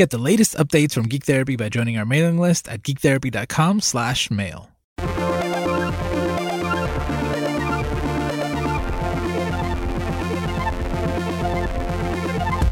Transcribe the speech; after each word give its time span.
Get 0.00 0.08
the 0.08 0.16
latest 0.16 0.56
updates 0.56 0.94
from 0.94 1.08
Geek 1.08 1.26
Therapy 1.26 1.56
by 1.56 1.68
joining 1.68 1.98
our 1.98 2.06
mailing 2.06 2.38
list 2.38 2.66
at 2.68 2.82
geektherapy.com 2.82 3.82
slash 3.82 4.30
mail. 4.30 4.70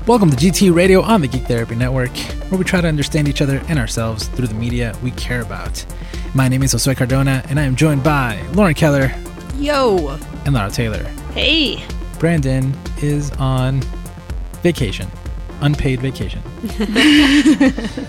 Welcome 0.07 0.31
to 0.31 0.37
GT 0.39 0.75
Radio 0.75 1.03
on 1.03 1.21
the 1.21 1.29
Geek 1.29 1.43
Therapy 1.43 1.75
Network, 1.75 2.17
where 2.49 2.57
we 2.57 2.65
try 2.65 2.81
to 2.81 2.89
understand 2.89 3.29
each 3.29 3.43
other 3.43 3.63
and 3.69 3.79
ourselves 3.79 4.29
through 4.29 4.47
the 4.47 4.55
media 4.55 4.97
we 5.03 5.11
care 5.11 5.43
about. 5.43 5.85
My 6.35 6.49
name 6.49 6.63
is 6.63 6.73
Josue 6.73 6.97
Cardona, 6.97 7.45
and 7.51 7.61
I 7.61 7.65
am 7.65 7.77
joined 7.77 8.03
by 8.03 8.41
Lauren 8.55 8.73
Keller 8.73 9.15
Yo. 9.57 10.19
and 10.47 10.55
Lara 10.55 10.71
Taylor. 10.71 11.05
Hey. 11.35 11.85
Brandon 12.19 12.75
is 13.03 13.31
on 13.33 13.83
vacation, 14.63 15.11
unpaid 15.61 16.01
vacation. 16.01 16.43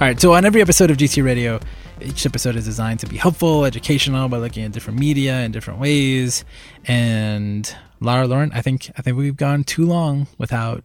All 0.00 0.06
right, 0.06 0.20
so 0.20 0.32
on 0.34 0.44
every 0.44 0.60
episode 0.60 0.90
of 0.90 0.96
GT 0.96 1.24
Radio, 1.24 1.58
each 2.00 2.24
episode 2.24 2.54
is 2.54 2.64
designed 2.64 3.00
to 3.00 3.06
be 3.06 3.16
helpful, 3.16 3.64
educational 3.64 4.28
by 4.28 4.36
looking 4.38 4.64
at 4.64 4.70
different 4.72 4.98
media 5.00 5.40
in 5.40 5.50
different 5.50 5.80
ways. 5.80 6.44
And 6.86 7.74
Lara, 8.00 8.26
Lauren, 8.28 8.52
I 8.52 8.60
think 8.62 8.90
I 8.96 9.02
think 9.02 9.16
we've 9.16 9.36
gone 9.36 9.64
too 9.64 9.84
long 9.84 10.28
without 10.38 10.84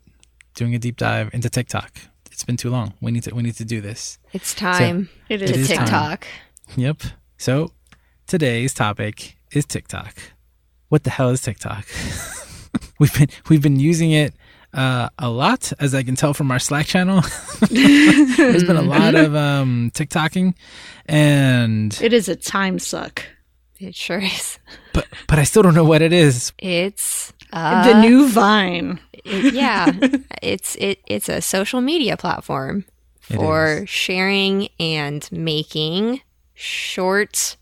doing 0.55 0.73
a 0.73 0.79
deep 0.79 0.97
dive 0.97 1.29
into 1.33 1.49
TikTok. 1.49 1.91
It's 2.31 2.43
been 2.43 2.57
too 2.57 2.71
long. 2.71 2.93
We 3.01 3.11
need 3.11 3.23
to 3.23 3.35
we 3.35 3.43
need 3.43 3.55
to 3.57 3.65
do 3.65 3.81
this. 3.81 4.17
It's 4.33 4.55
time 4.55 5.09
It 5.29 5.37
to 5.37 5.43
is 5.45 5.67
time. 5.67 5.77
TikTok. 5.77 6.27
Yep. 6.75 7.03
So 7.37 7.71
today's 8.25 8.73
topic 8.73 9.37
is 9.51 9.65
TikTok. 9.65 10.15
What 10.89 11.03
the 11.03 11.11
hell 11.11 11.29
is 11.29 11.41
TikTok? 11.41 11.85
we've 12.99 13.13
been 13.13 13.27
we've 13.47 13.61
been 13.61 13.79
using 13.79 14.09
it 14.11 14.33
uh, 14.73 15.09
a 15.19 15.29
lot, 15.29 15.71
as 15.79 15.93
I 15.93 16.03
can 16.03 16.15
tell 16.15 16.33
from 16.33 16.51
our 16.51 16.59
Slack 16.59 16.85
channel. 16.87 17.21
There's 17.69 18.63
been 18.63 18.75
a 18.77 18.81
lot 18.97 19.15
of 19.15 19.35
um, 19.35 19.91
TikToking, 19.93 20.55
and 21.05 21.97
It 22.01 22.13
is 22.13 22.27
a 22.29 22.35
time 22.35 22.79
suck. 22.79 23.23
It 23.79 23.95
sure 23.95 24.19
is. 24.19 24.59
but 24.93 25.07
but 25.27 25.39
I 25.39 25.43
still 25.43 25.61
don't 25.63 25.75
know 25.75 25.83
what 25.83 26.01
it 26.01 26.13
is. 26.13 26.53
It's 26.57 27.33
uh, 27.51 27.91
the 27.93 28.01
new 28.01 28.29
Vine. 28.29 28.99
it- 29.13 29.53
yeah. 29.53 29.91
it's 30.41 30.75
it 30.77 30.99
it's 31.07 31.27
a 31.29 31.41
social 31.41 31.81
media 31.81 32.15
platform 32.17 32.85
for 33.19 33.83
sharing 33.85 34.69
and 34.79 35.27
making 35.31 36.21
short 36.53 37.57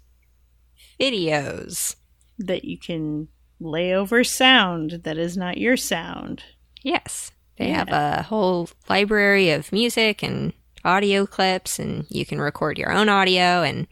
videos. 1.00 1.96
that 2.40 2.66
you 2.66 2.78
can 2.78 3.28
lay 3.60 3.94
over 3.94 4.24
sound 4.24 5.02
that 5.04 5.18
is 5.18 5.38
not 5.38 5.58
your 5.58 5.78
sound. 5.78 6.44
Yes. 6.84 7.32
They 7.58 7.70
have 7.70 7.90
a 7.90 8.24
whole 8.24 8.70
library 8.90 9.52
of 9.52 9.72
music 9.72 10.24
and 10.24 10.54
audio 10.84 11.26
clips, 11.28 11.78
and 11.80 12.06
you 12.10 12.26
can 12.26 12.40
record 12.42 12.78
your 12.80 12.92
own 12.92 13.08
audio. 13.08 13.62
And 13.62 13.88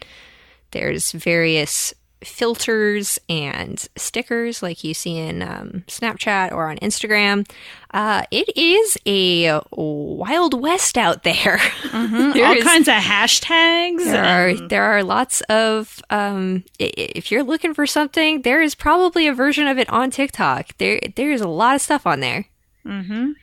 there's 0.72 1.12
various 1.12 1.94
filters 2.24 3.18
and 3.30 3.88
stickers 3.96 4.62
like 4.62 4.84
you 4.84 4.94
see 4.94 5.18
in 5.18 5.42
um, 5.42 5.84
Snapchat 5.88 6.52
or 6.52 6.70
on 6.70 6.78
Instagram. 6.78 7.50
Uh, 7.94 8.24
it 8.32 8.50
is 8.58 8.98
a 9.06 9.62
wild 9.72 10.60
west 10.60 10.98
out 10.98 11.24
there. 11.24 11.62
There 11.92 12.46
All 12.48 12.54
is- 12.58 12.64
kinds 12.64 12.88
of 12.88 12.96
hashtags. 12.96 14.04
there 14.06 14.24
are 14.50 14.54
there 14.68 14.84
are 14.84 15.04
lots 15.04 15.42
of 15.42 16.02
um, 16.10 16.64
if 16.80 17.32
you're 17.32 17.44
looking 17.44 17.74
for 17.74 17.86
something, 17.88 18.42
there 18.42 18.62
is 18.62 18.74
probably 18.76 19.28
a 19.28 19.34
version 19.34 19.68
of 19.68 19.78
it 19.78 19.90
on 19.90 20.10
TikTok. 20.12 20.78
There 20.78 21.00
there 21.16 21.32
is 21.32 21.42
a 21.42 21.48
lot 21.48 21.76
of 21.76 21.82
stuff 21.82 22.06
on 22.08 22.20
there. 22.20 22.46
Mhm. 22.86 23.34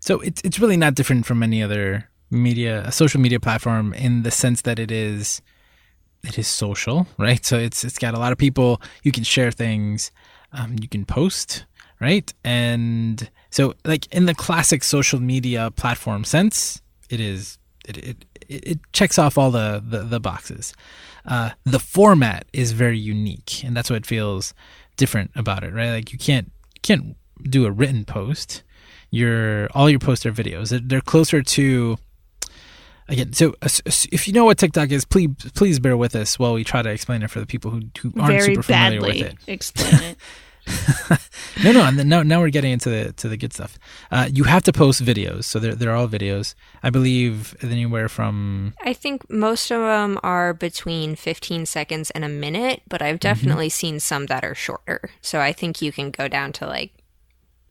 So 0.00 0.20
it's 0.20 0.40
it's 0.42 0.58
really 0.58 0.76
not 0.76 0.94
different 0.94 1.26
from 1.26 1.42
any 1.42 1.62
other 1.62 2.08
media, 2.30 2.82
a 2.86 2.92
social 2.92 3.20
media 3.20 3.40
platform 3.40 3.92
in 3.94 4.22
the 4.22 4.30
sense 4.30 4.62
that 4.62 4.78
it 4.78 4.90
is 4.90 5.42
it 6.22 6.38
is 6.38 6.48
social, 6.48 7.06
right? 7.18 7.44
So 7.44 7.58
it's 7.58 7.84
it's 7.84 7.98
got 7.98 8.14
a 8.14 8.18
lot 8.18 8.32
of 8.32 8.38
people. 8.38 8.80
You 9.02 9.12
can 9.12 9.24
share 9.24 9.50
things, 9.50 10.10
um, 10.52 10.76
you 10.80 10.88
can 10.88 11.04
post, 11.04 11.64
right? 12.00 12.32
And 12.44 13.30
so, 13.50 13.74
like 13.84 14.12
in 14.14 14.26
the 14.26 14.34
classic 14.34 14.84
social 14.84 15.20
media 15.20 15.70
platform 15.70 16.24
sense, 16.24 16.82
it 17.08 17.20
is 17.20 17.58
it 17.88 17.96
it, 17.98 18.26
it 18.48 18.78
checks 18.92 19.18
off 19.18 19.38
all 19.38 19.50
the 19.50 19.82
the, 19.86 20.02
the 20.02 20.20
boxes. 20.20 20.74
Uh, 21.26 21.50
the 21.64 21.78
format 21.78 22.46
is 22.52 22.72
very 22.72 22.98
unique, 22.98 23.62
and 23.64 23.76
that's 23.76 23.90
what 23.90 24.06
feels 24.06 24.54
different 24.96 25.30
about 25.34 25.64
it, 25.64 25.72
right? 25.74 25.90
Like 25.90 26.12
you 26.12 26.18
can't 26.18 26.50
can't 26.82 27.16
do 27.42 27.66
a 27.66 27.70
written 27.70 28.04
post. 28.04 28.62
Your 29.10 29.68
all 29.74 29.90
your 29.90 29.98
posts 29.98 30.24
are 30.26 30.32
videos. 30.32 30.70
They're- 30.88 31.00
closer 31.00 31.42
to 31.42 31.98
again. 33.08 33.32
So 33.32 33.54
uh, 33.62 33.68
if 34.12 34.26
you 34.28 34.34
know 34.34 34.44
what 34.44 34.58
TikTok 34.58 34.90
is, 34.90 35.04
please 35.04 35.30
please 35.54 35.80
bear 35.80 35.96
with 35.96 36.14
us 36.14 36.38
while 36.38 36.54
we 36.54 36.64
try 36.64 36.82
to 36.82 36.90
explain 36.90 37.22
it 37.22 37.30
for 37.30 37.40
the 37.40 37.46
people 37.46 37.70
who, 37.70 37.82
who 38.00 38.12
aren't 38.20 38.32
very 38.32 38.54
super 38.54 38.62
familiar 38.62 39.00
with 39.00 39.16
it. 39.16 39.36
explain 39.46 40.02
it. 40.02 40.18
No, 41.64 41.72
no, 41.72 41.82
and 41.82 42.08
now 42.08 42.22
now 42.22 42.40
we're 42.40 42.48
getting 42.50 42.72
into 42.72 42.88
the 42.88 43.12
to 43.14 43.28
the 43.28 43.36
good 43.36 43.52
stuff. 43.52 43.78
Uh, 44.10 44.28
you 44.32 44.44
have 44.44 44.62
to 44.62 44.72
post 44.72 45.02
videos, 45.04 45.44
so 45.44 45.58
they're 45.58 45.74
they're 45.74 45.94
all 45.94 46.08
videos. 46.08 46.54
I 46.82 46.88
believe 46.88 47.54
anywhere 47.62 48.08
from 48.08 48.72
I 48.82 48.94
think 48.94 49.28
most 49.28 49.70
of 49.70 49.80
them 49.80 50.18
are 50.22 50.54
between 50.54 51.16
15 51.16 51.66
seconds 51.66 52.10
and 52.12 52.24
a 52.24 52.28
minute, 52.28 52.82
but 52.88 53.02
I've 53.02 53.20
definitely 53.20 53.68
seen 53.68 54.00
some 54.00 54.26
that 54.26 54.42
are 54.42 54.54
shorter. 54.54 55.10
So 55.20 55.40
I 55.40 55.52
think 55.52 55.82
you 55.82 55.92
can 55.92 56.10
go 56.10 56.28
down 56.28 56.52
to 56.54 56.66
like 56.66 56.92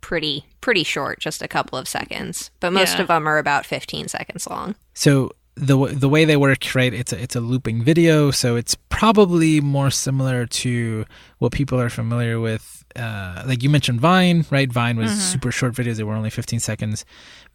pretty 0.01 0.45
pretty 0.61 0.83
short, 0.83 1.19
just 1.19 1.41
a 1.41 1.47
couple 1.47 1.77
of 1.77 1.87
seconds. 1.87 2.51
But 2.59 2.73
most 2.73 2.95
Yeah. 2.95 3.01
of 3.03 3.07
them 3.07 3.27
are 3.27 3.37
about 3.37 3.65
15 3.65 4.07
seconds 4.07 4.47
long. 4.47 4.75
So 4.93 5.31
the 5.55 5.73
w- 5.75 5.93
the 5.93 6.07
way 6.09 6.23
they 6.25 6.37
work, 6.37 6.73
right? 6.75 6.93
It's 6.93 7.11
a 7.13 7.21
it's 7.21 7.35
a 7.35 7.41
looping 7.41 7.83
video, 7.83 8.31
so 8.31 8.55
it's 8.55 8.75
probably 8.89 9.59
more 9.61 9.91
similar 9.91 10.45
to 10.45 11.05
what 11.39 11.51
people 11.51 11.79
are 11.81 11.89
familiar 11.89 12.39
with. 12.39 12.83
Uh, 12.95 13.43
like 13.45 13.61
you 13.61 13.69
mentioned, 13.69 13.99
Vine, 14.01 14.45
right? 14.49 14.71
Vine 14.71 14.97
was 14.97 15.11
super 15.11 15.51
short 15.51 15.73
videos; 15.73 15.97
they 15.97 16.03
were 16.03 16.15
only 16.15 16.29
15 16.29 16.59
seconds. 16.59 17.05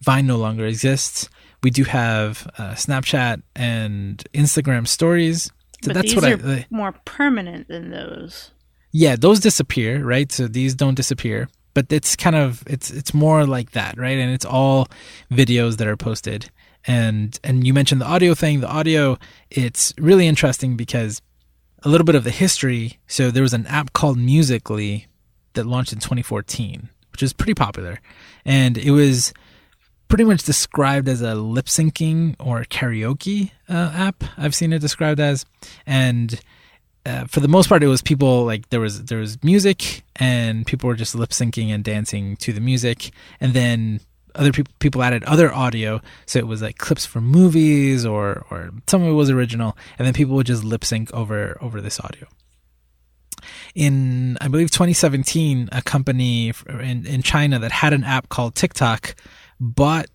Vine 0.01 0.27
no 0.27 0.37
longer 0.37 0.65
exists. 0.65 1.29
We 1.63 1.71
do 1.71 1.83
have 1.83 2.47
uh, 2.59 2.73
Snapchat 2.75 3.41
and 3.55 4.23
Instagram 4.33 4.87
Stories. 4.87 5.45
So 5.83 5.89
but 5.89 5.93
that's 5.95 6.13
these 6.13 6.15
what 6.15 6.31
are 6.31 6.47
I. 6.47 6.65
more 6.69 6.93
permanent 7.05 7.67
than 7.67 7.89
those. 7.91 8.51
yeah 8.91 9.15
those 9.17 9.39
disappear 9.41 10.03
right 10.03 10.31
so 10.31 10.47
these 10.47 10.73
don't 10.73 10.95
disappear 10.95 11.47
but 11.75 11.85
it's 11.91 12.15
kind 12.15 12.35
of 12.35 12.63
it's 12.65 12.89
it's 12.89 13.13
more 13.13 13.45
like 13.45 13.71
that 13.71 13.95
right? 13.99 14.17
And 14.17 14.31
it's 14.33 14.45
all 14.45 14.87
videos 15.31 15.77
that 15.77 15.87
are 15.87 15.97
posted. 15.97 16.49
And 16.87 17.39
and 17.43 17.67
you 17.67 17.73
mentioned 17.73 18.01
the 18.01 18.07
audio 18.07 18.33
thing. 18.33 18.61
The 18.61 18.67
audio 18.67 19.19
it's 19.51 19.93
really 19.99 20.25
interesting 20.25 20.75
because 20.75 21.21
a 21.83 21.89
little 21.89 22.05
bit 22.05 22.15
of 22.15 22.23
the 22.23 22.31
history. 22.31 22.99
So 23.05 23.29
there 23.29 23.43
was 23.43 23.53
an 23.53 23.67
app 23.67 23.93
called 23.93 24.17
Musical.ly 24.17 25.05
that 25.53 25.67
launched 25.67 25.93
in 25.93 25.99
2014 25.99 26.89
which 27.15 27.23
is 27.23 27.31
pretty 27.31 27.53
popular. 27.53 28.01
And 28.43 28.77
it 28.77 28.91
was 28.91 29.33
pretty 30.09 30.25
much 30.25 30.43
described 30.43 31.07
as 31.07 31.21
a 31.21 31.33
lip 31.33 31.67
syncing 31.67 32.35
or 32.39 32.63
karaoke 32.65 33.51
uh, 33.69 33.91
app. 33.95 34.21
I've 34.37 34.53
seen 34.53 34.73
it 34.73 34.79
described 34.79 35.21
as. 35.21 35.45
And 35.85 36.37
uh, 37.05 37.25
for 37.25 37.39
the 37.39 37.47
most 37.47 37.69
part, 37.69 37.83
it 37.83 37.87
was 37.87 38.01
people 38.01 38.45
like 38.45 38.69
there 38.69 38.79
was 38.79 39.05
there 39.05 39.19
was 39.19 39.41
music 39.43 40.03
and 40.15 40.65
people 40.65 40.87
were 40.87 40.95
just 40.95 41.13
lip 41.13 41.29
syncing 41.29 41.69
and 41.69 41.83
dancing 41.83 42.35
to 42.37 42.51
the 42.51 42.61
music, 42.61 43.11
and 43.39 43.53
then 43.53 43.99
other 44.33 44.51
people 44.51 44.73
people 44.79 45.03
added 45.03 45.23
other 45.25 45.53
audio, 45.53 46.01
so 46.25 46.39
it 46.39 46.47
was 46.47 46.61
like 46.61 46.77
clips 46.77 47.05
from 47.05 47.25
movies 47.25 48.05
or 48.05 48.45
or 48.49 48.71
some 48.87 49.03
of 49.03 49.09
it 49.09 49.13
was 49.13 49.29
original, 49.29 49.77
and 49.99 50.05
then 50.05 50.13
people 50.13 50.35
would 50.35 50.47
just 50.47 50.63
lip 50.63 50.83
sync 50.83 51.13
over 51.13 51.57
over 51.61 51.79
this 51.79 51.99
audio. 51.99 52.27
In 53.75 54.37
I 54.41 54.47
believe 54.47 54.71
2017, 54.71 55.69
a 55.71 55.81
company 55.83 56.53
in 56.67 57.05
in 57.05 57.21
China 57.21 57.59
that 57.59 57.71
had 57.71 57.93
an 57.93 58.03
app 58.03 58.29
called 58.29 58.55
TikTok 58.55 59.15
bought 59.59 60.07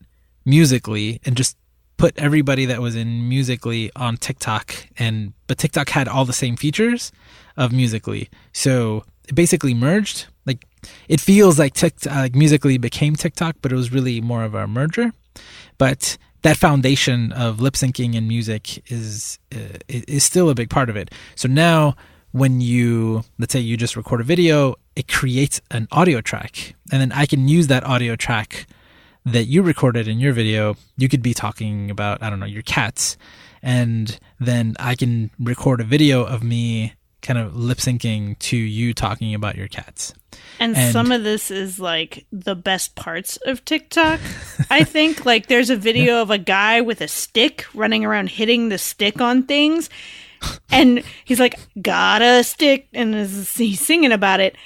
Musical.ly 0.45 1.21
and 1.25 1.37
just 1.37 1.57
put 2.01 2.19
everybody 2.19 2.65
that 2.65 2.81
was 2.81 2.97
in 2.97 3.29
Musical.ly 3.29 3.91
on 3.95 4.17
TikTok 4.17 4.75
and 4.99 5.35
but 5.47 5.59
TikTok 5.59 5.91
had 5.91 6.09
all 6.09 6.25
the 6.25 6.33
same 6.33 6.57
features 6.57 7.13
of 7.59 7.73
Musical.ly. 7.73 8.27
So 8.53 9.05
it 9.29 9.35
basically 9.35 9.75
merged. 9.75 10.27
Like 10.47 10.65
it 11.09 11.21
feels 11.21 11.59
like 11.59 11.75
TikTok 11.75 12.13
like 12.13 12.35
Musical.ly 12.35 12.79
became 12.79 13.17
TikTok, 13.17 13.57
but 13.61 13.71
it 13.71 13.75
was 13.75 13.93
really 13.93 14.23
more 14.23 14.43
of 14.45 14.55
a 14.55 14.67
merger. 14.67 15.13
But 15.77 16.17
that 16.41 16.57
foundation 16.57 17.33
of 17.33 17.61
lip 17.61 17.75
syncing 17.75 18.17
and 18.17 18.27
music 18.27 18.91
is 18.91 19.39
uh, 19.55 19.79
is 19.87 20.25
still 20.25 20.49
a 20.49 20.55
big 20.55 20.71
part 20.71 20.89
of 20.89 20.97
it. 20.97 21.11
So 21.35 21.49
now 21.49 21.97
when 22.33 22.63
you 22.63 23.25
let's 23.39 23.53
say 23.53 23.61
you 23.61 23.77
just 23.77 23.95
record 23.95 24.23
a 24.23 24.25
video, 24.25 24.77
it 24.97 25.07
creates 25.07 25.61
an 25.71 25.87
audio 25.93 26.23
track 26.23 26.75
and 26.91 26.99
then 27.03 27.13
I 27.13 27.27
can 27.27 27.47
use 27.47 27.67
that 27.67 27.85
audio 27.85 28.17
track 28.17 28.67
that 29.27 29.45
you 29.45 29.63
recorded 29.63 30.09
in 30.09 30.19
your 30.21 30.33
video, 30.33 30.77
you 30.97 31.09
could 31.09 31.23
be 31.23 31.35
talking 31.35 31.91
about, 31.91 32.23
I 32.23 32.31
don't 32.31 32.41
know, 32.41 32.47
your 32.47 32.63
cats. 32.63 33.17
And 33.63 34.19
then 34.39 34.77
I 34.79 34.95
can 34.95 35.31
record 35.39 35.81
a 35.81 35.85
video 35.85 36.25
of 36.25 36.43
me 36.43 36.95
kind 37.23 37.39
of 37.39 37.55
lip 37.55 37.77
syncing 37.79 38.39
to 38.39 38.57
you 38.57 38.95
talking 38.95 39.35
about 39.35 39.55
your 39.57 39.69
cats. 39.69 40.15
And, 40.59 40.75
And- 40.75 40.93
some 40.93 41.13
of 41.13 41.23
this 41.23 41.51
is 41.51 41.79
like 41.79 42.25
the 42.33 42.55
best 42.55 42.95
parts 42.95 43.37
of 43.45 43.63
TikTok. 43.65 44.21
I 44.71 44.85
think 44.85 45.27
like 45.27 45.47
there's 45.49 45.69
a 45.69 45.77
video 45.77 46.23
of 46.23 46.31
a 46.31 46.39
guy 46.39 46.81
with 46.81 47.03
a 47.03 47.09
stick 47.09 47.67
running 47.75 48.05
around 48.07 48.31
hitting 48.31 48.71
the 48.71 48.79
stick 48.79 49.21
on 49.21 49.43
things. 49.43 49.91
And 50.71 51.05
he's 51.27 51.39
like, 51.41 51.59
got 51.83 52.23
a 52.23 52.43
stick. 52.43 52.89
And 52.95 53.15
is- 53.15 53.55
he's 53.55 53.85
singing 53.85 54.13
about 54.13 54.41
it. 54.41 54.57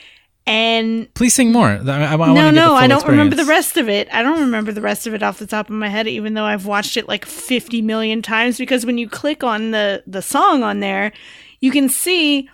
And 0.46 1.12
Please 1.14 1.32
sing 1.32 1.52
more. 1.52 1.68
I, 1.68 1.78
I, 1.78 2.12
I 2.12 2.16
no, 2.16 2.34
get 2.34 2.54
no, 2.54 2.74
I 2.74 2.86
don't 2.86 3.06
remember 3.06 3.34
the 3.34 3.46
rest 3.46 3.78
of 3.78 3.88
it. 3.88 4.08
I 4.12 4.22
don't 4.22 4.40
remember 4.40 4.72
the 4.72 4.82
rest 4.82 5.06
of 5.06 5.14
it 5.14 5.22
off 5.22 5.38
the 5.38 5.46
top 5.46 5.70
of 5.70 5.74
my 5.74 5.88
head, 5.88 6.06
even 6.06 6.34
though 6.34 6.44
I've 6.44 6.66
watched 6.66 6.98
it 6.98 7.08
like 7.08 7.24
50 7.24 7.80
million 7.80 8.20
times. 8.20 8.58
Because 8.58 8.84
when 8.84 8.98
you 8.98 9.08
click 9.08 9.42
on 9.42 9.70
the, 9.70 10.02
the 10.06 10.20
song 10.20 10.62
on 10.62 10.80
there, 10.80 11.12
you 11.60 11.70
can 11.70 11.88
see 11.88 12.50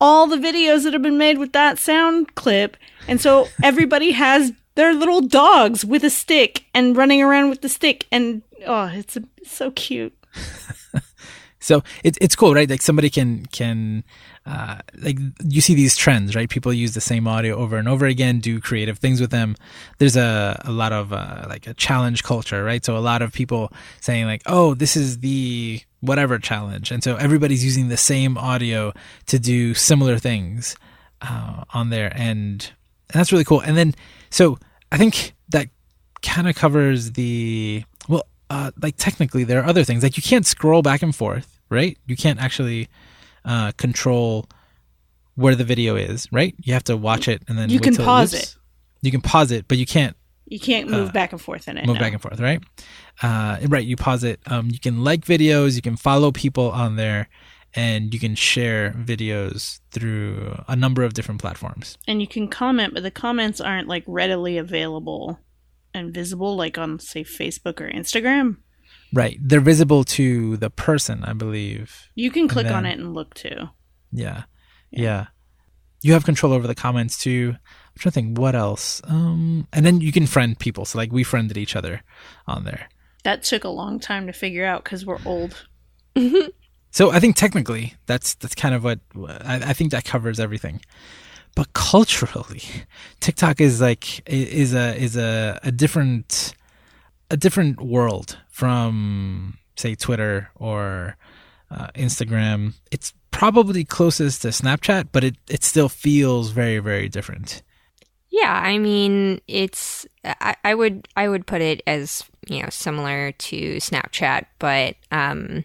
all 0.00 0.26
the 0.26 0.36
videos 0.36 0.84
that 0.84 0.92
have 0.92 1.02
been 1.02 1.18
made 1.18 1.38
with 1.38 1.52
that 1.52 1.78
sound 1.78 2.34
clip. 2.34 2.76
And 3.08 3.20
so 3.20 3.48
everybody 3.62 4.12
has 4.12 4.52
their 4.74 4.92
little 4.92 5.22
dogs 5.22 5.82
with 5.82 6.04
a 6.04 6.10
stick 6.10 6.66
and 6.74 6.94
running 6.94 7.22
around 7.22 7.48
with 7.48 7.62
the 7.62 7.70
stick. 7.70 8.06
And 8.12 8.42
oh, 8.66 8.90
it's, 8.92 9.16
it's 9.16 9.50
so 9.50 9.70
cute. 9.70 10.14
So 11.60 11.82
it's 12.02 12.18
it's 12.20 12.34
cool, 12.34 12.54
right? 12.54 12.68
Like 12.68 12.82
somebody 12.82 13.10
can 13.10 13.44
can 13.46 14.02
uh, 14.46 14.78
like 14.98 15.18
you 15.44 15.60
see 15.60 15.74
these 15.74 15.96
trends, 15.96 16.34
right? 16.34 16.48
People 16.48 16.72
use 16.72 16.94
the 16.94 17.00
same 17.00 17.28
audio 17.28 17.56
over 17.56 17.76
and 17.76 17.88
over 17.88 18.06
again, 18.06 18.40
do 18.40 18.60
creative 18.60 18.98
things 18.98 19.20
with 19.20 19.30
them. 19.30 19.54
There's 19.98 20.16
a 20.16 20.60
a 20.64 20.72
lot 20.72 20.92
of 20.92 21.12
uh, 21.12 21.46
like 21.48 21.66
a 21.66 21.74
challenge 21.74 22.22
culture, 22.22 22.64
right? 22.64 22.84
So 22.84 22.96
a 22.96 22.98
lot 22.98 23.22
of 23.22 23.32
people 23.32 23.72
saying 24.00 24.26
like, 24.26 24.42
"Oh, 24.46 24.74
this 24.74 24.96
is 24.96 25.18
the 25.18 25.80
whatever 26.00 26.38
challenge," 26.38 26.90
and 26.90 27.04
so 27.04 27.16
everybody's 27.16 27.64
using 27.64 27.88
the 27.88 27.96
same 27.96 28.38
audio 28.38 28.92
to 29.26 29.38
do 29.38 29.74
similar 29.74 30.18
things 30.18 30.74
uh, 31.22 31.64
on 31.74 31.90
there, 31.90 32.10
and, 32.14 32.72
and 33.10 33.20
that's 33.20 33.32
really 33.32 33.44
cool. 33.44 33.60
And 33.60 33.76
then 33.76 33.94
so 34.30 34.58
I 34.90 34.96
think 34.96 35.34
that 35.50 35.68
kind 36.22 36.48
of 36.48 36.56
covers 36.56 37.12
the 37.12 37.84
well 38.08 38.26
uh, 38.48 38.70
like 38.82 38.96
technically 38.96 39.44
there 39.44 39.60
are 39.60 39.66
other 39.66 39.84
things 39.84 40.02
like 40.02 40.16
you 40.16 40.22
can't 40.22 40.46
scroll 40.46 40.82
back 40.82 41.02
and 41.02 41.14
forth 41.16 41.60
right 41.70 41.96
you 42.06 42.16
can't 42.16 42.38
actually 42.40 42.88
uh, 43.44 43.72
control 43.72 44.46
where 45.34 45.54
the 45.54 45.64
video 45.64 45.96
is 45.96 46.28
right 46.32 46.54
you 46.58 46.72
have 46.72 46.84
to 46.84 46.96
watch 46.96 47.28
it 47.28 47.42
and 47.48 47.56
then 47.58 47.70
You 47.70 47.80
can 47.80 47.96
pause 47.96 48.32
loops. 48.32 48.44
it. 48.44 48.56
you 49.02 49.10
can 49.10 49.20
pause 49.20 49.50
it 49.50 49.66
but 49.68 49.78
you 49.78 49.86
can't 49.86 50.16
You 50.46 50.60
can't 50.60 50.88
move 50.90 51.12
back 51.12 51.32
and 51.32 51.40
forth 51.40 51.68
in 51.68 51.78
it. 51.78 51.84
Uh, 51.84 51.86
move 51.86 51.96
no. 51.96 52.00
back 52.00 52.12
and 52.12 52.20
forth 52.20 52.40
right 52.40 52.62
uh, 53.22 53.58
right 53.68 53.84
you 53.86 53.96
pause 53.96 54.24
it 54.24 54.40
um, 54.46 54.68
you 54.70 54.78
can 54.78 55.02
like 55.04 55.22
videos 55.24 55.76
you 55.76 55.82
can 55.82 55.96
follow 55.96 56.30
people 56.32 56.70
on 56.70 56.96
there 56.96 57.28
and 57.74 58.12
you 58.12 58.18
can 58.18 58.34
share 58.34 58.90
videos 58.98 59.78
through 59.92 60.60
a 60.66 60.74
number 60.74 61.04
of 61.04 61.14
different 61.14 61.40
platforms 61.40 61.96
and 62.08 62.20
you 62.20 62.26
can 62.26 62.48
comment, 62.48 62.92
but 62.94 63.04
the 63.04 63.12
comments 63.12 63.60
aren't 63.60 63.86
like 63.86 64.02
readily 64.08 64.58
available 64.58 65.38
and 65.94 66.12
visible 66.12 66.56
like 66.56 66.76
on 66.78 66.98
say 66.98 67.22
Facebook 67.22 67.80
or 67.80 67.88
Instagram. 67.88 68.56
Right 69.12 69.38
they're 69.40 69.60
visible 69.60 70.04
to 70.04 70.56
the 70.58 70.70
person 70.70 71.24
i 71.24 71.32
believe 71.32 72.08
You 72.14 72.30
can 72.30 72.48
click 72.48 72.66
on 72.66 72.86
it 72.86 72.98
and 72.98 73.14
look 73.14 73.34
too. 73.34 73.68
Yeah. 74.12 74.44
Yeah. 74.90 75.26
You 76.02 76.12
have 76.14 76.24
control 76.24 76.52
over 76.52 76.66
the 76.66 76.74
comments 76.74 77.18
too. 77.18 77.54
I'm 77.54 77.98
trying 77.98 78.10
to 78.10 78.14
think 78.14 78.38
what 78.38 78.54
else. 78.54 79.00
Um 79.04 79.68
and 79.72 79.84
then 79.86 80.00
you 80.00 80.12
can 80.12 80.26
friend 80.26 80.58
people. 80.58 80.84
So 80.84 80.98
like 80.98 81.12
we 81.12 81.22
friended 81.24 81.56
each 81.56 81.76
other 81.76 82.02
on 82.46 82.64
there. 82.64 82.88
That 83.22 83.42
took 83.42 83.64
a 83.64 83.68
long 83.68 84.00
time 84.00 84.26
to 84.26 84.32
figure 84.32 84.64
out 84.64 84.82
because 84.84 85.06
we're 85.06 85.20
old. 85.24 85.66
So 86.92 87.12
I 87.12 87.20
think 87.20 87.36
technically 87.36 87.94
that's 88.06 88.34
that's 88.34 88.54
kind 88.54 88.74
of 88.74 88.82
what 88.82 88.98
I, 89.44 89.70
I 89.70 89.72
think 89.72 89.92
that 89.92 90.04
covers 90.04 90.40
everything. 90.40 90.80
But 91.54 91.72
culturally, 91.72 92.62
TikTok 93.20 93.60
is 93.60 93.80
like 93.80 94.28
is 94.28 94.74
a 94.74 94.96
is 94.96 95.16
a, 95.16 95.60
a 95.62 95.70
different 95.70 96.54
a 97.30 97.36
different 97.36 97.80
world 97.80 98.38
from 98.48 99.58
say 99.76 99.94
Twitter 99.94 100.50
or 100.56 101.16
uh, 101.70 101.88
Instagram. 101.94 102.74
It's 102.90 103.12
probably 103.30 103.84
closest 103.84 104.42
to 104.42 104.48
Snapchat, 104.48 105.08
but 105.12 105.24
it, 105.24 105.36
it 105.48 105.64
still 105.64 105.88
feels 105.88 106.50
very 106.50 106.78
very 106.78 107.08
different. 107.08 107.62
Yeah, 108.30 108.52
I 108.52 108.78
mean, 108.78 109.40
it's 109.48 110.06
I, 110.24 110.56
I 110.64 110.74
would 110.74 111.08
I 111.16 111.28
would 111.28 111.46
put 111.46 111.62
it 111.62 111.82
as 111.86 112.24
you 112.48 112.62
know 112.62 112.68
similar 112.70 113.32
to 113.32 113.76
Snapchat, 113.76 114.46
but 114.58 114.96
um, 115.10 115.64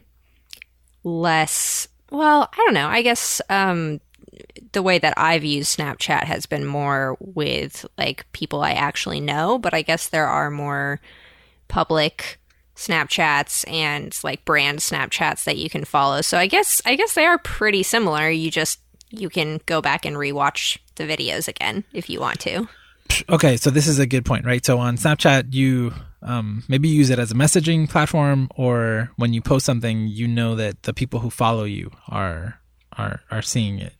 less. 1.04 1.88
Well, 2.12 2.50
I 2.52 2.58
don't 2.58 2.74
know. 2.74 2.88
I 2.88 3.02
guess 3.02 3.42
um, 3.50 4.00
the 4.72 4.84
way 4.84 4.98
that 5.00 5.14
I've 5.18 5.44
used 5.44 5.78
Snapchat 5.78 6.24
has 6.24 6.46
been 6.46 6.66
more 6.66 7.18
with 7.20 7.86
like 7.98 8.26
people 8.32 8.62
I 8.62 8.72
actually 8.72 9.22
know, 9.22 9.60
but 9.60 9.74
I 9.74 9.82
guess 9.82 10.10
there 10.10 10.28
are 10.28 10.50
more 10.50 11.00
public 11.68 12.40
Snapchats 12.76 13.70
and 13.72 14.18
like 14.24 14.44
brand 14.46 14.80
Snapchats 14.80 15.46
that 15.46 15.58
you 15.58 15.70
can 15.70 15.86
follow. 15.86 16.22
So 16.22 16.38
I 16.38 16.48
guess 16.48 16.82
I 16.86 16.96
guess 16.96 17.14
they 17.14 17.26
are 17.26 17.38
pretty 17.38 17.84
similar. 17.84 18.30
You 18.30 18.52
just 18.52 18.80
you 19.10 19.30
can 19.30 19.62
go 19.66 19.82
back 19.82 20.06
and 20.06 20.16
rewatch 20.16 20.78
the 20.96 21.04
videos 21.06 21.48
again 21.48 21.84
if 21.94 22.10
you 22.10 22.20
want 22.20 22.40
to. 22.42 22.68
Okay, 23.30 23.56
so 23.56 23.70
this 23.70 23.88
is 23.88 24.00
a 24.00 24.08
good 24.08 24.26
point, 24.26 24.46
right? 24.46 24.66
So 24.66 24.80
on 24.80 24.98
Snapchat, 24.98 25.54
you 25.54 25.94
um, 26.22 26.64
maybe 26.68 26.90
use 26.90 27.10
it 27.12 27.20
as 27.20 27.32
a 27.32 27.36
messaging 27.36 27.88
platform, 27.90 28.50
or 28.56 29.12
when 29.16 29.32
you 29.32 29.42
post 29.42 29.66
something, 29.66 30.08
you 30.08 30.28
know 30.28 30.56
that 30.56 30.84
the 30.84 30.94
people 30.94 31.20
who 31.20 31.30
follow 31.30 31.64
you 31.64 31.92
are 32.10 32.60
are 32.98 33.22
are 33.32 33.42
seeing 33.42 33.80
it. 33.80 33.94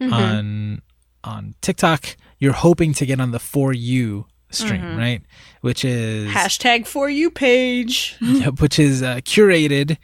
On 0.00 0.82
on 1.24 1.54
TikTok, 1.60 2.16
you're 2.38 2.52
hoping 2.52 2.94
to 2.94 3.06
get 3.06 3.20
on 3.20 3.30
the 3.30 3.38
for 3.38 3.72
you 3.72 4.26
stream, 4.50 4.96
right? 4.96 5.22
Which 5.60 5.84
is 5.84 6.30
Hashtag 6.30 6.86
for 6.86 7.08
you 7.08 7.30
page. 7.30 8.16
which 8.58 8.78
is 8.78 9.02
uh, 9.02 9.16
curated 9.16 9.96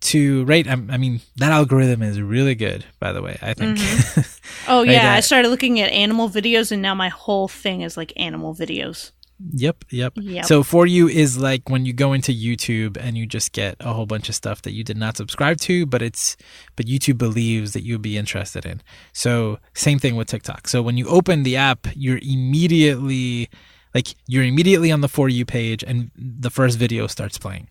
to 0.00 0.44
right. 0.44 0.66
I, 0.66 0.72
I 0.72 0.96
mean, 0.96 1.20
that 1.36 1.52
algorithm 1.52 2.02
is 2.02 2.20
really 2.20 2.54
good, 2.54 2.84
by 2.98 3.12
the 3.12 3.22
way. 3.22 3.38
I 3.42 3.54
think. 3.54 3.78
Oh 4.66 4.80
Right, 4.80 4.92
yeah, 4.92 5.12
uh, 5.12 5.16
I 5.16 5.20
started 5.20 5.48
looking 5.48 5.80
at 5.80 5.90
animal 5.92 6.28
videos 6.28 6.72
and 6.72 6.82
now 6.82 6.94
my 6.94 7.08
whole 7.08 7.48
thing 7.48 7.82
is 7.82 7.96
like 7.96 8.12
animal 8.16 8.54
videos. 8.54 9.12
Yep, 9.52 9.84
yep. 9.90 10.14
Yep. 10.16 10.44
So 10.46 10.62
for 10.62 10.84
you 10.84 11.06
is 11.08 11.38
like 11.38 11.70
when 11.70 11.86
you 11.86 11.92
go 11.92 12.12
into 12.12 12.32
YouTube 12.32 12.96
and 13.00 13.16
you 13.16 13.24
just 13.24 13.52
get 13.52 13.76
a 13.78 13.92
whole 13.92 14.06
bunch 14.06 14.28
of 14.28 14.34
stuff 14.34 14.62
that 14.62 14.72
you 14.72 14.82
did 14.82 14.96
not 14.96 15.16
subscribe 15.16 15.58
to, 15.58 15.86
but 15.86 16.02
it's 16.02 16.36
but 16.74 16.86
YouTube 16.86 17.18
believes 17.18 17.72
that 17.72 17.84
you'll 17.84 18.00
be 18.00 18.18
interested 18.18 18.66
in. 18.66 18.82
So 19.12 19.58
same 19.74 20.00
thing 20.00 20.16
with 20.16 20.26
TikTok. 20.26 20.66
So 20.66 20.82
when 20.82 20.96
you 20.96 21.06
open 21.06 21.44
the 21.44 21.56
app, 21.56 21.86
you're 21.94 22.18
immediately 22.20 23.48
like 23.94 24.14
you're 24.26 24.44
immediately 24.44 24.92
on 24.92 25.00
the 25.00 25.08
for 25.08 25.28
you 25.28 25.44
page 25.44 25.82
and 25.82 26.10
the 26.16 26.50
first 26.50 26.78
video 26.78 27.06
starts 27.06 27.38
playing. 27.38 27.68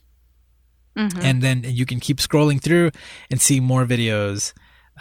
And 1.21 1.43
then 1.43 1.63
you 1.63 1.85
can 1.85 1.99
keep 1.99 2.17
scrolling 2.17 2.59
through 2.59 2.89
and 3.29 3.39
see 3.39 3.59
more 3.59 3.85
videos 3.85 4.53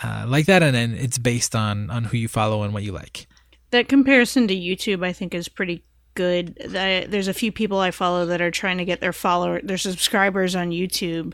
uh, 0.05 0.26
like 0.29 0.45
that, 0.45 0.62
and 0.62 0.75
then 0.75 0.95
it's 0.95 1.17
based 1.17 1.57
on 1.57 1.88
on 1.91 2.05
who 2.05 2.19
you 2.19 2.29
follow 2.29 2.62
and 2.64 2.75
what 2.75 2.83
you 2.83 2.93
like. 2.93 3.26
That 3.71 3.88
comparison 3.88 4.47
to 4.49 4.55
YouTube, 4.55 5.02
I 5.02 5.14
think, 5.14 5.35
is 5.35 5.49
pretty 5.49 5.85
good. 6.14 6.57
Th- 6.57 7.09
There's 7.09 7.29
a 7.29 7.35
few 7.35 7.50
people 7.50 7.79
I 7.79 7.91
follow 7.93 8.26
that 8.26 8.43
are 8.43 8.50
trying 8.50 8.76
to 8.76 8.85
get 8.85 9.00
their 9.00 9.14
follower, 9.14 9.61
their 9.62 9.79
subscribers 9.79 10.55
on 10.55 10.71
YouTube, 10.71 11.33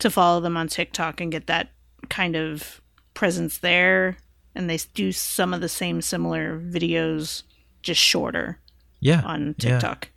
to 0.00 0.10
follow 0.10 0.40
them 0.40 0.58
on 0.58 0.68
TikTok 0.68 1.20
and 1.22 1.32
get 1.32 1.46
that 1.46 1.70
kind 2.10 2.36
of 2.36 2.82
presence 3.14 3.58
there. 3.58 4.18
And 4.54 4.68
they 4.68 4.78
do 4.92 5.12
some 5.12 5.54
of 5.54 5.62
the 5.62 5.68
same 5.70 6.02
similar 6.02 6.60
videos, 6.60 7.44
just 7.82 8.00
shorter 8.00 8.58
Yeah, 9.02 9.22
on. 9.24 9.54
TikTok. 9.58 10.08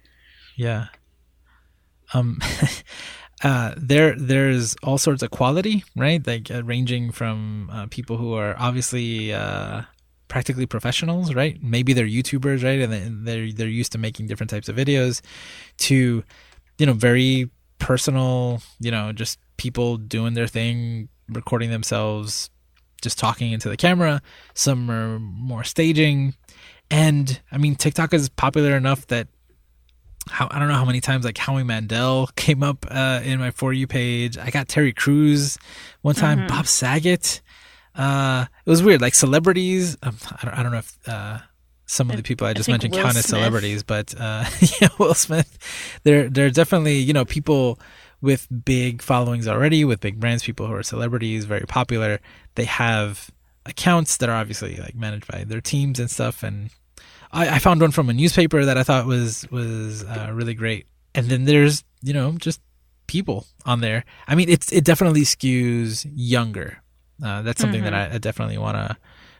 Yeah. 0.55 0.87
Um, 2.13 2.39
uh, 3.43 3.73
there 3.77 4.15
there's 4.15 4.75
all 4.83 4.97
sorts 4.97 5.23
of 5.23 5.31
quality, 5.31 5.83
right? 5.95 6.25
Like 6.25 6.51
uh, 6.51 6.63
ranging 6.63 7.11
from 7.11 7.69
uh, 7.73 7.87
people 7.89 8.17
who 8.17 8.33
are 8.35 8.55
obviously 8.59 9.33
uh, 9.33 9.81
practically 10.27 10.65
professionals, 10.65 11.33
right? 11.33 11.57
Maybe 11.61 11.93
they're 11.93 12.05
YouTubers, 12.07 12.63
right? 12.63 12.79
And 12.79 12.93
they- 12.93 13.09
they're 13.09 13.51
they're 13.51 13.67
used 13.67 13.91
to 13.93 13.97
making 13.97 14.27
different 14.27 14.49
types 14.51 14.69
of 14.69 14.75
videos, 14.75 15.21
to 15.89 16.23
you 16.77 16.85
know 16.85 16.93
very 16.93 17.49
personal, 17.79 18.61
you 18.79 18.91
know, 18.91 19.11
just 19.11 19.39
people 19.57 19.97
doing 19.97 20.33
their 20.35 20.47
thing, 20.47 21.09
recording 21.27 21.71
themselves, 21.71 22.49
just 23.01 23.17
talking 23.17 23.51
into 23.51 23.67
the 23.67 23.77
camera. 23.77 24.21
Some 24.53 24.89
are 24.91 25.19
more 25.19 25.63
staging, 25.63 26.35
and 26.91 27.39
I 27.51 27.57
mean 27.57 27.75
TikTok 27.75 28.13
is 28.13 28.29
popular 28.29 28.75
enough 28.75 29.07
that 29.07 29.27
how 30.29 30.47
I 30.49 30.59
don't 30.59 30.67
know 30.67 30.75
how 30.75 30.85
many 30.85 31.01
times 31.01 31.25
like 31.25 31.37
Howie 31.37 31.63
Mandel 31.63 32.27
came 32.35 32.63
up 32.63 32.85
uh, 32.89 33.21
in 33.23 33.39
my 33.39 33.51
for 33.51 33.73
you 33.73 33.87
page. 33.87 34.37
I 34.37 34.49
got 34.49 34.67
Terry 34.67 34.93
Crews 34.93 35.57
one 36.01 36.15
time, 36.15 36.39
Mm-hmm. 36.39 36.47
Bob 36.47 36.67
Saget. 36.67 37.41
Uh, 37.95 38.45
it 38.65 38.69
was 38.69 38.83
weird, 38.83 39.01
like 39.01 39.15
celebrities. 39.15 39.97
Um, 40.03 40.17
I, 40.41 40.45
don't, 40.45 40.53
I 40.59 40.63
don't 40.63 40.71
know 40.73 40.79
if 40.79 40.97
uh, 41.07 41.39
some 41.85 42.09
of 42.09 42.17
the 42.17 42.23
people 42.23 42.45
I 42.45 42.53
just 42.53 42.65
think 42.65 42.73
mentioned 42.73 42.95
Will 42.95 43.03
count 43.03 43.17
as 43.17 43.25
celebrities, 43.25 43.83
but 43.83 44.13
uh, 44.19 44.43
yeah, 44.81 44.89
Will 44.99 45.13
Smith. 45.13 45.57
There, 46.03 46.29
there 46.29 46.47
are 46.47 46.49
definitely 46.49 46.97
you 46.97 47.13
know 47.13 47.23
people 47.23 47.79
with 48.21 48.47
big 48.65 49.01
followings 49.01 49.47
already, 49.47 49.85
with 49.85 50.01
big 50.01 50.19
brands, 50.19 50.43
people 50.43 50.67
who 50.67 50.73
are 50.73 50.83
celebrities, 50.83 51.45
very 51.45 51.65
popular. 51.67 52.19
They 52.55 52.65
have 52.65 53.29
accounts 53.65 54.17
that 54.17 54.29
are 54.29 54.35
obviously 54.35 54.75
like 54.77 54.95
managed 54.95 55.27
by 55.27 55.43
their 55.43 55.61
teams 55.61 55.99
and 55.99 56.09
stuff. 56.09 56.43
And 56.43 56.69
I, 57.31 57.55
I 57.55 57.59
found 57.59 57.81
one 57.81 57.91
from 57.91 58.09
a 58.09 58.13
newspaper 58.13 58.65
that 58.65 58.77
I 58.77 58.83
thought 58.83 59.05
was 59.05 59.49
was 59.51 60.03
uh, 60.03 60.29
really 60.33 60.53
great. 60.53 60.87
And 61.13 61.27
then 61.27 61.45
there's 61.45 61.83
you 62.01 62.13
know 62.13 62.33
just 62.33 62.61
people 63.07 63.45
on 63.65 63.81
there. 63.81 64.05
I 64.27 64.35
mean, 64.35 64.49
it's 64.49 64.71
it 64.71 64.83
definitely 64.83 65.21
skews 65.21 66.09
younger. 66.13 66.81
Uh, 67.23 67.41
that's 67.41 67.61
something 67.61 67.81
mm-hmm. 67.81 67.91
that 67.91 68.11
I, 68.11 68.15
I 68.15 68.17
definitely 68.17 68.57
want 68.57 68.75
to 68.75 68.97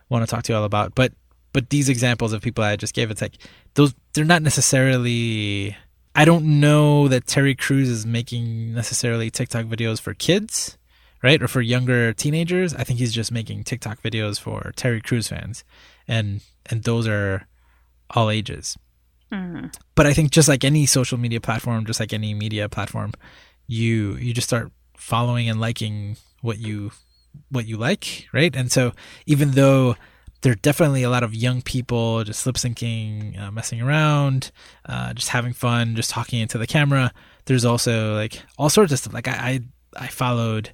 want 0.10 0.27
to 0.27 0.34
talk 0.34 0.44
to 0.44 0.53
you 0.53 0.58
all 0.58 0.65
about. 0.65 0.96
But 0.96 1.13
but 1.53 1.70
these 1.70 1.89
examples 1.89 2.34
of 2.34 2.41
people 2.41 2.63
I 2.63 2.75
just 2.75 2.94
gave, 2.94 3.12
it's 3.12 3.22
like 3.22 3.38
those 3.75 3.94
they're 4.13 4.25
not 4.25 4.41
necessarily. 4.41 5.75
I 6.17 6.24
don't 6.24 6.62
know 6.62 7.10
that 7.10 7.27
Terry 7.27 7.55
Crews 7.55 7.89
is 7.89 8.05
making 8.05 8.74
necessarily 8.74 9.29
TikTok 9.29 9.65
videos 9.65 10.00
for 10.00 10.13
kids, 10.13 10.77
right, 11.25 11.41
or 11.41 11.48
for 11.48 11.62
younger 11.62 12.13
teenagers. 12.13 12.74
I 12.75 12.84
think 12.84 13.00
he's 13.00 13.12
just 13.12 13.32
making 13.32 13.63
TikTok 13.63 14.01
videos 14.01 14.39
for 14.39 14.72
Terry 14.75 15.01
Crews 15.01 15.27
fans, 15.27 15.63
and 16.08 16.41
and 16.67 16.84
those 16.84 17.08
are 17.08 17.48
all 18.12 18.29
ages. 18.29 18.77
Mm-hmm. 19.32 19.67
But 19.96 20.05
I 20.05 20.13
think 20.13 20.29
just 20.32 20.48
like 20.48 20.63
any 20.63 20.86
social 20.86 21.17
media 21.17 21.41
platform, 21.41 21.86
just 21.86 22.00
like 22.00 22.13
any 22.13 22.34
media 22.36 22.70
platform, 22.70 23.12
you 23.67 24.15
you 24.15 24.34
just 24.34 24.48
start 24.48 24.72
following 24.96 25.50
and 25.50 25.60
liking 25.60 26.17
what 26.41 26.60
you 26.60 26.91
what 27.50 27.65
you 27.65 27.75
like, 27.75 28.27
right? 28.32 28.55
And 28.55 28.72
so 28.72 28.94
even 29.25 29.51
though 29.51 29.96
there 30.41 30.51
are 30.51 30.55
definitely 30.62 31.01
a 31.01 31.10
lot 31.10 31.24
of 31.24 31.34
young 31.34 31.63
people 31.63 32.24
just 32.24 32.46
lip 32.46 32.55
syncing, 32.55 33.41
uh, 33.41 33.50
messing 33.50 33.82
around, 33.82 34.51
uh, 34.88 35.12
just 35.13 35.29
having 35.29 35.53
fun, 35.53 35.96
just 35.96 36.12
talking 36.12 36.39
into 36.39 36.60
the 36.60 36.67
camera. 36.67 37.12
There's 37.46 37.65
also 37.65 38.13
like 38.13 38.44
all 38.60 38.70
sorts 38.70 38.91
of 38.91 39.00
stuff. 39.00 39.13
Like 39.13 39.27
I, 39.27 39.32
I, 39.32 40.03
I 40.05 40.08
followed 40.08 40.72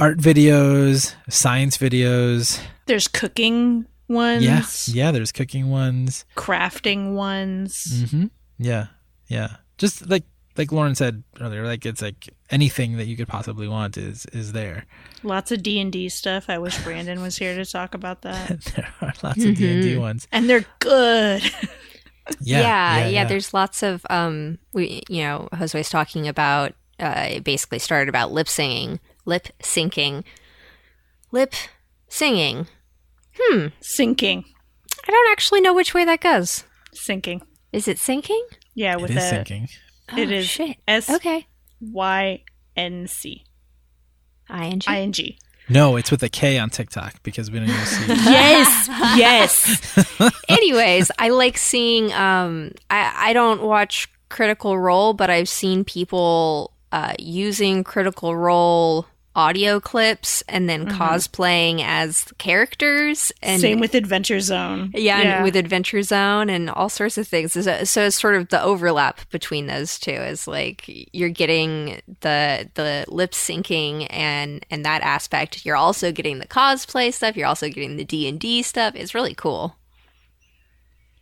art 0.00 0.18
videos, 0.18 1.14
science 1.28 1.76
videos. 1.76 2.60
There's 2.86 3.06
cooking 3.06 3.86
ones. 4.08 4.42
Yeah, 4.42 4.64
yeah. 4.86 5.10
There's 5.12 5.32
cooking 5.32 5.70
ones, 5.70 6.24
crafting 6.36 7.14
ones. 7.14 8.04
Mm-hmm. 8.04 8.26
Yeah, 8.58 8.86
yeah. 9.28 9.56
Just 9.78 10.08
like 10.08 10.24
like 10.56 10.72
Lauren 10.72 10.94
said 10.94 11.22
earlier, 11.40 11.64
like 11.64 11.86
it's 11.86 12.02
like 12.02 12.28
anything 12.50 12.96
that 12.96 13.06
you 13.06 13.16
could 13.16 13.28
possibly 13.28 13.68
want 13.68 13.96
is 13.96 14.26
is 14.32 14.52
there. 14.52 14.86
Lots 15.22 15.52
of 15.52 15.62
D 15.62 15.80
and 15.80 15.92
D 15.92 16.08
stuff. 16.08 16.46
I 16.48 16.58
wish 16.58 16.82
Brandon 16.82 17.20
was 17.22 17.36
here 17.36 17.54
to 17.54 17.64
talk 17.64 17.94
about 17.94 18.22
that. 18.22 18.60
there 18.74 18.88
are 19.00 19.12
lots 19.22 19.44
of 19.44 19.56
D 19.56 19.72
and 19.72 19.82
D 19.82 19.96
ones, 19.96 20.26
and 20.32 20.48
they're 20.48 20.64
good. 20.80 21.42
yeah, 22.40 22.60
yeah, 22.60 22.98
yeah, 22.98 23.06
yeah, 23.08 23.24
There's 23.26 23.54
lots 23.54 23.82
of 23.82 24.04
um, 24.10 24.58
we 24.72 25.02
you 25.08 25.22
know, 25.22 25.48
Josue's 25.52 25.90
talking 25.90 26.26
about. 26.26 26.74
Uh, 26.98 27.28
it 27.30 27.44
basically 27.44 27.78
started 27.78 28.10
about 28.10 28.30
lip 28.30 28.46
singing, 28.46 29.00
lip 29.24 29.48
syncing, 29.62 30.24
lip 31.32 31.54
singing. 32.08 32.66
Hmm, 33.38 33.66
sinking. 33.80 34.44
I 35.06 35.10
don't 35.10 35.30
actually 35.30 35.60
know 35.60 35.72
which 35.72 35.94
way 35.94 36.04
that 36.04 36.20
goes. 36.20 36.64
Sinking. 36.92 37.42
Is 37.72 37.88
it 37.88 37.98
sinking? 37.98 38.44
Yeah, 38.74 38.96
with 38.96 39.10
it 39.10 39.16
is 39.16 39.24
a, 39.24 39.28
sinking. 39.28 39.68
Oh, 40.12 40.18
it 40.18 40.30
is 40.30 40.46
shit. 40.46 40.76
S 40.86 41.08
okay. 41.08 41.46
Y 41.80 42.42
N 42.76 43.06
C. 43.06 43.44
I 44.48 44.66
N 44.66 44.80
G. 44.80 44.88
I 44.88 45.00
N 45.00 45.12
G. 45.12 45.38
No, 45.68 45.94
it's 45.94 46.10
with 46.10 46.22
a 46.24 46.28
K 46.28 46.58
on 46.58 46.68
TikTok 46.68 47.22
because 47.22 47.50
we 47.50 47.60
don't 47.60 47.68
use 47.68 47.88
C. 47.88 48.06
yes, 48.08 48.88
yes. 49.16 50.30
Anyways, 50.48 51.12
I 51.18 51.28
like 51.28 51.56
seeing. 51.56 52.12
Um, 52.12 52.72
I 52.90 53.30
I 53.30 53.32
don't 53.32 53.62
watch 53.62 54.08
Critical 54.28 54.78
Role, 54.78 55.14
but 55.14 55.30
I've 55.30 55.48
seen 55.48 55.84
people 55.84 56.72
uh, 56.92 57.14
using 57.18 57.84
Critical 57.84 58.36
Role 58.36 59.06
audio 59.36 59.78
clips 59.78 60.42
and 60.48 60.68
then 60.68 60.86
mm-hmm. 60.86 61.00
cosplaying 61.00 61.82
as 61.84 62.24
characters 62.38 63.30
and 63.42 63.60
same 63.60 63.78
with 63.78 63.94
adventure 63.94 64.40
zone. 64.40 64.90
Yeah, 64.92 65.22
yeah. 65.22 65.42
with 65.42 65.54
adventure 65.54 66.02
zone 66.02 66.50
and 66.50 66.68
all 66.68 66.88
sorts 66.88 67.16
of 67.16 67.28
things. 67.28 67.52
So 67.52 68.02
it's 68.02 68.20
sort 68.20 68.34
of 68.34 68.48
the 68.48 68.62
overlap 68.62 69.28
between 69.30 69.66
those 69.66 69.98
two 69.98 70.10
is 70.10 70.48
like 70.48 70.84
you're 71.14 71.28
getting 71.28 72.00
the 72.20 72.68
the 72.74 73.04
lip 73.08 73.32
syncing 73.32 74.06
and 74.10 74.66
and 74.70 74.84
that 74.84 75.02
aspect. 75.02 75.64
You're 75.64 75.76
also 75.76 76.10
getting 76.10 76.38
the 76.38 76.48
cosplay 76.48 77.12
stuff. 77.12 77.36
You're 77.36 77.46
also 77.46 77.68
getting 77.68 77.96
the 77.96 78.04
d&d 78.04 78.62
stuff. 78.62 78.94
It's 78.96 79.14
really 79.14 79.34
cool. 79.34 79.76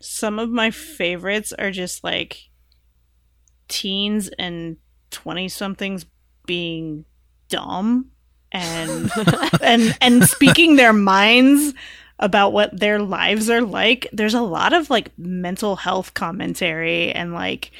Some 0.00 0.38
of 0.38 0.48
my 0.48 0.70
favorites 0.70 1.52
are 1.52 1.72
just 1.72 2.02
like 2.02 2.48
teens 3.68 4.30
and 4.38 4.78
20 5.10 5.48
somethings 5.48 6.06
being 6.46 7.04
dumb 7.48 8.10
and 8.52 9.10
and 9.62 9.96
and 10.00 10.24
speaking 10.24 10.76
their 10.76 10.92
minds 10.92 11.74
about 12.18 12.52
what 12.52 12.78
their 12.78 12.98
lives 12.98 13.48
are 13.48 13.62
like 13.62 14.08
there's 14.12 14.34
a 14.34 14.42
lot 14.42 14.72
of 14.72 14.90
like 14.90 15.16
mental 15.18 15.76
health 15.76 16.14
commentary 16.14 17.12
and 17.12 17.32
like 17.32 17.70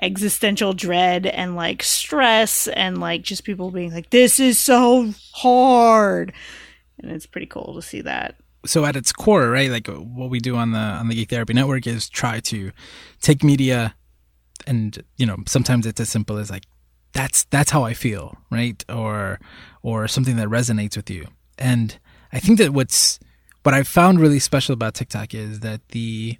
existential 0.00 0.72
dread 0.72 1.26
and 1.26 1.56
like 1.56 1.82
stress 1.82 2.68
and 2.68 2.98
like 2.98 3.22
just 3.22 3.44
people 3.44 3.70
being 3.70 3.92
like 3.92 4.10
this 4.10 4.38
is 4.38 4.58
so 4.58 5.12
hard. 5.32 6.32
And 7.00 7.12
it's 7.12 7.26
pretty 7.26 7.46
cool 7.46 7.74
to 7.74 7.82
see 7.82 8.00
that. 8.02 8.36
So 8.66 8.84
at 8.84 8.96
its 8.96 9.12
core 9.12 9.48
right 9.48 9.70
like 9.70 9.86
what 9.86 10.30
we 10.30 10.40
do 10.40 10.56
on 10.56 10.72
the 10.72 10.78
on 10.78 11.08
the 11.08 11.14
geek 11.14 11.30
therapy 11.30 11.54
network 11.54 11.86
is 11.86 12.08
try 12.08 12.40
to 12.40 12.72
take 13.20 13.44
media 13.44 13.94
and 14.66 15.02
you 15.16 15.26
know 15.26 15.36
sometimes 15.46 15.86
it's 15.86 16.00
as 16.00 16.08
simple 16.08 16.38
as 16.38 16.50
like 16.50 16.64
that's 17.12 17.44
that's 17.44 17.70
how 17.70 17.84
I 17.84 17.94
feel, 17.94 18.36
right? 18.50 18.84
Or 18.88 19.40
or 19.82 20.08
something 20.08 20.36
that 20.36 20.48
resonates 20.48 20.96
with 20.96 21.10
you. 21.10 21.26
And 21.58 21.98
I 22.32 22.38
think 22.38 22.58
that 22.58 22.72
what's 22.72 23.18
what 23.62 23.74
I've 23.74 23.88
found 23.88 24.20
really 24.20 24.38
special 24.38 24.72
about 24.72 24.94
TikTok 24.94 25.34
is 25.34 25.60
that 25.60 25.88
the 25.88 26.38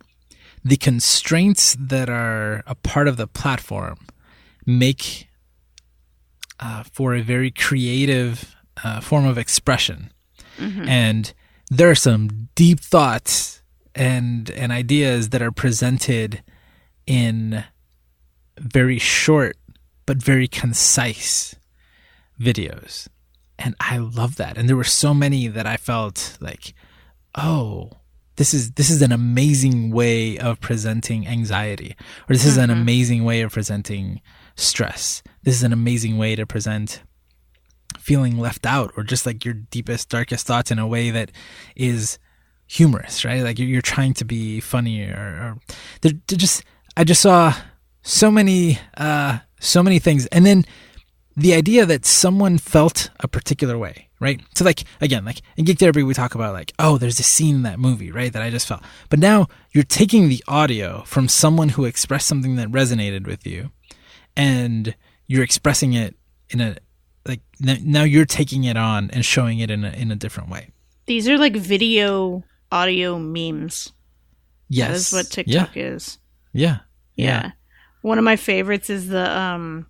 the 0.65 0.77
constraints 0.77 1.77
that 1.79 2.11
are 2.11 2.63
a 2.67 2.75
part 2.75 3.09
of 3.09 3.17
the 3.17 3.27
platform 3.27 4.07
make 4.67 5.29
uh, 6.61 6.83
for 6.93 7.15
a 7.15 7.23
very 7.23 7.51
creative 7.51 8.57
uh, 8.85 9.01
form 9.01 9.25
of 9.25 9.39
expression. 9.39 10.13
Mm-hmm. 10.59 10.89
And 10.89 11.33
there 11.71 11.91
are 11.91 11.95
some 11.95 12.49
deep 12.55 12.81
thoughts 12.81 13.63
and 13.95 14.51
and 14.51 14.73
ideas 14.73 15.31
that 15.31 15.43
are 15.43 15.53
presented 15.53 16.43
in 17.07 17.65
very 18.61 18.99
short 18.99 19.57
but 20.07 20.17
very 20.17 20.49
concise 20.49 21.55
videos. 22.41 23.09
And 23.59 23.75
I 23.79 23.99
love 23.99 24.37
that. 24.37 24.57
And 24.57 24.67
there 24.67 24.77
were 24.77 24.85
so 24.85 25.13
many 25.13 25.49
that 25.49 25.67
I 25.67 25.77
felt 25.77 26.39
like, 26.41 26.73
oh, 27.35 27.91
this 28.37 28.55
is 28.55 28.73
this 28.73 28.89
is 28.89 29.03
an 29.03 29.13
amazing 29.13 29.91
way 29.91 30.39
of 30.39 30.61
presenting 30.61 31.27
anxiety 31.27 31.95
or 32.29 32.35
this 32.35 32.47
is 32.47 32.55
mm-hmm. 32.55 32.71
an 32.71 32.79
amazing 32.79 33.25
way 33.25 33.43
of 33.43 33.53
presenting 33.53 34.23
stress. 34.55 35.23
This 35.43 35.57
is 35.57 35.63
an 35.63 35.73
amazing 35.73 36.17
way 36.17 36.37
to 36.37 36.47
present 36.47 37.03
feeling 37.99 38.39
left 38.39 38.65
out 38.65 38.93
or 38.97 39.03
just 39.03 39.27
like 39.27 39.45
your 39.45 39.55
deepest 39.55 40.09
darkest 40.09 40.47
thoughts 40.47 40.71
in 40.71 40.79
a 40.79 40.87
way 40.87 41.11
that 41.11 41.33
is 41.77 42.19
humorous, 42.67 43.25
right? 43.25 43.43
Like 43.43 43.59
you're, 43.59 43.83
trying 43.83 44.15
to 44.15 44.25
be 44.25 44.61
funny 44.61 45.03
or, 45.03 45.17
or 45.17 45.59
they're, 46.01 46.13
they're 46.29 46.39
just 46.39 46.65
I 46.97 47.05
just 47.05 47.21
saw 47.21 47.55
so 48.03 48.31
many 48.31 48.79
uh 48.97 49.39
so 49.61 49.83
many 49.83 49.99
things. 49.99 50.27
And 50.27 50.47
then 50.47 50.65
the 51.37 51.55
idea 51.55 51.87
that 51.87 52.05
someone 52.05 52.59
felt 52.59 53.11
a 53.21 53.29
particular 53.29 53.79
way, 53.79 54.09
right? 54.21 54.41
So 54.55 54.65
like 54.65 54.85
again, 55.01 55.25
like 55.25 55.41
in 55.57 55.65
Geek 55.65 55.79
Therapy 55.79 56.03
we 56.03 56.15
talk 56.15 56.35
about 56.35 56.53
like, 56.53 56.73
oh, 56.79 56.99
there's 56.99 57.21
a 57.21 57.25
scene 57.25 57.57
in 57.57 57.63
that 57.63 57.79
movie, 57.79 58.11
right, 58.11 58.33
that 58.33 58.43
I 58.43 58.51
just 58.51 58.67
felt. 58.67 58.83
But 59.09 59.19
now 59.19 59.47
you're 59.73 59.85
taking 59.85 60.29
the 60.29 60.43
audio 60.49 61.03
from 61.03 61.29
someone 61.29 61.71
who 61.71 61.85
expressed 61.85 62.27
something 62.27 62.57
that 62.57 62.69
resonated 62.69 63.27
with 63.27 63.47
you 63.47 63.71
and 64.37 64.95
you're 65.27 65.45
expressing 65.45 65.93
it 65.93 66.17
in 66.51 66.61
a 66.61 66.77
like 67.27 67.41
now 67.61 68.03
you're 68.03 68.25
taking 68.25 68.65
it 68.65 68.77
on 68.77 69.11
and 69.13 69.25
showing 69.25 69.59
it 69.59 69.71
in 69.71 69.85
a 69.85 69.91
in 69.91 70.11
a 70.11 70.17
different 70.17 70.49
way. 70.49 70.71
These 71.07 71.29
are 71.29 71.39
like 71.39 71.55
video 71.55 72.43
audio 72.73 73.19
memes. 73.19 73.93
Yes. 74.69 74.89
That 74.89 74.95
is 74.97 75.13
what 75.13 75.33
TikTok 75.33 75.77
yeah. 75.77 75.83
is. 75.83 76.19
Yeah. 76.53 76.79
yeah. 77.15 77.25
Yeah. 77.25 77.51
One 78.03 78.19
of 78.19 78.25
my 78.25 78.37
favorites 78.37 78.91
is 78.91 79.09
the 79.09 79.39
um 79.39 79.87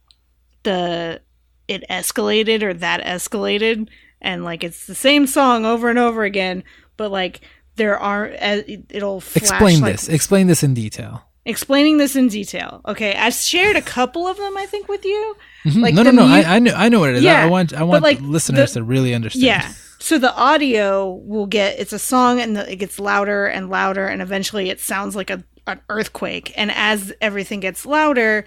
the 0.62 1.20
it 1.66 1.84
escalated 1.88 2.62
or 2.62 2.74
that 2.74 3.02
escalated 3.02 3.88
and 4.20 4.44
like 4.44 4.64
it's 4.64 4.86
the 4.86 4.94
same 4.94 5.26
song 5.26 5.64
over 5.64 5.88
and 5.88 5.98
over 5.98 6.24
again, 6.24 6.64
but 6.96 7.10
like 7.10 7.40
there 7.76 7.98
are 7.98 8.32
uh, 8.40 8.62
it'll 8.90 9.20
flash, 9.20 9.50
explain 9.50 9.80
like, 9.80 9.92
this. 9.92 10.08
Explain 10.08 10.46
this 10.46 10.62
in 10.62 10.74
detail. 10.74 11.24
Explaining 11.44 11.96
this 11.96 12.14
in 12.14 12.28
detail. 12.28 12.82
Okay, 12.86 13.14
I've 13.14 13.32
shared 13.32 13.76
a 13.76 13.82
couple 13.82 14.26
of 14.26 14.36
them. 14.36 14.56
I 14.58 14.66
think 14.66 14.88
with 14.88 15.04
you. 15.04 15.36
Mm-hmm. 15.64 15.80
Like 15.80 15.94
no, 15.94 16.02
no, 16.02 16.10
no. 16.10 16.26
Mu- 16.26 16.34
I, 16.34 16.56
I 16.56 16.58
know. 16.58 16.74
I 16.74 16.88
know 16.90 17.00
what 17.00 17.10
it 17.10 17.16
is. 17.16 17.22
Yeah, 17.22 17.40
I, 17.40 17.44
I 17.44 17.46
want. 17.46 17.72
I 17.72 17.82
want 17.84 18.02
like 18.02 18.20
listeners 18.20 18.74
the, 18.74 18.80
to 18.80 18.84
really 18.84 19.14
understand. 19.14 19.44
Yeah. 19.44 19.72
So 19.98 20.18
the 20.18 20.34
audio 20.34 21.10
will 21.10 21.46
get. 21.46 21.78
It's 21.78 21.92
a 21.94 21.98
song, 21.98 22.40
and 22.40 22.54
the, 22.54 22.70
it 22.70 22.76
gets 22.76 23.00
louder 23.00 23.46
and 23.46 23.70
louder, 23.70 24.06
and 24.06 24.20
eventually 24.20 24.68
it 24.68 24.80
sounds 24.80 25.16
like 25.16 25.30
a 25.30 25.42
an 25.68 25.80
earthquake. 25.88 26.52
And 26.56 26.70
as 26.72 27.12
everything 27.20 27.60
gets 27.60 27.86
louder 27.86 28.44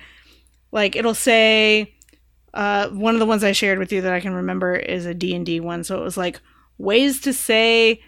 like 0.72 0.96
it'll 0.96 1.13
say 1.13 1.94
uh, 2.54 2.90
one 2.90 3.13
of 3.13 3.20
the 3.20 3.25
ones 3.25 3.44
i 3.44 3.51
shared 3.51 3.80
with 3.80 3.92
you 3.92 4.01
that 4.01 4.13
i 4.13 4.20
can 4.20 4.34
remember 4.34 4.75
is 4.75 5.06
a 5.06 5.13
d&d 5.13 5.60
one. 5.60 5.84
So 5.84 6.00
it 6.00 6.04
was 6.04 6.18
like 6.18 6.42
ways 6.78 7.22
to 7.22 7.34
say 7.34 8.01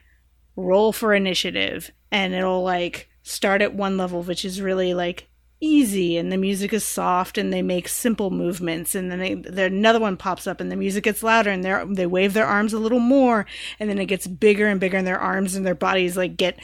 roll 0.55 0.91
for 0.91 1.13
initiative. 1.13 1.91
And 2.11 2.33
it'll 2.33 2.63
like 2.63 3.09
start 3.23 3.61
at 3.61 3.73
one 3.73 3.97
level 3.97 4.21
which 4.21 4.45
is 4.45 4.61
really 4.61 4.93
like 4.93 5.27
easy. 5.59 6.17
And 6.17 6.31
the 6.31 6.37
music 6.37 6.73
is 6.73 6.85
soft 6.85 7.37
and 7.37 7.51
they 7.51 7.61
make 7.61 7.87
simple 7.87 8.29
movements. 8.31 8.95
And 8.95 9.09
then 9.09 9.19
they, 9.19 9.65
another 9.65 9.99
one 9.99 10.17
pops 10.17 10.45
up 10.45 10.59
and 10.59 10.71
the 10.71 10.75
music 10.75 11.05
gets 11.05 11.23
louder 11.23 11.49
and 11.49 11.63
they 11.63 11.83
they 11.87 12.05
wave 12.05 12.33
their 12.33 12.45
arms 12.45 12.73
a 12.73 12.79
little 12.79 12.99
more. 12.99 13.45
And 13.79 13.89
then 13.89 13.97
it 13.97 14.05
gets 14.05 14.27
bigger 14.27 14.67
and 14.67 14.79
bigger 14.79 14.97
and 14.97 15.07
their 15.07 15.19
arms 15.19 15.55
and 15.55 15.65
their 15.65 15.75
bodies 15.75 16.17
like 16.17 16.37
get 16.37 16.59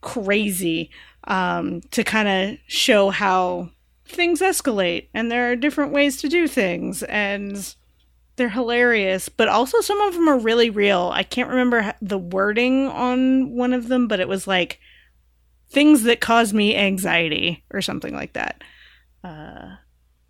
crazy 0.00 0.90
um, 1.24 1.80
to 1.90 2.04
kind 2.04 2.28
of 2.28 2.58
show 2.66 3.10
how 3.10 3.70
things 4.04 4.40
escalate 4.40 5.08
and 5.12 5.30
there 5.30 5.50
are 5.50 5.56
different 5.56 5.92
ways 5.92 6.16
to 6.16 6.28
do 6.28 6.48
things 6.48 7.02
and 7.04 7.74
they're 8.36 8.48
hilarious 8.48 9.28
but 9.28 9.48
also 9.48 9.80
some 9.80 10.00
of 10.00 10.14
them 10.14 10.28
are 10.28 10.38
really 10.38 10.70
real. 10.70 11.10
I 11.12 11.22
can't 11.22 11.50
remember 11.50 11.94
the 12.00 12.18
wording 12.18 12.88
on 12.88 13.50
one 13.50 13.72
of 13.72 13.88
them 13.88 14.08
but 14.08 14.20
it 14.20 14.28
was 14.28 14.46
like 14.46 14.80
things 15.68 16.04
that 16.04 16.20
cause 16.20 16.54
me 16.54 16.74
anxiety 16.74 17.64
or 17.70 17.82
something 17.82 18.14
like 18.14 18.32
that. 18.32 18.62
Uh 19.22 19.76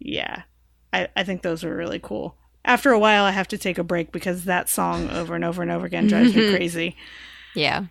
yeah. 0.01 0.43
I 0.93 1.09
i 1.15 1.23
think 1.23 1.43
those 1.43 1.63
were 1.63 1.77
really 1.77 2.01
cool. 2.01 2.37
After 2.65 2.91
a 2.91 2.99
while 2.99 3.25
i 3.25 3.31
have 3.31 3.49
to 3.49 3.59
take 3.59 3.79
a 3.79 3.85
break 3.85 4.11
because 4.11 4.45
that 4.45 4.69
song 4.69 5.09
over 5.11 5.37
and 5.37 5.45
over 5.45 5.63
and 5.63 5.71
over 5.71 5.87
again 5.87 6.09
drives 6.09 6.35
me 6.35 6.51
crazy. 6.57 6.97
Yeah. 7.55 7.85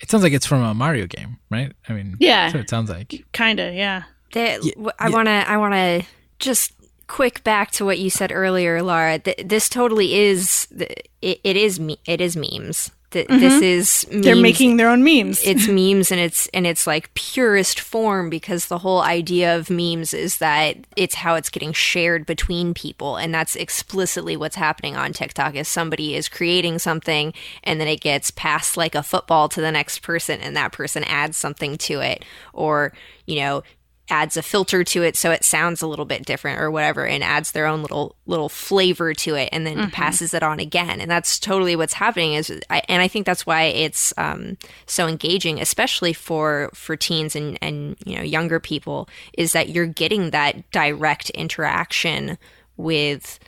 It 0.00 0.10
sounds 0.10 0.22
like 0.22 0.32
it's 0.32 0.46
from 0.46 0.62
a 0.62 0.74
Mario 0.74 1.06
game, 1.06 1.38
right? 1.50 1.72
I 1.88 1.92
mean, 1.94 2.16
Yeah. 2.20 2.44
that's 2.44 2.54
what 2.54 2.60
it 2.64 2.70
sounds 2.70 2.90
like. 2.90 3.24
kinda 3.32 3.72
yeah 3.74 4.02
That 4.32 4.62
Yeah, 4.64 4.72
w- 4.74 4.90
I 4.98 5.08
yeah. 5.08 5.14
want 5.14 5.26
to 5.26 5.50
I 5.50 5.56
want 5.56 5.74
to 5.74 6.02
just 6.38 6.72
quick 7.06 7.42
back 7.44 7.70
to 7.72 7.84
what 7.84 7.98
you 7.98 8.10
said 8.10 8.32
earlier, 8.32 8.82
Lara. 8.82 9.18
Th- 9.20 9.40
this 9.44 9.68
totally 9.68 10.14
is 10.16 10.66
th- 10.76 10.90
it, 11.22 11.40
it 11.44 11.56
is 11.56 11.78
me- 11.80 12.00
it 12.06 12.20
is 12.20 12.36
memes. 12.36 12.90
Th- 13.12 13.28
This 13.28 13.62
is 13.62 13.62
memes. 13.62 14.04
Mm-hmm. 14.04 14.20
they're 14.22 14.36
making 14.36 14.76
their 14.76 14.88
own 14.88 15.04
memes 15.04 15.40
it's 15.44 15.68
memes 15.68 16.10
and 16.10 16.20
it's 16.20 16.46
in 16.48 16.66
its 16.66 16.86
like 16.86 17.12
purest 17.14 17.78
form 17.78 18.28
because 18.28 18.66
the 18.66 18.78
whole 18.78 19.00
idea 19.00 19.56
of 19.56 19.70
memes 19.70 20.12
is 20.12 20.38
that 20.38 20.76
it's 20.96 21.14
how 21.14 21.36
it's 21.36 21.48
getting 21.48 21.72
shared 21.72 22.26
between 22.26 22.74
people 22.74 23.16
and 23.16 23.32
that's 23.32 23.54
explicitly 23.54 24.36
what's 24.36 24.56
happening 24.56 24.96
on 24.96 25.12
TikTok 25.12 25.54
is 25.54 25.68
somebody 25.68 26.14
is 26.16 26.28
creating 26.28 26.78
something 26.80 27.32
and 27.62 27.80
then 27.80 27.88
it 27.88 28.00
gets 28.00 28.30
passed 28.32 28.76
like 28.76 28.94
a 28.94 29.02
football 29.02 29.48
to 29.50 29.60
the 29.60 29.70
next 29.72 30.00
person 30.02 30.40
and 30.40 30.56
that 30.56 30.72
person 30.72 31.04
adds 31.04 31.36
something 31.36 31.76
to 31.78 32.00
it 32.00 32.24
or 32.52 32.92
you 33.24 33.36
know 33.36 33.62
adds 34.08 34.36
a 34.36 34.42
filter 34.42 34.84
to 34.84 35.02
it 35.02 35.16
so 35.16 35.30
it 35.30 35.44
sounds 35.44 35.82
a 35.82 35.86
little 35.86 36.04
bit 36.04 36.24
different 36.24 36.60
or 36.60 36.70
whatever 36.70 37.06
and 37.06 37.24
adds 37.24 37.52
their 37.52 37.66
own 37.66 37.82
little 37.82 38.14
little 38.26 38.48
flavor 38.48 39.12
to 39.12 39.34
it 39.34 39.48
and 39.52 39.66
then 39.66 39.90
passes 39.90 40.32
it 40.32 40.42
on 40.42 40.60
again. 40.60 41.00
And 41.00 41.10
that's 41.10 41.38
totally 41.38 41.76
what's 41.76 41.94
happening 41.94 42.34
is 42.34 42.52
I, 42.70 42.82
and 42.88 43.02
I 43.02 43.08
think 43.08 43.26
that's 43.26 43.46
why 43.46 43.64
it's 43.64 44.14
um, 44.16 44.56
so 44.86 45.06
engaging 45.06 45.60
especially 45.60 46.12
for 46.12 46.70
for 46.74 46.96
teens 46.96 47.34
and 47.34 47.58
and 47.60 47.96
you 48.04 48.16
know 48.16 48.22
younger 48.22 48.60
people 48.60 49.08
is 49.32 49.52
that 49.52 49.70
you're 49.70 49.86
getting 49.86 50.30
that 50.30 50.70
direct 50.70 51.30
interaction 51.30 52.38
with 52.76 53.38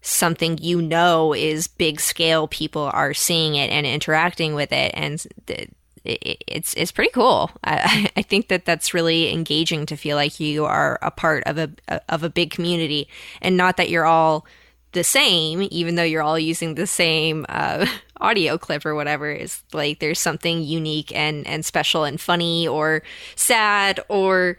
something 0.00 0.56
you 0.58 0.80
know 0.80 1.34
is 1.34 1.66
big 1.66 2.00
scale 2.00 2.46
people 2.46 2.90
are 2.92 3.12
seeing 3.12 3.56
it 3.56 3.70
and 3.70 3.86
interacting 3.86 4.54
with 4.54 4.72
it 4.72 4.92
and 4.94 5.26
it, 5.48 5.74
it's 6.06 6.74
it's 6.74 6.92
pretty 6.92 7.10
cool. 7.12 7.50
I, 7.64 8.10
I 8.16 8.22
think 8.22 8.48
that 8.48 8.64
that's 8.64 8.94
really 8.94 9.32
engaging 9.32 9.86
to 9.86 9.96
feel 9.96 10.16
like 10.16 10.40
you 10.40 10.64
are 10.64 10.98
a 11.02 11.10
part 11.10 11.44
of 11.44 11.58
a 11.58 11.70
of 12.08 12.22
a 12.22 12.30
big 12.30 12.50
community, 12.50 13.08
and 13.40 13.56
not 13.56 13.76
that 13.76 13.90
you're 13.90 14.06
all 14.06 14.46
the 14.92 15.04
same, 15.04 15.68
even 15.70 15.94
though 15.94 16.02
you're 16.02 16.22
all 16.22 16.38
using 16.38 16.74
the 16.74 16.86
same 16.86 17.44
uh, 17.48 17.86
audio 18.20 18.56
clip 18.56 18.86
or 18.86 18.94
whatever. 18.94 19.30
Is 19.30 19.62
like 19.72 20.00
there's 20.00 20.20
something 20.20 20.62
unique 20.62 21.14
and 21.14 21.46
and 21.46 21.64
special 21.64 22.04
and 22.04 22.20
funny 22.20 22.66
or 22.66 23.02
sad 23.34 24.00
or 24.08 24.58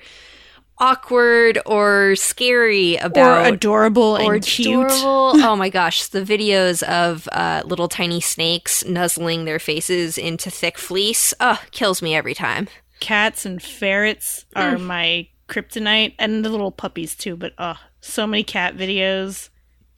awkward 0.80 1.60
or 1.66 2.16
scary 2.16 2.96
about 2.98 3.46
or 3.46 3.54
adorable 3.54 4.18
or 4.20 4.36
and 4.36 4.44
cute. 4.44 4.86
adorable. 4.86 5.32
oh 5.44 5.56
my 5.56 5.70
gosh, 5.70 6.08
the 6.08 6.22
videos 6.22 6.84
of 6.84 7.28
uh, 7.32 7.64
little 7.66 7.88
tiny 7.88 8.22
snakes 8.22 8.86
nuzzling 8.86 9.46
their 9.46 9.60
faces 9.60 10.18
into 10.18 10.50
thick 10.52 10.78
fleece, 10.78 11.34
oh, 11.40 11.60
kills 11.72 12.02
me 12.02 12.16
every 12.16 12.34
time. 12.34 12.68
cats 13.00 13.46
and 13.46 13.62
ferrets 13.62 14.46
are 14.56 14.78
my 14.78 15.28
kryptonite 15.48 16.14
and 16.20 16.44
the 16.44 16.50
little 16.50 16.72
puppies 16.72 17.16
too 17.16 17.36
but 17.38 17.54
oh 17.58 17.76
so 18.02 18.28
many 18.28 18.44
cat 18.44 18.76
videos 18.76 19.50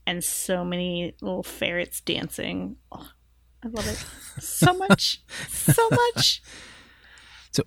and 0.05 0.23
so 0.23 0.63
many 0.65 1.15
little 1.21 1.43
ferrets 1.43 2.01
dancing. 2.01 2.75
Oh, 2.91 3.07
i 3.63 3.67
love 3.67 3.87
it. 3.87 4.03
So 4.41 4.73
much. 4.73 5.21
So 5.49 5.87
much. 5.89 6.41
So 7.51 7.63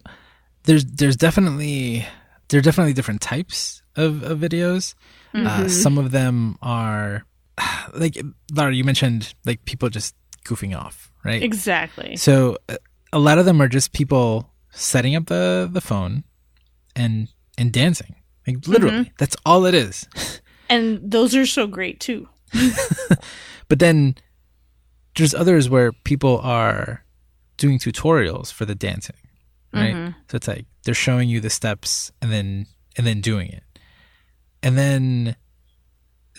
There's 0.64 0.84
there's 0.84 1.16
definitely 1.16 2.06
there 2.52 2.58
are 2.58 2.62
definitely 2.62 2.92
different 2.92 3.20
types 3.20 3.82
of, 3.96 4.22
of 4.22 4.38
videos. 4.38 4.94
Uh, 5.34 5.66
some 5.66 5.98
of 5.98 6.12
them 6.12 6.58
are 6.62 7.24
like 7.94 8.16
Lara, 8.54 8.72
you 8.72 8.84
mentioned 8.84 9.34
like 9.44 9.64
people 9.64 9.88
just 9.88 10.14
goofing 10.44 10.78
off, 10.78 11.10
right? 11.24 11.42
exactly 11.42 12.16
So 12.16 12.58
uh, 12.68 12.76
a 13.12 13.18
lot 13.18 13.38
of 13.38 13.44
them 13.44 13.60
are 13.60 13.68
just 13.68 13.92
people 13.92 14.50
setting 14.70 15.16
up 15.16 15.26
the 15.26 15.68
the 15.70 15.80
phone 15.80 16.22
and 16.94 17.28
and 17.58 17.72
dancing. 17.72 18.14
Like 18.46 18.68
literally, 18.68 19.12
that's 19.18 19.36
all 19.44 19.66
it 19.66 19.74
is. 19.74 20.06
and 20.68 21.00
those 21.02 21.34
are 21.34 21.46
so 21.46 21.66
great 21.66 21.98
too 21.98 22.28
But 23.68 23.78
then 23.78 24.16
there's 25.16 25.34
others 25.34 25.70
where 25.70 25.92
people 25.92 26.38
are 26.40 27.04
doing 27.56 27.78
tutorials 27.78 28.52
for 28.52 28.66
the 28.66 28.74
dancing, 28.74 29.16
right? 29.72 29.94
So 30.28 30.36
it's 30.36 30.48
like 30.48 30.66
they're 30.84 30.94
showing 30.94 31.28
you 31.28 31.40
the 31.40 31.50
steps 31.50 32.12
and 32.20 32.30
then 32.32 32.66
and 32.96 33.06
then 33.06 33.20
doing 33.20 33.48
it. 33.48 33.62
And 34.62 34.76
then 34.78 35.36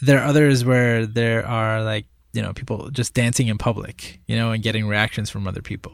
there 0.01 0.19
are 0.19 0.25
others 0.25 0.63
where 0.65 1.05
there 1.05 1.45
are 1.45 1.83
like, 1.83 2.05
you 2.33 2.41
know, 2.41 2.53
people 2.53 2.89
just 2.91 3.13
dancing 3.13 3.47
in 3.47 3.57
public, 3.57 4.19
you 4.27 4.35
know, 4.35 4.51
and 4.51 4.63
getting 4.63 4.87
reactions 4.87 5.29
from 5.29 5.47
other 5.47 5.61
people. 5.61 5.93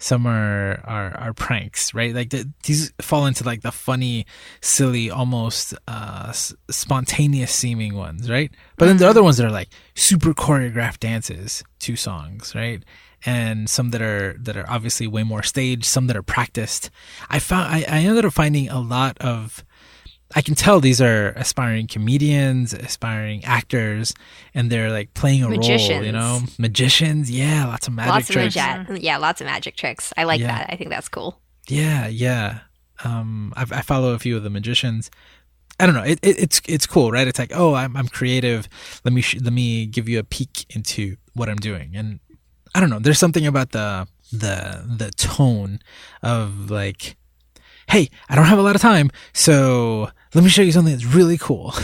Some 0.00 0.26
are 0.28 0.80
are, 0.84 1.16
are 1.18 1.34
pranks, 1.34 1.92
right? 1.92 2.14
Like 2.14 2.30
the, 2.30 2.48
these 2.64 2.92
fall 3.00 3.26
into 3.26 3.42
like 3.42 3.62
the 3.62 3.72
funny, 3.72 4.26
silly, 4.60 5.10
almost 5.10 5.74
uh, 5.88 6.26
s- 6.28 6.54
spontaneous 6.70 7.52
seeming 7.52 7.94
ones, 7.96 8.30
right? 8.30 8.50
But 8.76 8.86
then 8.86 8.98
the 8.98 9.08
other 9.08 9.24
ones 9.24 9.38
that 9.38 9.46
are 9.46 9.50
like 9.50 9.70
super 9.96 10.34
choreographed 10.34 11.00
dances 11.00 11.64
to 11.80 11.96
songs, 11.96 12.54
right? 12.54 12.84
And 13.26 13.68
some 13.68 13.90
that 13.90 14.00
are 14.02 14.36
that 14.40 14.56
are 14.56 14.68
obviously 14.70 15.06
way 15.06 15.24
more 15.24 15.42
staged, 15.42 15.84
some 15.84 16.06
that 16.06 16.16
are 16.16 16.22
practiced. 16.22 16.90
I 17.28 17.38
found 17.40 17.74
I, 17.74 17.78
I 17.88 17.98
ended 18.00 18.24
up 18.24 18.32
finding 18.32 18.68
a 18.68 18.80
lot 18.80 19.18
of 19.18 19.64
I 20.36 20.42
can 20.42 20.54
tell 20.54 20.78
these 20.78 21.00
are 21.00 21.30
aspiring 21.30 21.86
comedians, 21.88 22.72
aspiring 22.74 23.44
actors, 23.44 24.12
and 24.54 24.70
they're 24.70 24.90
like 24.90 25.14
playing 25.14 25.42
a 25.42 25.48
role, 25.48 25.62
you 26.04 26.12
know, 26.12 26.40
magicians. 26.58 27.30
Yeah, 27.30 27.66
lots 27.66 27.88
of 27.88 27.94
magic 27.94 28.12
lots 28.12 28.28
tricks. 28.28 28.54
of 28.56 28.62
magic, 28.62 29.02
yeah, 29.02 29.16
lots 29.16 29.40
of 29.40 29.46
magic 29.46 29.74
tricks. 29.74 30.12
I 30.16 30.24
like 30.24 30.40
Yeah. 30.40 30.48
that. 30.48 30.70
I 30.72 30.76
think 30.76 30.90
that's 30.90 31.08
cool. 31.08 31.40
Yeah, 31.68 32.06
yeah. 32.08 32.60
Um, 33.04 33.52
I, 33.56 33.62
I 33.62 33.80
follow 33.82 34.12
a 34.12 34.18
few 34.18 34.36
of 34.36 34.42
the 34.42 34.50
magicians. 34.50 35.10
I 35.80 35.86
don't 35.86 35.94
know. 35.94 36.02
It, 36.04 36.18
it, 36.22 36.38
it's 36.38 36.60
it's 36.68 36.86
cool, 36.86 37.10
right? 37.10 37.26
It's 37.26 37.38
like, 37.38 37.52
oh, 37.54 37.74
I'm 37.74 37.96
I'm 37.96 38.08
creative. 38.08 38.68
Let 39.04 39.12
me 39.14 39.22
sh- 39.22 39.40
let 39.40 39.52
me 39.52 39.86
give 39.86 40.08
you 40.08 40.18
a 40.18 40.24
peek 40.24 40.66
into 40.74 41.16
what 41.34 41.48
I'm 41.48 41.56
doing, 41.56 41.92
and 41.96 42.20
I 42.74 42.80
don't 42.80 42.90
know. 42.90 42.98
There's 42.98 43.18
something 43.18 43.46
about 43.46 43.70
the 43.72 44.06
the 44.32 44.84
the 44.96 45.10
tone 45.12 45.80
of 46.22 46.70
like, 46.70 47.16
hey, 47.88 48.08
I 48.28 48.34
don't 48.36 48.44
have 48.46 48.58
a 48.58 48.62
lot 48.62 48.76
of 48.76 48.82
time, 48.82 49.10
so 49.32 50.10
let 50.34 50.44
me 50.44 50.50
show 50.50 50.62
you 50.62 50.72
something 50.72 50.92
that's 50.92 51.06
really 51.06 51.38
cool. 51.38 51.72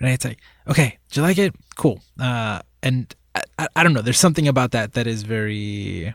Right? 0.00 0.12
It's 0.12 0.24
like, 0.24 0.40
okay, 0.68 0.98
do 1.10 1.20
you 1.20 1.26
like 1.26 1.38
it? 1.38 1.54
Cool. 1.76 2.00
Uh, 2.18 2.60
and 2.82 3.14
I, 3.34 3.42
I, 3.58 3.68
I 3.76 3.82
don't 3.82 3.92
know. 3.92 4.02
There's 4.02 4.18
something 4.18 4.48
about 4.48 4.72
that 4.72 4.92
that 4.94 5.06
is 5.06 5.22
very 5.22 6.14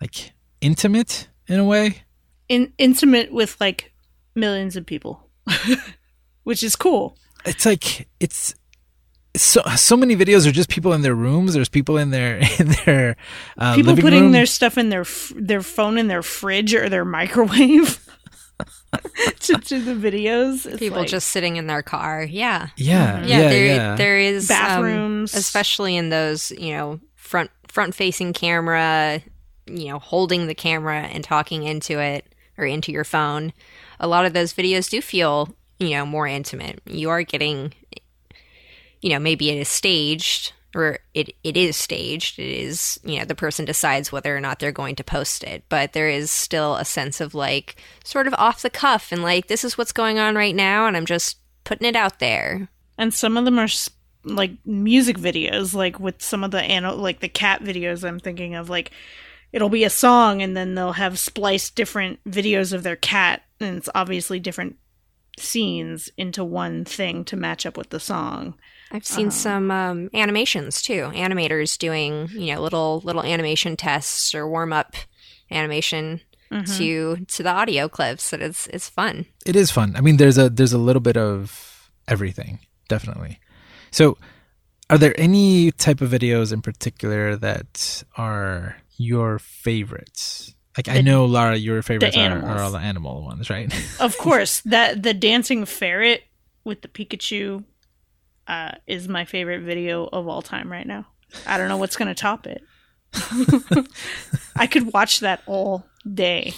like 0.00 0.32
intimate 0.60 1.28
in 1.48 1.58
a 1.58 1.64
way. 1.64 2.02
in 2.48 2.72
intimate 2.78 3.32
with 3.32 3.56
like 3.60 3.92
millions 4.34 4.76
of 4.76 4.86
people 4.86 5.28
which 6.44 6.62
is 6.62 6.76
cool 6.76 7.16
It's 7.44 7.66
like 7.66 8.08
it's 8.20 8.54
so 9.36 9.62
so 9.76 9.96
many 9.96 10.16
videos 10.16 10.46
are 10.46 10.52
just 10.52 10.68
people 10.68 10.92
in 10.92 11.02
their 11.02 11.14
rooms. 11.14 11.54
There's 11.54 11.68
people 11.68 11.96
in 11.98 12.10
their 12.10 12.38
in 12.58 12.68
their 12.84 13.16
uh, 13.58 13.74
people 13.74 13.90
living 13.92 14.02
putting 14.04 14.22
room. 14.24 14.32
their 14.32 14.46
stuff 14.46 14.76
in 14.78 14.88
their 14.88 15.04
their 15.34 15.62
phone 15.62 15.98
in 15.98 16.08
their 16.08 16.22
fridge 16.22 16.74
or 16.74 16.88
their 16.88 17.04
microwave 17.18 18.04
to 19.40 19.54
do 19.64 19.80
the 19.82 19.94
videos 19.94 20.66
It's 20.66 20.78
People 20.78 20.98
like- 20.98 21.08
just 21.08 21.28
sitting 21.28 21.56
in 21.56 21.66
their 21.66 21.82
car. 21.82 22.24
Yeah. 22.24 22.68
yeah, 22.76 23.20
Yeah, 23.24 23.26
yeah, 23.26 23.48
there 23.48 23.66
yeah. 23.66 23.94
there 23.96 24.18
is 24.18 24.50
um, 24.50 24.56
Bathrooms. 24.56 25.34
especially 25.34 25.96
in 25.96 26.08
those, 26.10 26.50
you 26.52 26.72
know, 26.76 27.00
front 27.16 27.50
front 27.68 27.94
facing 27.94 28.32
camera, 28.32 29.22
you 29.66 29.86
know, 29.88 29.98
holding 30.00 30.48
the 30.48 30.54
camera 30.56 31.02
and 31.02 31.22
talking 31.22 31.62
into 31.62 32.00
it 32.00 32.26
or 32.58 32.66
into 32.66 32.90
your 32.90 33.04
phone. 33.04 33.52
A 34.00 34.08
lot 34.08 34.26
of 34.26 34.32
those 34.32 34.52
videos 34.52 34.90
do 34.90 35.00
feel, 35.00 35.54
you 35.78 35.90
know, 35.90 36.04
more 36.04 36.26
intimate. 36.26 36.80
You 36.84 37.10
are 37.10 37.22
getting 37.22 37.72
you 39.00 39.10
know, 39.10 39.18
maybe 39.18 39.50
it 39.50 39.58
is 39.58 39.68
staged 39.68 40.52
or 40.74 41.00
it, 41.14 41.34
it 41.42 41.56
is 41.56 41.76
staged. 41.76 42.38
It 42.38 42.50
is, 42.50 43.00
you 43.04 43.18
know, 43.18 43.24
the 43.24 43.34
person 43.34 43.64
decides 43.64 44.12
whether 44.12 44.36
or 44.36 44.40
not 44.40 44.58
they're 44.58 44.72
going 44.72 44.96
to 44.96 45.04
post 45.04 45.42
it. 45.42 45.64
But 45.68 45.92
there 45.92 46.08
is 46.08 46.30
still 46.30 46.76
a 46.76 46.84
sense 46.84 47.20
of 47.20 47.34
like 47.34 47.76
sort 48.04 48.26
of 48.26 48.34
off 48.34 48.62
the 48.62 48.70
cuff 48.70 49.10
and 49.10 49.22
like, 49.22 49.48
this 49.48 49.64
is 49.64 49.76
what's 49.76 49.92
going 49.92 50.18
on 50.18 50.36
right 50.36 50.54
now. 50.54 50.86
And 50.86 50.96
I'm 50.96 51.06
just 51.06 51.38
putting 51.64 51.88
it 51.88 51.96
out 51.96 52.18
there. 52.20 52.68
And 52.98 53.12
some 53.12 53.36
of 53.36 53.44
them 53.44 53.58
are 53.58 53.64
s- 53.64 53.90
like 54.24 54.52
music 54.64 55.16
videos, 55.16 55.74
like 55.74 55.98
with 55.98 56.22
some 56.22 56.44
of 56.44 56.50
the 56.50 56.62
ano- 56.62 56.94
like 56.94 57.20
the 57.20 57.28
cat 57.28 57.62
videos. 57.62 58.06
I'm 58.06 58.20
thinking 58.20 58.54
of 58.54 58.68
like 58.68 58.90
it'll 59.52 59.68
be 59.68 59.84
a 59.84 59.90
song, 59.90 60.42
and 60.42 60.56
then 60.56 60.74
they'll 60.74 60.92
have 60.92 61.18
spliced 61.18 61.74
different 61.74 62.22
videos 62.24 62.72
of 62.72 62.82
their 62.82 62.96
cat, 62.96 63.42
and 63.58 63.76
it's 63.76 63.88
obviously 63.94 64.38
different 64.38 64.76
scenes 65.38 66.08
into 66.16 66.44
one 66.44 66.84
thing 66.84 67.24
to 67.24 67.36
match 67.36 67.66
up 67.66 67.76
with 67.76 67.90
the 67.90 68.00
song. 68.00 68.54
I've 68.92 69.06
seen 69.06 69.30
some 69.30 69.70
um, 69.70 70.10
animations 70.14 70.82
too. 70.82 71.10
Animators 71.14 71.78
doing, 71.78 72.28
you 72.32 72.54
know, 72.54 72.60
little 72.60 73.00
little 73.04 73.22
animation 73.22 73.76
tests 73.76 74.34
or 74.34 74.48
warm 74.48 74.72
up 74.72 74.94
animation 75.50 76.20
to 76.76 77.16
to 77.16 77.42
the 77.42 77.50
audio 77.50 77.88
clips. 77.88 78.30
That 78.30 78.42
it's 78.42 78.66
it's 78.68 78.88
fun. 78.88 79.26
it 79.46 79.54
is 79.54 79.70
fun. 79.70 79.94
I 79.96 80.00
mean, 80.00 80.16
there's 80.16 80.38
a 80.38 80.50
there's 80.50 80.72
a 80.72 80.78
little 80.78 81.00
bit 81.00 81.16
of 81.16 81.90
everything, 82.08 82.58
definitely. 82.88 83.38
So, 83.92 84.18
are 84.88 84.98
there 84.98 85.14
any 85.18 85.70
type 85.70 86.00
of 86.00 86.10
videos 86.10 86.52
in 86.52 86.62
particular 86.62 87.36
that 87.36 88.02
are 88.16 88.76
your 88.96 89.38
favorites? 89.38 90.54
Like 90.76 90.88
I 90.88 91.00
know 91.00 91.26
Lara, 91.26 91.56
your 91.56 91.82
favorites 91.82 92.16
are, 92.16 92.44
are 92.44 92.58
all 92.60 92.70
the 92.70 92.78
animal 92.78 93.22
ones, 93.24 93.50
right? 93.50 93.72
Of 94.00 94.16
course, 94.18 94.60
that 94.60 95.02
the 95.02 95.12
dancing 95.14 95.64
ferret 95.64 96.22
with 96.64 96.82
the 96.82 96.88
Pikachu 96.88 97.64
uh, 98.50 98.72
is 98.88 99.06
my 99.06 99.24
favorite 99.24 99.62
video 99.62 100.08
of 100.12 100.26
all 100.26 100.42
time 100.42 100.70
right 100.70 100.86
now. 100.86 101.06
I 101.46 101.56
don't 101.56 101.68
know 101.68 101.76
what's 101.76 101.96
going 101.96 102.08
to 102.08 102.14
top 102.14 102.48
it. 102.48 102.62
I 104.56 104.66
could 104.66 104.92
watch 104.92 105.20
that 105.20 105.40
all 105.46 105.86
day. 106.12 106.54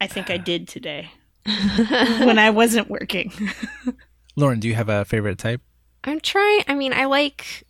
I 0.00 0.06
think 0.06 0.30
I 0.30 0.36
did 0.36 0.68
today 0.68 1.10
when 1.44 2.38
I 2.38 2.50
wasn't 2.50 2.88
working. 2.88 3.32
Lauren, 4.36 4.60
do 4.60 4.68
you 4.68 4.74
have 4.74 4.88
a 4.88 5.04
favorite 5.04 5.38
type? 5.38 5.60
I'm 6.04 6.20
trying. 6.20 6.62
I 6.68 6.74
mean, 6.74 6.92
I 6.92 7.06
like 7.06 7.64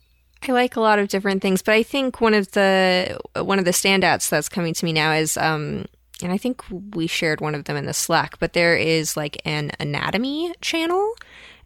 I 0.47 0.51
like 0.51 0.75
a 0.75 0.81
lot 0.81 0.99
of 0.99 1.07
different 1.07 1.41
things, 1.41 1.63
but 1.63 1.73
I 1.73 1.81
think 1.81 2.21
one 2.21 2.35
of 2.35 2.51
the 2.51 3.19
one 3.35 3.57
of 3.57 3.65
the 3.65 3.71
standouts 3.71 4.29
that's 4.29 4.49
coming 4.49 4.75
to 4.75 4.85
me 4.85 4.93
now 4.93 5.13
is 5.13 5.35
um 5.35 5.85
and 6.21 6.31
I 6.31 6.37
think 6.37 6.63
we 6.95 7.07
shared 7.07 7.41
one 7.41 7.55
of 7.55 7.65
them 7.65 7.75
in 7.75 7.85
the 7.85 7.93
Slack, 7.93 8.37
but 8.37 8.53
there 8.53 8.77
is 8.77 9.17
like 9.17 9.41
an 9.45 9.71
anatomy 9.79 10.53
channel 10.61 11.15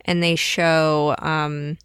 and 0.06 0.24
they 0.24 0.36
show 0.36 1.16
um 1.20 1.78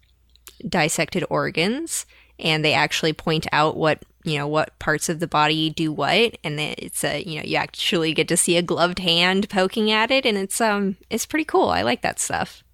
dissected 0.67 1.23
organs 1.29 2.05
and 2.39 2.63
they 2.63 2.73
actually 2.73 3.13
point 3.13 3.45
out 3.51 3.75
what 3.77 4.03
you 4.23 4.37
know 4.37 4.47
what 4.47 4.77
parts 4.79 5.09
of 5.09 5.19
the 5.19 5.27
body 5.27 5.69
do 5.69 5.91
what 5.91 6.37
and 6.43 6.59
it's 6.59 7.03
a 7.03 7.21
you 7.23 7.37
know 7.39 7.43
you 7.45 7.57
actually 7.57 8.13
get 8.13 8.27
to 8.27 8.37
see 8.37 8.55
a 8.57 8.61
gloved 8.61 8.99
hand 8.99 9.49
poking 9.49 9.91
at 9.91 10.09
it 10.11 10.25
and 10.25 10.37
it's 10.37 10.61
um 10.61 10.95
it's 11.09 11.25
pretty 11.25 11.43
cool 11.45 11.69
i 11.69 11.81
like 11.81 12.01
that 12.01 12.19
stuff 12.19 12.63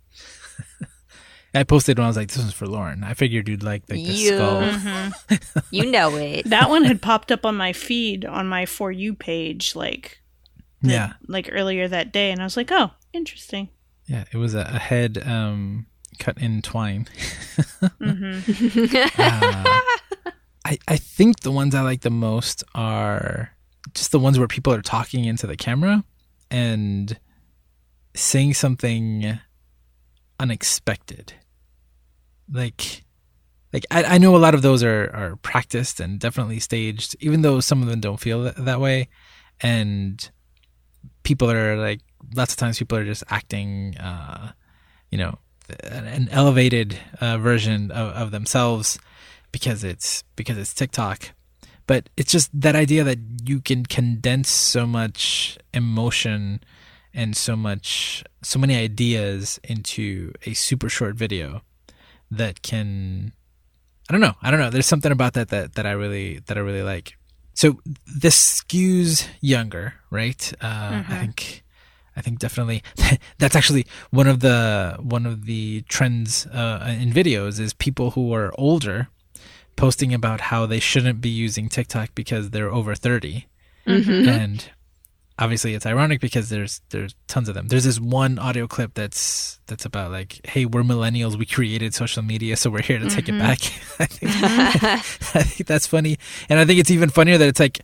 I 1.53 1.63
posted 1.63 1.97
when 1.97 2.05
I 2.05 2.07
was 2.09 2.15
like, 2.15 2.27
"This 2.27 2.37
one's 2.37 2.53
for 2.53 2.67
Lauren." 2.67 3.03
I 3.03 3.15
figured 3.15 3.47
you'd 3.49 3.63
like 3.63 3.81
like 3.89 3.97
the 3.97 4.11
Yeah. 4.11 5.09
skull. 5.09 5.39
you 5.71 5.89
know 5.89 6.15
it 6.15 6.47
that 6.47 6.69
one 6.69 6.83
had 6.83 7.01
popped 7.01 7.31
up 7.31 7.43
on 7.43 7.57
my 7.57 7.73
feed 7.73 8.23
on 8.23 8.47
my 8.47 8.67
for 8.67 8.91
you 8.91 9.15
page 9.15 9.75
like 9.75 10.21
the- 10.83 10.91
Yeah, 10.91 11.13
like 11.27 11.49
earlier 11.51 11.87
that 11.87 12.13
day 12.13 12.29
and 12.29 12.39
I 12.39 12.43
was 12.43 12.55
like, 12.55 12.71
"Oh, 12.71 12.91
interesting." 13.13 13.69
yeah. 14.05 14.25
It 14.31 14.37
was 14.37 14.53
a, 14.53 14.59
a 14.61 14.77
head 14.77 15.17
um, 15.25 15.87
cut 16.19 16.37
in 16.37 16.61
twine. 16.61 17.07
Mhm. 17.99 19.09
Uh, 19.17 19.79
I 20.65 20.77
I 20.87 20.97
think 20.97 21.39
the 21.39 21.51
ones 21.51 21.73
I 21.73 21.81
like 21.81 22.01
the 22.01 22.09
most 22.11 22.63
are 22.75 23.51
just 23.93 24.11
the 24.11 24.19
ones 24.19 24.37
where 24.37 24.47
people 24.47 24.73
are 24.73 24.81
talking 24.81 25.25
into 25.25 25.47
the 25.47 25.55
camera 25.57 26.03
and 26.51 27.17
saying 28.13 28.53
something 28.53 29.39
unexpected. 30.39 31.33
Like 32.51 33.03
like 33.73 33.85
I, 33.91 34.03
I 34.03 34.17
know 34.17 34.35
a 34.35 34.37
lot 34.37 34.55
of 34.55 34.61
those 34.61 34.83
are, 34.83 35.09
are 35.13 35.35
practiced 35.37 35.99
and 35.99 36.19
definitely 36.19 36.59
staged, 36.59 37.15
even 37.19 37.41
though 37.41 37.59
some 37.59 37.81
of 37.83 37.87
them 37.87 37.99
don't 37.99 38.19
feel 38.19 38.43
that, 38.43 38.65
that 38.65 38.79
way. 38.81 39.09
And 39.61 40.29
people 41.23 41.49
are 41.51 41.77
like 41.77 42.01
lots 42.35 42.51
of 42.53 42.57
times 42.57 42.77
people 42.79 42.97
are 42.97 43.05
just 43.05 43.23
acting 43.29 43.97
uh 43.97 44.51
you 45.11 45.17
know 45.17 45.37
an, 45.83 46.29
elevated 46.31 46.97
uh, 47.21 47.37
version 47.37 47.91
of, 47.91 48.13
of 48.13 48.31
themselves 48.31 48.99
because 49.51 49.83
it's 49.83 50.23
because 50.35 50.57
it's 50.57 50.73
TikTok. 50.73 51.31
But 51.87 52.09
it's 52.17 52.31
just 52.31 52.49
that 52.53 52.75
idea 52.75 53.03
that 53.03 53.17
you 53.43 53.61
can 53.61 53.85
condense 53.85 54.49
so 54.49 54.85
much 54.85 55.57
emotion 55.73 56.61
and 57.13 57.35
so 57.35 57.55
much 57.55 58.23
so 58.43 58.59
many 58.59 58.75
ideas 58.75 59.59
into 59.63 60.33
a 60.45 60.53
super 60.53 60.89
short 60.89 61.15
video 61.15 61.61
that 62.29 62.61
can 62.61 63.33
I 64.09 64.13
don't 64.13 64.21
know. 64.21 64.35
I 64.41 64.49
don't 64.49 64.59
know. 64.59 64.71
There's 64.71 64.87
something 64.87 65.11
about 65.11 65.33
that 65.33 65.49
that, 65.49 65.75
that 65.75 65.85
I 65.85 65.91
really 65.91 66.39
that 66.47 66.57
I 66.57 66.61
really 66.61 66.83
like. 66.83 67.15
So 67.53 67.79
this 68.07 68.61
skews 68.61 69.27
younger, 69.41 69.95
right? 70.09 70.53
Uh, 70.61 71.03
I 71.07 71.17
think 71.17 71.63
I 72.19 72.21
think 72.21 72.37
definitely 72.37 72.83
that's 73.39 73.55
actually 73.55 73.87
one 74.11 74.27
of 74.27 74.41
the 74.41 74.97
one 74.99 75.25
of 75.25 75.45
the 75.45 75.81
trends 75.83 76.45
uh, 76.47 76.95
in 76.99 77.11
videos 77.11 77.59
is 77.59 77.73
people 77.73 78.11
who 78.11 78.33
are 78.33 78.53
older 78.57 79.07
posting 79.75 80.13
about 80.13 80.41
how 80.41 80.65
they 80.65 80.79
shouldn't 80.79 81.21
be 81.21 81.29
using 81.29 81.69
TikTok 81.69 82.13
because 82.13 82.49
they're 82.49 82.71
over 82.71 82.93
30. 82.93 83.47
Mm-hmm. 83.87 84.11
Mm-hmm. 84.11 84.29
And 84.29 84.69
obviously 85.39 85.73
it's 85.73 85.85
ironic 85.85 86.19
because 86.19 86.49
there's 86.49 86.81
there's 86.89 87.15
tons 87.27 87.47
of 87.47 87.55
them. 87.55 87.69
There's 87.69 87.85
this 87.85 87.99
one 87.99 88.37
audio 88.37 88.67
clip 88.67 88.93
that's 88.93 89.59
that's 89.67 89.85
about 89.85 90.11
like, 90.11 90.45
hey, 90.45 90.65
we're 90.65 90.83
millennials, 90.83 91.37
we 91.37 91.45
created 91.45 91.95
social 91.95 92.21
media, 92.21 92.57
so 92.57 92.69
we're 92.69 92.81
here 92.81 92.99
to 92.99 93.09
take 93.09 93.29
it 93.29 93.35
mm-hmm. 93.35 93.39
back. 93.39 93.59
I 93.99 94.05
think 94.05 95.35
I 95.35 95.43
think 95.43 95.67
that's 95.67 95.87
funny. 95.87 96.17
And 96.49 96.59
I 96.59 96.65
think 96.65 96.79
it's 96.79 96.91
even 96.91 97.09
funnier 97.09 97.37
that 97.37 97.47
it's 97.47 97.59
like 97.59 97.79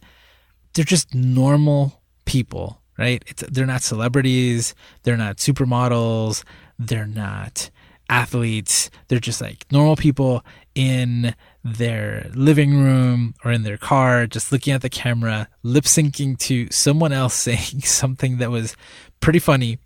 they're 0.73 0.83
just 0.83 1.15
normal 1.15 2.01
people, 2.25 2.81
right? 2.97 3.23
It's 3.27 3.43
they're 3.49 3.65
not 3.65 3.81
celebrities, 3.81 4.75
they're 5.03 5.17
not 5.17 5.37
supermodels, 5.37 6.43
they're 6.79 7.07
not 7.07 7.69
athletes. 8.09 8.89
They're 9.07 9.19
just 9.19 9.41
like 9.41 9.65
normal 9.71 9.95
people 9.95 10.43
in 10.75 11.35
their 11.63 12.29
living 12.35 12.79
room 12.79 13.33
or 13.43 13.51
in 13.51 13.63
their 13.63 13.77
car, 13.77 14.27
just 14.27 14.51
looking 14.51 14.73
at 14.73 14.81
the 14.81 14.89
camera, 14.89 15.47
lip 15.63 15.85
syncing 15.85 16.37
to 16.39 16.69
someone 16.71 17.11
else 17.11 17.33
saying 17.33 17.81
something 17.81 18.37
that 18.37 18.51
was 18.51 18.75
pretty 19.19 19.39
funny, 19.39 19.79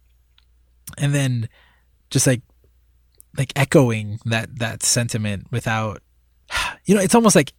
and 0.98 1.14
then 1.14 1.50
just 2.10 2.28
like 2.28 2.42
like 3.38 3.54
echoing 3.56 4.20
that 4.26 4.60
that 4.60 4.84
sentiment 4.84 5.48
without 5.52 6.02
you 6.86 6.96
know, 6.96 7.02
it's 7.02 7.16
almost 7.16 7.36
like 7.36 7.54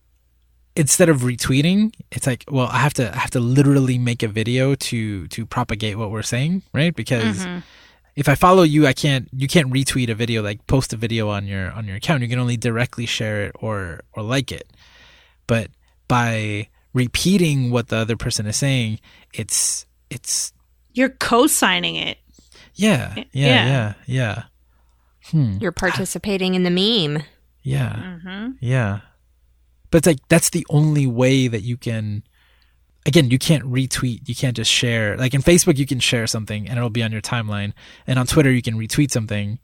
instead 0.76 1.08
of 1.08 1.20
retweeting, 1.22 1.92
it's 2.10 2.26
like, 2.26 2.44
well, 2.50 2.68
I 2.70 2.78
have 2.78 2.94
to 2.94 3.14
I 3.14 3.18
have 3.18 3.30
to 3.32 3.40
literally 3.40 3.98
make 3.98 4.22
a 4.22 4.28
video 4.28 4.74
to 4.74 5.26
to 5.28 5.46
propagate 5.46 5.96
what 5.98 6.10
we're 6.10 6.22
saying, 6.22 6.62
right? 6.72 6.94
Because 6.94 7.46
if 8.16 8.28
I 8.28 8.34
follow 8.34 8.62
you, 8.62 8.86
I 8.86 8.92
can't 8.92 9.28
you 9.32 9.48
can't 9.48 9.70
retweet 9.72 10.08
a 10.10 10.14
video 10.14 10.42
like 10.42 10.66
post 10.66 10.92
a 10.92 10.96
video 10.96 11.28
on 11.28 11.46
your 11.46 11.70
on 11.72 11.86
your 11.86 11.96
account. 11.96 12.22
You 12.22 12.28
can 12.28 12.38
only 12.38 12.56
directly 12.56 13.06
share 13.06 13.44
it 13.44 13.52
or 13.60 14.00
or 14.12 14.22
like 14.22 14.52
it. 14.52 14.70
But 15.46 15.70
by 16.08 16.68
repeating 16.92 17.70
what 17.70 17.88
the 17.88 17.96
other 17.96 18.16
person 18.16 18.46
is 18.46 18.56
saying, 18.56 19.00
it's 19.32 19.86
it's 20.10 20.52
You're 20.92 21.08
co-signing 21.10 21.94
it. 21.96 22.18
yeah, 22.74 23.14
yeah, 23.16 23.22
Yeah. 23.32 23.66
yeah, 23.66 23.94
yeah. 24.06 24.42
Hmm. 25.30 25.58
You're 25.60 25.72
participating 25.72 26.54
in 26.54 26.64
the 26.64 26.70
meme. 26.70 27.22
Yeah. 27.62 28.18
Mhm. 28.24 28.56
Yeah. 28.60 29.00
But 29.90 29.98
it's 29.98 30.06
like 30.06 30.28
that's 30.28 30.50
the 30.50 30.66
only 30.70 31.06
way 31.06 31.48
that 31.48 31.62
you 31.62 31.76
can 31.76 32.22
again, 33.06 33.30
you 33.30 33.38
can't 33.38 33.64
retweet, 33.64 34.28
you 34.28 34.34
can't 34.34 34.56
just 34.56 34.70
share. 34.70 35.16
Like 35.16 35.34
in 35.34 35.42
Facebook 35.42 35.78
you 35.78 35.86
can 35.86 36.00
share 36.00 36.26
something 36.26 36.68
and 36.68 36.76
it'll 36.76 36.90
be 36.90 37.02
on 37.02 37.12
your 37.12 37.22
timeline. 37.22 37.72
And 38.06 38.18
on 38.18 38.26
Twitter 38.26 38.50
you 38.50 38.62
can 38.62 38.74
retweet 38.74 39.10
something. 39.10 39.58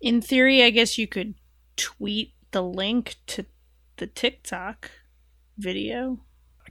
In 0.00 0.20
theory, 0.20 0.62
I 0.62 0.70
guess 0.70 0.98
you 0.98 1.06
could 1.06 1.34
tweet 1.76 2.34
the 2.50 2.62
link 2.62 3.16
to 3.28 3.46
the 3.96 4.06
TikTok 4.06 4.90
video. 5.56 6.20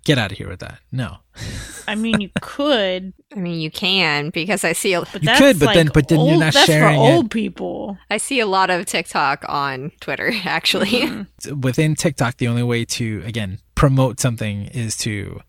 Get 0.06 0.18
out 0.18 0.32
of 0.32 0.38
here 0.38 0.50
with 0.50 0.60
that. 0.60 0.80
No. 0.92 1.18
I 1.88 1.96
mean, 1.96 2.22
you 2.22 2.30
could, 2.42 3.14
I 3.36 3.40
mean, 3.40 3.60
you 3.60 3.70
can 3.72 4.30
because 4.30 4.64
I 4.64 4.74
see 4.74 4.94
a, 4.94 5.02
but 5.02 5.22
You 5.24 5.30
could, 5.38 5.60
but 5.60 5.66
like 5.68 5.76
then- 5.76 5.92
but 5.94 6.08
then 6.08 6.20
you're 6.20 6.32
old- 6.32 6.40
not 6.40 6.54
that's 6.54 6.66
sharing 6.66 6.98
for 7.00 7.06
it. 7.10 7.14
old 7.16 7.32
people. 7.32 7.98
I 8.10 8.18
see 8.18 8.40
a 8.40 8.46
lot 8.46 8.70
of 8.70 8.86
TikTok 8.86 9.46
on 9.48 9.92
Twitter. 10.00 10.32
Actually, 10.46 10.88
Mm-hmm. 10.92 11.62
Within 11.62 11.96
TikTok 11.96 12.38
the 12.38 12.48
only 12.48 12.64
way 12.64 12.86
to 12.86 13.22
again 13.26 13.60
promote 13.76 14.20
something 14.20 14.66
is 14.68 14.96
to 14.98 15.40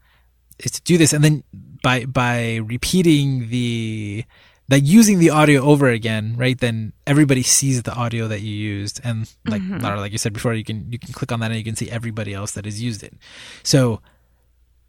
is 0.58 0.70
to 0.72 0.82
do 0.82 0.98
this 0.98 1.12
and 1.12 1.22
then 1.24 1.42
by 1.82 2.04
by 2.04 2.56
repeating 2.56 3.48
the 3.50 4.24
that 4.68 4.80
using 4.80 5.18
the 5.18 5.28
audio 5.30 5.62
over 5.62 5.88
again, 5.90 6.36
right? 6.38 6.58
Then 6.58 6.94
everybody 7.06 7.42
sees 7.42 7.82
the 7.82 7.92
audio 7.92 8.28
that 8.28 8.40
you 8.40 8.50
used, 8.54 8.98
and 9.04 9.30
like 9.44 9.60
Lara, 9.68 10.00
like 10.00 10.10
you 10.12 10.16
said 10.18 10.32
before, 10.32 10.54
you 10.54 10.64
can 10.64 10.90
you 10.90 10.98
can 10.98 11.12
click 11.12 11.30
on 11.32 11.40
that 11.40 11.50
and 11.50 11.58
you 11.58 11.64
can 11.64 11.76
see 11.76 11.90
everybody 11.90 12.32
else 12.32 12.52
that 12.52 12.64
has 12.64 12.80
used 12.82 13.02
it. 13.02 13.12
So 13.62 14.00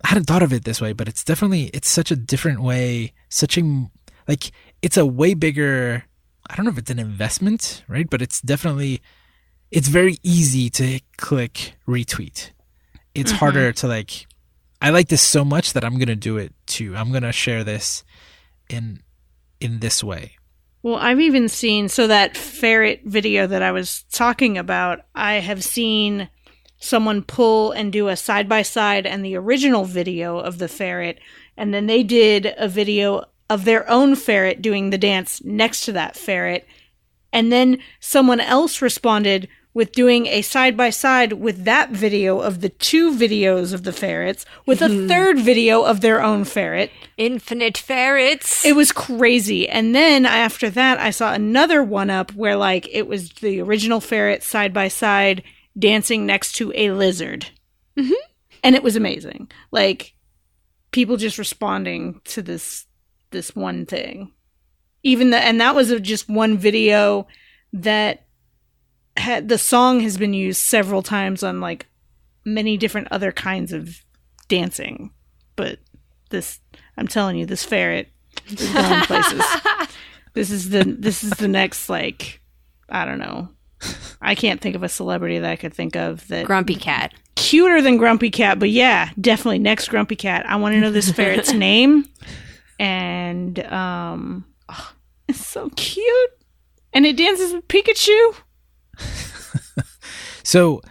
I 0.04 0.10
hadn't 0.10 0.26
thought 0.26 0.44
of 0.44 0.54
it 0.54 0.66
this 0.66 0.82
way, 0.82 0.94
but 0.94 1.08
it's 1.08 1.24
definitely 1.24 1.66
it's 1.74 1.90
such 1.90 2.12
a 2.12 2.16
different 2.16 2.62
way, 2.62 3.14
such 3.30 3.58
a 3.58 3.90
like 4.28 4.52
it's 4.82 4.98
a 4.98 5.06
way 5.06 5.34
bigger. 5.34 6.04
I 6.50 6.56
don't 6.56 6.66
know 6.66 6.72
if 6.72 6.78
it's 6.78 6.92
an 6.92 7.00
investment, 7.00 7.84
right? 7.88 8.10
But 8.10 8.22
it's 8.22 8.42
definitely 8.42 9.02
it's 9.72 9.88
very 9.88 10.18
easy 10.24 10.70
to 10.72 11.00
click 11.18 11.74
retweet. 11.88 12.52
It's 13.14 13.32
mm-hmm. 13.32 13.40
harder 13.40 13.72
to 13.74 13.88
like. 13.88 14.28
I 14.82 14.90
like 14.90 15.08
this 15.08 15.22
so 15.22 15.44
much 15.44 15.74
that 15.74 15.84
I'm 15.84 15.98
gonna 15.98 16.16
do 16.16 16.38
it 16.38 16.54
too. 16.68 16.96
I'm 16.96 17.12
gonna 17.12 17.32
share 17.32 17.64
this 17.64 18.04
in 18.70 19.02
in 19.60 19.80
this 19.80 20.04
way. 20.04 20.34
Well, 20.84 20.98
I've 20.98 21.20
even 21.20 21.50
seen 21.50 21.90
so 21.90 22.06
that 22.08 22.38
ferret 22.38 23.02
video 23.06 23.48
that 23.48 23.64
I 23.64 23.72
was 23.72 24.04
talking 24.12 24.60
about, 24.60 25.00
I 25.16 25.36
have 25.36 25.64
seen 25.64 26.30
someone 26.86 27.24
pull 27.24 27.72
and 27.72 27.92
do 27.92 28.08
a 28.08 28.16
side 28.16 28.48
by 28.48 28.62
side 28.62 29.06
and 29.06 29.24
the 29.24 29.36
original 29.36 29.86
video 29.86 30.38
of 30.38 30.58
the 30.60 30.68
ferret, 30.68 31.20
and 31.58 31.74
then 31.74 31.88
they 31.88 32.04
did 32.04 32.54
a 32.58 32.68
video 32.68 33.26
of 33.50 33.66
their 33.66 33.90
own 33.90 34.16
ferret 34.16 34.62
doing 34.62 34.90
the 34.90 34.98
dance 34.98 35.44
next 35.44 35.86
to 35.86 35.92
that 35.92 36.16
ferret, 36.16 36.68
and 37.34 37.52
then 37.52 37.80
someone 38.00 38.40
else 38.40 38.82
responded 38.82 39.48
with 39.76 39.92
doing 39.92 40.26
a 40.28 40.42
side 40.42 40.78
by 40.78 40.90
side 40.90 41.34
with 41.34 41.66
that 41.66 41.90
video 41.90 42.40
of 42.40 42.62
the 42.62 42.70
two 42.70 43.14
videos 43.14 43.74
of 43.74 43.84
the 43.84 43.92
ferrets 43.92 44.46
with 44.66 44.82
a 44.82 44.86
mm-hmm. 44.86 45.08
third 45.10 45.38
video 45.38 45.84
of 45.84 46.00
their 46.00 46.24
own 46.24 46.46
ferret. 46.46 46.90
Infinite 47.18 47.78
ferrets. 47.78 48.66
It 48.66 48.74
was 48.74 48.94
crazy. 48.94 49.68
And 49.68 49.94
then 49.94 50.26
after 50.26 50.70
that, 50.70 50.98
I 50.98 51.10
saw 51.10 51.34
another 51.34 51.84
one 51.84 52.10
up 52.10 52.34
where 52.34 52.56
like 52.56 52.88
it 52.90 53.06
was 53.06 53.32
the 53.34 53.60
original 53.60 54.00
ferret 54.00 54.44
side 54.44 54.74
by 54.74 54.88
side 54.88 55.44
dancing 55.78 56.26
next 56.26 56.54
to 56.54 56.72
a 56.76 56.92
lizard. 56.92 57.48
Mm-hmm. 57.98 58.14
And 58.64 58.76
it 58.76 58.84
was 58.84 58.96
amazing. 58.96 59.52
Like 59.72 60.14
people 60.92 61.18
just 61.18 61.38
responding 61.38 62.22
to 62.26 62.42
this 62.42 62.86
this 63.32 63.56
one 63.56 63.86
thing. 63.86 64.32
Even 65.04 65.30
the 65.30 65.38
and 65.38 65.60
that 65.62 65.76
was 65.76 65.94
just 66.02 66.30
one 66.30 66.58
video 66.58 67.28
that 67.74 68.26
had 69.18 69.50
the 69.50 69.58
song 69.58 70.00
has 70.02 70.18
been 70.18 70.34
used 70.34 70.62
several 70.62 71.02
times 71.02 71.44
on 71.44 71.62
like 71.62 71.88
many 72.44 72.78
different 72.78 73.08
other 73.12 73.32
kinds 73.32 73.72
of 73.72 74.04
dancing. 74.48 75.12
But 75.56 75.80
this 76.30 76.60
I'm 76.98 77.08
telling 77.08 77.38
you, 77.38 77.46
this 77.46 77.64
ferret 77.64 78.10
is 78.48 78.72
going 78.74 79.02
places. 79.02 79.44
This 80.36 80.52
is 80.52 80.70
the 80.70 80.84
this 80.84 81.24
is 81.24 81.32
the 81.32 81.48
next 81.48 81.90
like 81.90 82.42
I 82.90 83.06
don't 83.06 83.20
know. 83.20 83.50
I 84.22 84.36
can't 84.36 84.62
think 84.62 84.76
of 84.76 84.84
a 84.84 84.90
celebrity 84.90 85.40
that 85.40 85.50
I 85.52 85.56
could 85.56 85.74
think 85.74 85.96
of 85.96 86.28
that 86.30 86.46
Grumpy 86.46 86.76
cat. 86.76 87.14
cuter 87.36 87.82
than 87.82 87.98
Grumpy 87.98 88.32
Cat, 88.32 88.60
but 88.60 88.70
yeah, 88.70 89.10
definitely 89.20 89.60
next 89.60 89.90
Grumpy 89.90 90.16
Cat. 90.16 90.46
I 90.48 90.56
want 90.56 90.74
to 90.74 90.80
know 90.80 90.92
this 90.92 91.12
ferret's 91.12 91.54
name. 91.68 92.06
And 92.80 93.60
um 93.68 94.46
oh, 94.70 94.94
it's 95.28 95.46
so 95.46 95.70
cute. 95.76 96.32
And 96.94 97.06
it 97.06 97.18
dances 97.18 97.54
with 97.54 97.68
Pikachu. 97.68 98.36
So 100.44 100.82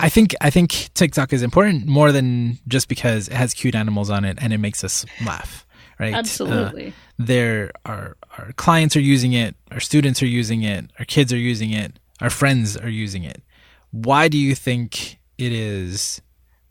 I 0.00 0.08
think 0.08 0.34
I 0.40 0.50
think 0.50 0.88
TikTok 0.94 1.32
is 1.32 1.42
important 1.42 1.86
more 1.86 2.10
than 2.10 2.58
just 2.66 2.88
because 2.88 3.28
it 3.28 3.34
has 3.34 3.54
cute 3.54 3.76
animals 3.76 4.10
on 4.10 4.24
it 4.24 4.36
and 4.40 4.52
it 4.52 4.58
makes 4.58 4.82
us 4.82 5.06
laugh, 5.24 5.64
right? 6.00 6.12
Uh, 6.12 6.18
Absolutely. 6.18 6.92
there 7.16 7.70
are 7.84 8.16
our 8.36 8.50
clients 8.56 8.96
are 8.96 9.00
using 9.00 9.32
it, 9.32 9.54
our 9.70 9.78
students 9.78 10.20
are 10.24 10.26
using 10.26 10.62
it, 10.64 10.90
our 10.98 11.04
kids 11.04 11.32
are 11.32 11.38
using 11.38 11.70
it, 11.70 12.00
our 12.20 12.30
friends 12.30 12.76
are 12.76 12.88
using 12.88 13.24
it. 13.24 13.42
Why 13.90 14.28
do 14.28 14.38
you 14.38 14.54
think 14.54 15.18
it 15.38 15.52
is 15.52 16.20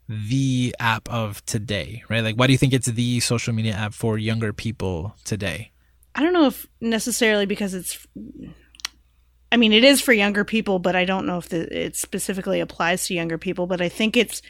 the 0.08 0.74
app 0.78 1.08
of 1.08 1.44
today, 1.46 2.02
right? 2.08 2.22
Like 2.22 2.36
why 2.36 2.46
do 2.46 2.52
you 2.52 2.58
think 2.58 2.72
it's 2.72 2.86
the 2.86 3.20
social 3.20 3.52
media 3.52 3.72
app 3.72 3.94
for 3.94 4.18
younger 4.18 4.52
people 4.52 5.14
today? 5.24 5.72
I 6.14 6.22
don't 6.22 6.32
know 6.32 6.46
if 6.46 6.66
necessarily 6.80 7.46
because 7.46 7.74
it's 7.74 8.06
I 9.52 9.56
mean, 9.56 9.72
it 9.72 9.84
is 9.84 10.00
for 10.00 10.12
younger 10.12 10.44
people, 10.44 10.78
but 10.78 10.96
I 10.96 11.04
don't 11.04 11.26
know 11.26 11.38
if 11.38 11.48
the, 11.48 11.86
it 11.86 11.96
specifically 11.96 12.60
applies 12.60 13.06
to 13.06 13.14
younger 13.14 13.38
people. 13.38 13.66
But 13.66 13.80
I 13.80 13.88
think 13.88 14.16
it's 14.16 14.42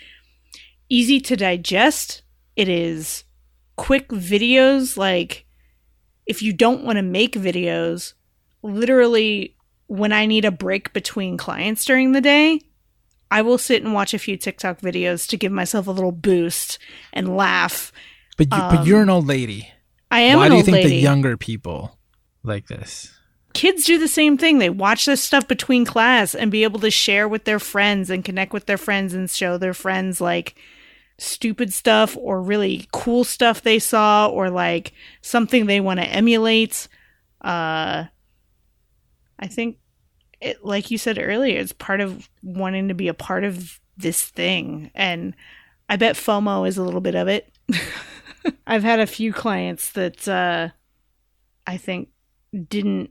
easy 0.89 1.21
to 1.21 1.37
digest. 1.37 2.23
It 2.55 2.69
is 2.69 3.25
quick 3.77 4.09
videos. 4.09 4.97
Like, 4.97 5.47
if 6.25 6.43
you 6.43 6.53
don't 6.53 6.85
want 6.85 6.97
to 6.97 7.03
make 7.03 7.35
videos, 7.35 8.15
literally, 8.63 9.56
when 9.87 10.13
I 10.13 10.27
need 10.27 10.45
a 10.45 10.51
break 10.51 10.93
between 10.93 11.37
clients 11.37 11.85
during 11.85 12.13
the 12.13 12.21
day, 12.21 12.61
I 13.31 13.43
will 13.43 13.59
sit 13.59 13.83
and 13.83 13.93
watch 13.93 14.15
a 14.15 14.19
few 14.19 14.37
TikTok 14.37 14.81
videos 14.81 15.29
to 15.29 15.37
give 15.37 15.53
myself 15.53 15.87
a 15.87 15.93
little 15.93 16.13
boost 16.13 16.79
and 17.13 17.37
laugh. 17.37 17.93
But 18.37 18.53
you, 18.53 18.59
but 18.59 18.87
you're 18.87 19.03
an 19.03 19.11
old 19.11 19.27
lady. 19.27 19.71
I 20.11 20.21
am 20.21 20.39
Why 20.39 20.49
do 20.49 20.57
you 20.57 20.63
think 20.63 20.77
lady. 20.77 20.91
the 20.91 20.97
younger 20.97 21.37
people 21.37 21.99
like 22.43 22.67
this? 22.69 23.17
kids 23.57 23.87
do 23.87 23.99
the 23.99 24.07
same 24.07 24.37
thing. 24.37 24.59
They 24.59 24.69
watch 24.69 25.07
this 25.07 25.23
stuff 25.23 25.49
between 25.49 25.87
class 25.87 26.35
and 26.35 26.51
be 26.51 26.63
able 26.63 26.79
to 26.81 26.91
share 26.91 27.27
with 27.27 27.45
their 27.45 27.59
friends 27.59 28.11
and 28.11 28.25
connect 28.25 28.53
with 28.53 28.67
their 28.67 28.77
friends 28.77 29.15
and 29.15 29.31
show 29.31 29.57
their 29.57 29.73
friends 29.73 30.21
like 30.21 30.57
stupid 31.19 31.73
stuff 31.73 32.17
or 32.21 32.43
really 32.43 32.87
cool 32.93 33.25
stuff 33.25 33.63
they 33.63 33.79
saw 33.79 34.29
or 34.29 34.51
like 34.51 34.93
something 35.23 35.65
they 35.65 35.81
want 35.81 36.01
to 36.01 36.07
emulate. 36.07 36.87
Uh 37.41 38.05
I 39.39 39.47
think 39.47 39.79
it 40.41 40.65
like 40.65 40.91
you 40.91 40.99
said 40.99 41.19
earlier, 41.21 41.59
it's 41.59 41.73
part 41.73 42.01
of 42.01 42.29
wanting 42.43 42.89
to 42.89 42.95
be 42.95 43.09
a 43.09 43.15
part 43.15 43.45
of 43.45 43.81
this 43.97 44.23
thing 44.23 44.91
and 44.95 45.35
I 45.89 45.97
bet 45.97 46.17
FOMO 46.17 46.69
is 46.69 46.77
a 46.77 46.83
little 46.83 47.01
bit 47.01 47.15
of 47.15 47.29
it. 47.29 47.53
I've 48.67 48.83
had 48.83 49.01
a 49.01 49.07
few 49.07 49.33
clients 49.33 49.93
that 49.93 50.27
uh 50.29 50.69
I 51.67 51.77
think 51.77 52.09
didn't 52.69 53.11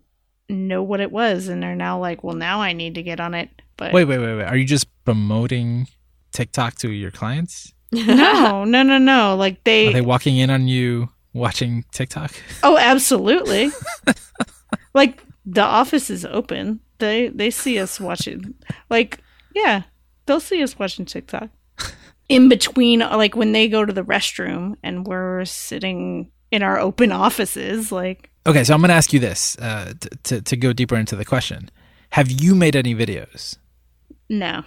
know 0.50 0.84
what 0.84 1.00
it 1.00 1.12
was 1.12 1.48
and 1.48 1.64
are 1.64 1.76
now 1.76 2.00
like, 2.00 2.24
well, 2.24 2.36
now 2.36 2.62
I 2.62 2.74
need 2.74 2.96
to 2.96 3.04
get 3.04 3.20
on 3.20 3.34
it. 3.34 3.50
But 3.78 3.94
Wait, 3.94 4.06
wait, 4.06 4.20
wait, 4.20 4.36
wait. 4.38 4.46
Are 4.46 4.56
you 4.56 4.66
just 4.66 4.88
promoting 5.04 5.88
TikTok 6.32 6.76
to 6.76 6.92
your 6.92 7.12
clients? 7.12 7.74
no, 7.92 8.64
no, 8.64 8.84
no, 8.84 8.98
no. 8.98 9.36
Like 9.36 9.64
they 9.64 9.88
Are 9.88 9.94
they, 9.94 10.00
they 10.00 10.06
walking 10.06 10.38
in 10.38 10.50
on 10.50 10.68
you 10.68 11.10
watching 11.34 11.84
TikTok? 11.92 12.32
oh, 12.64 12.78
absolutely. 12.78 13.72
like 14.94 15.22
the 15.46 15.62
office 15.64 16.10
is 16.10 16.26
open. 16.26 16.80
They 17.00 17.28
they 17.30 17.52
see 17.52 17.80
us 17.80 18.00
watching. 18.00 18.56
Like 18.90 19.20
yeah, 19.54 19.84
they'll 20.26 20.40
see 20.40 20.62
us 20.64 20.78
watching 20.80 21.06
TikTok. 21.06 21.50
In 22.28 22.50
between, 22.50 23.00
like 23.02 23.36
when 23.36 23.52
they 23.52 23.68
go 23.68 23.86
to 23.86 23.94
the 23.94 24.02
restroom 24.04 24.76
and 24.82 25.06
we're 25.06 25.46
sitting 25.46 26.32
in 26.52 26.64
our 26.64 26.80
open 26.80 27.12
offices, 27.12 27.92
like 27.92 28.32
Okay, 28.48 28.64
so 28.64 28.74
I'm 28.74 28.80
going 28.82 28.90
to 28.90 28.96
ask 28.96 29.12
you 29.14 29.20
this 29.20 29.58
uh, 29.60 29.94
t- 30.00 30.10
to 30.24 30.42
to 30.42 30.56
go 30.58 30.74
deeper 30.74 30.96
into 30.96 31.16
the 31.16 31.26
question. 31.26 31.70
Have 32.12 32.32
you 32.32 32.56
made 32.56 32.76
any 32.76 32.96
videos? 32.96 33.58
no. 34.30 34.64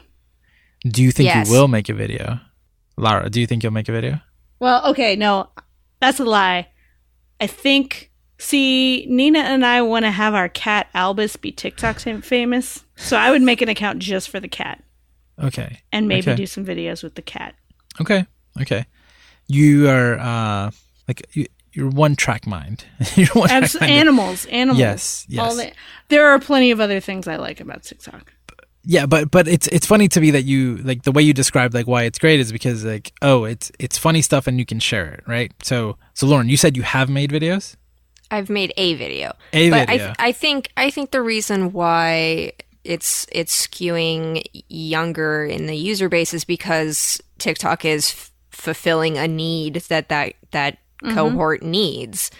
Do 0.85 1.03
you 1.03 1.11
think 1.11 1.27
Yes. 1.27 1.49
you 1.49 1.53
will 1.53 1.67
make 1.67 1.89
a 1.89 1.95
video? 1.95 2.39
Lara, 2.97 3.29
do 3.29 3.41
you 3.41 3.47
think 3.49 3.65
you'll 3.65 3.73
make 3.73 3.89
a 3.89 3.93
video? 3.93 4.21
Well, 4.61 4.87
okay, 4.91 5.17
no, 5.17 5.49
that's 6.01 6.21
a 6.21 6.25
lie. 6.25 6.69
I 7.41 7.49
think. 7.49 8.08
See, 8.39 9.05
Nina 9.09 9.41
and 9.41 9.67
I 9.67 9.83
want 9.83 10.05
to 10.05 10.11
have 10.13 10.33
our 10.35 10.49
cat 10.49 10.87
Albus 10.95 11.37
be 11.37 11.51
TikTok 11.51 11.99
famous, 11.99 12.85
so 12.97 13.17
I 13.17 13.31
would 13.31 13.43
make 13.43 13.61
an 13.63 13.69
account 13.69 13.99
just 13.99 14.29
for 14.31 14.39
the 14.39 14.47
cat 14.49 14.83
Okay. 15.43 15.81
and 15.93 16.07
maybe 16.07 16.31
Okay. 16.31 16.37
do 16.37 16.47
some 16.47 16.65
videos 16.65 17.03
with 17.03 17.15
the 17.17 17.23
cat. 17.23 17.55
Okay. 18.01 18.27
Okay. 18.61 18.87
You 19.49 19.89
are 19.89 20.19
uh 20.19 20.71
like 21.09 21.27
you, 21.33 21.47
you're 21.73 21.89
one 21.91 22.15
track 22.17 22.47
mind. 22.47 22.85
you're 23.17 23.27
one 23.33 23.51
Abs- 23.51 23.73
track 23.73 23.83
mind. 23.83 23.93
animals, 23.93 24.47
animals. 24.47 24.79
Yes, 24.79 25.27
yes. 25.29 25.57
the- 25.57 25.73
there 26.09 26.29
are 26.29 26.39
plenty 26.39 26.71
of 26.71 26.81
other 26.81 27.01
things 27.01 27.27
I 27.27 27.37
like 27.37 27.61
about 27.61 27.83
TikTok. 27.83 28.33
Yeah, 28.85 29.07
but 29.07 29.31
but 29.33 29.49
it's 29.49 29.67
it's 29.69 29.87
funny 29.87 30.07
to 30.09 30.21
me 30.21 30.31
that 30.31 30.45
you 30.45 30.77
like 30.79 31.03
the 31.03 31.13
way 31.13 31.23
you 31.23 31.33
described 31.35 31.75
like 31.75 31.87
why 31.89 32.05
it's 32.05 32.19
great 32.21 32.39
is 32.41 32.53
because 32.53 32.85
like 32.85 33.13
oh 33.21 33.45
it's 33.45 33.73
it's 33.81 33.99
funny 33.99 34.23
stuff 34.23 34.47
and 34.47 34.59
you 34.61 34.65
can 34.65 34.79
share 34.81 35.07
it 35.13 35.25
right. 35.27 35.53
So 35.63 35.97
so 36.15 36.27
Lauren, 36.29 36.49
you 36.49 36.57
said 36.57 36.77
you 36.77 36.85
have 36.85 37.09
made 37.11 37.31
videos. 37.31 37.75
I've 38.31 38.51
made 38.51 38.73
a 38.77 38.95
video. 38.95 39.35
A 39.53 39.71
but 39.71 39.89
video. 39.89 39.95
I, 39.95 40.07
th- 40.07 40.17
I 40.19 40.33
think 40.33 40.73
I 40.77 40.91
think 40.91 41.11
the 41.11 41.23
reason 41.23 41.73
why 41.73 42.53
it's 42.85 43.27
it's 43.33 43.67
skewing 43.67 44.45
younger 44.69 45.45
in 45.45 45.67
the 45.67 45.77
user 45.77 46.09
base 46.09 46.35
is 46.35 46.45
because 46.45 47.21
TikTok 47.39 47.85
is 47.85 48.11
f- 48.11 48.33
fulfilling 48.51 49.19
a 49.19 49.29
need 49.29 49.75
that 49.89 50.09
that 50.09 50.35
that 50.51 50.79
cohort 51.05 51.63
needs, 51.63 52.31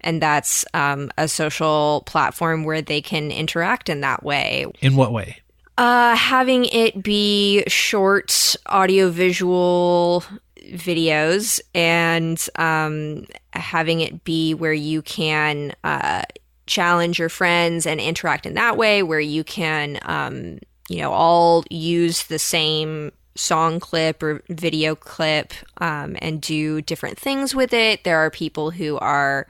and 0.00 0.22
that's 0.22 0.64
um, 0.72 1.10
a 1.18 1.28
social 1.28 2.02
platform 2.06 2.64
where 2.64 2.80
they 2.80 3.02
can 3.02 3.30
interact 3.30 3.88
in 3.88 4.00
that 4.00 4.22
way. 4.22 4.66
In 4.80 4.96
what 4.96 5.12
way? 5.12 5.38
Uh, 5.78 6.16
having 6.16 6.64
it 6.66 7.02
be 7.02 7.62
short 7.66 8.56
audio 8.66 9.10
visual 9.10 10.24
videos 10.72 11.60
and 11.74 12.44
um, 12.56 13.26
having 13.52 14.00
it 14.00 14.24
be 14.24 14.54
where 14.54 14.72
you 14.72 15.02
can 15.02 15.74
uh, 15.84 16.22
challenge 16.66 17.18
your 17.18 17.28
friends 17.28 17.86
and 17.86 18.00
interact 18.00 18.46
in 18.46 18.54
that 18.54 18.76
way, 18.76 19.02
where 19.02 19.20
you 19.20 19.44
can, 19.44 19.98
um, 20.02 20.58
you 20.88 21.00
know, 21.00 21.12
all 21.12 21.64
use 21.70 22.24
the 22.24 22.38
same 22.38 23.12
song 23.34 23.78
clip 23.78 24.22
or 24.22 24.42
video 24.48 24.94
clip 24.94 25.52
um, 25.78 26.16
and 26.22 26.40
do 26.40 26.80
different 26.82 27.18
things 27.18 27.54
with 27.54 27.72
it. 27.72 28.04
There 28.04 28.18
are 28.18 28.30
people 28.30 28.70
who 28.70 28.96
are 28.98 29.46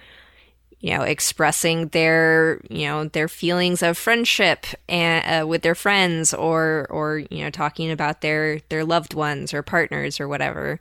you 0.86 0.96
know 0.96 1.02
expressing 1.02 1.88
their 1.88 2.60
you 2.70 2.86
know 2.86 3.06
their 3.06 3.26
feelings 3.26 3.82
of 3.82 3.98
friendship 3.98 4.66
and 4.88 5.42
uh, 5.42 5.44
with 5.44 5.62
their 5.62 5.74
friends 5.74 6.32
or 6.32 6.86
or 6.90 7.18
you 7.28 7.42
know 7.42 7.50
talking 7.50 7.90
about 7.90 8.20
their 8.20 8.60
their 8.68 8.84
loved 8.84 9.12
ones 9.12 9.52
or 9.52 9.62
partners 9.62 10.20
or 10.20 10.28
whatever. 10.28 10.80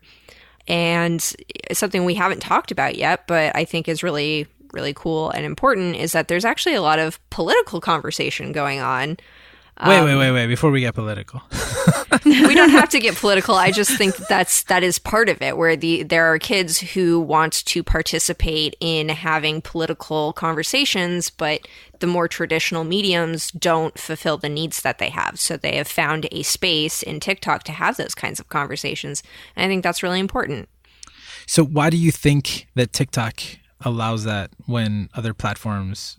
And 0.67 1.21
something 1.73 2.05
we 2.05 2.15
haven't 2.15 2.41
talked 2.41 2.71
about 2.71 2.95
yet 2.95 3.27
but 3.27 3.55
i 3.55 3.63
think 3.63 3.87
is 3.87 4.01
really 4.01 4.47
really 4.73 4.95
cool 4.95 5.29
and 5.29 5.45
important 5.45 5.95
is 5.95 6.11
that 6.11 6.27
there's 6.27 6.45
actually 6.45 6.73
a 6.73 6.81
lot 6.81 6.97
of 6.97 7.19
political 7.29 7.79
conversation 7.79 8.51
going 8.51 8.79
on 8.79 9.15
Wait, 9.83 9.97
um, 9.97 10.05
wait, 10.05 10.15
wait, 10.15 10.31
wait! 10.31 10.47
Before 10.47 10.71
we 10.71 10.79
get 10.79 10.95
political, 10.95 11.41
we 12.23 12.55
don't 12.55 12.69
have 12.69 12.87
to 12.89 12.99
get 13.01 13.15
political. 13.15 13.55
I 13.55 13.71
just 13.71 13.97
think 13.97 14.15
that 14.15 14.29
that's 14.29 14.63
that 14.63 14.83
is 14.83 14.99
part 14.99 15.27
of 15.27 15.41
it, 15.41 15.57
where 15.57 15.75
the 15.75 16.03
there 16.03 16.31
are 16.33 16.39
kids 16.39 16.79
who 16.79 17.19
want 17.19 17.65
to 17.65 17.83
participate 17.83 18.77
in 18.79 19.09
having 19.09 19.61
political 19.61 20.31
conversations, 20.31 21.29
but 21.29 21.67
the 21.99 22.07
more 22.07 22.29
traditional 22.29 22.85
mediums 22.85 23.51
don't 23.51 23.99
fulfill 23.99 24.37
the 24.37 24.47
needs 24.47 24.81
that 24.81 24.97
they 24.97 25.09
have. 25.09 25.37
So 25.37 25.57
they 25.57 25.75
have 25.75 25.89
found 25.89 26.29
a 26.31 26.43
space 26.43 27.03
in 27.03 27.19
TikTok 27.19 27.63
to 27.63 27.73
have 27.73 27.97
those 27.97 28.15
kinds 28.15 28.39
of 28.39 28.47
conversations, 28.47 29.23
and 29.57 29.65
I 29.65 29.67
think 29.67 29.83
that's 29.83 30.01
really 30.01 30.21
important. 30.21 30.69
So, 31.47 31.65
why 31.65 31.89
do 31.89 31.97
you 31.97 32.13
think 32.13 32.67
that 32.75 32.93
TikTok 32.93 33.41
allows 33.81 34.23
that 34.23 34.51
when 34.67 35.09
other 35.13 35.33
platforms 35.33 36.17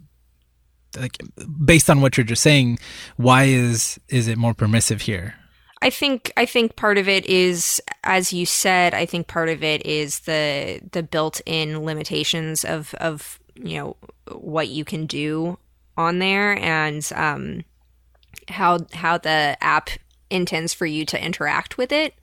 like 0.97 1.19
based 1.65 1.91
on 1.91 2.01
what 2.01 2.17
you're 2.17 2.25
just 2.25 2.43
saying, 2.43 2.79
why 3.17 3.45
is 3.45 4.01
is 4.09 4.29
it 4.29 4.39
more 4.39 4.55
permissive 4.55 5.03
here? 5.03 5.35
I 5.83 5.91
think 5.91 6.33
I 6.37 6.47
think 6.47 6.77
part 6.77 6.99
of 6.99 7.09
it 7.09 7.27
is, 7.27 7.83
as 8.03 8.33
you 8.33 8.47
said, 8.47 8.95
I 8.95 9.07
think 9.07 9.27
part 9.27 9.49
of 9.49 9.63
it 9.63 9.85
is 9.85 10.21
the 10.21 10.81
the 10.93 11.03
built-in 11.03 11.85
limitations 11.85 12.65
of 12.65 12.95
of 12.95 13.39
you 13.55 13.79
know 13.79 13.97
what 14.33 14.69
you 14.69 14.85
can 14.85 15.07
do 15.07 15.59
on 15.97 16.19
there 16.19 16.59
and 16.59 17.09
um, 17.15 17.65
how 18.49 18.79
how 18.93 19.19
the 19.19 19.57
app 19.61 19.91
intends 20.31 20.75
for 20.75 20.87
you 20.87 21.05
to 21.07 21.23
interact 21.23 21.79
with 21.79 21.93
it. 21.93 22.15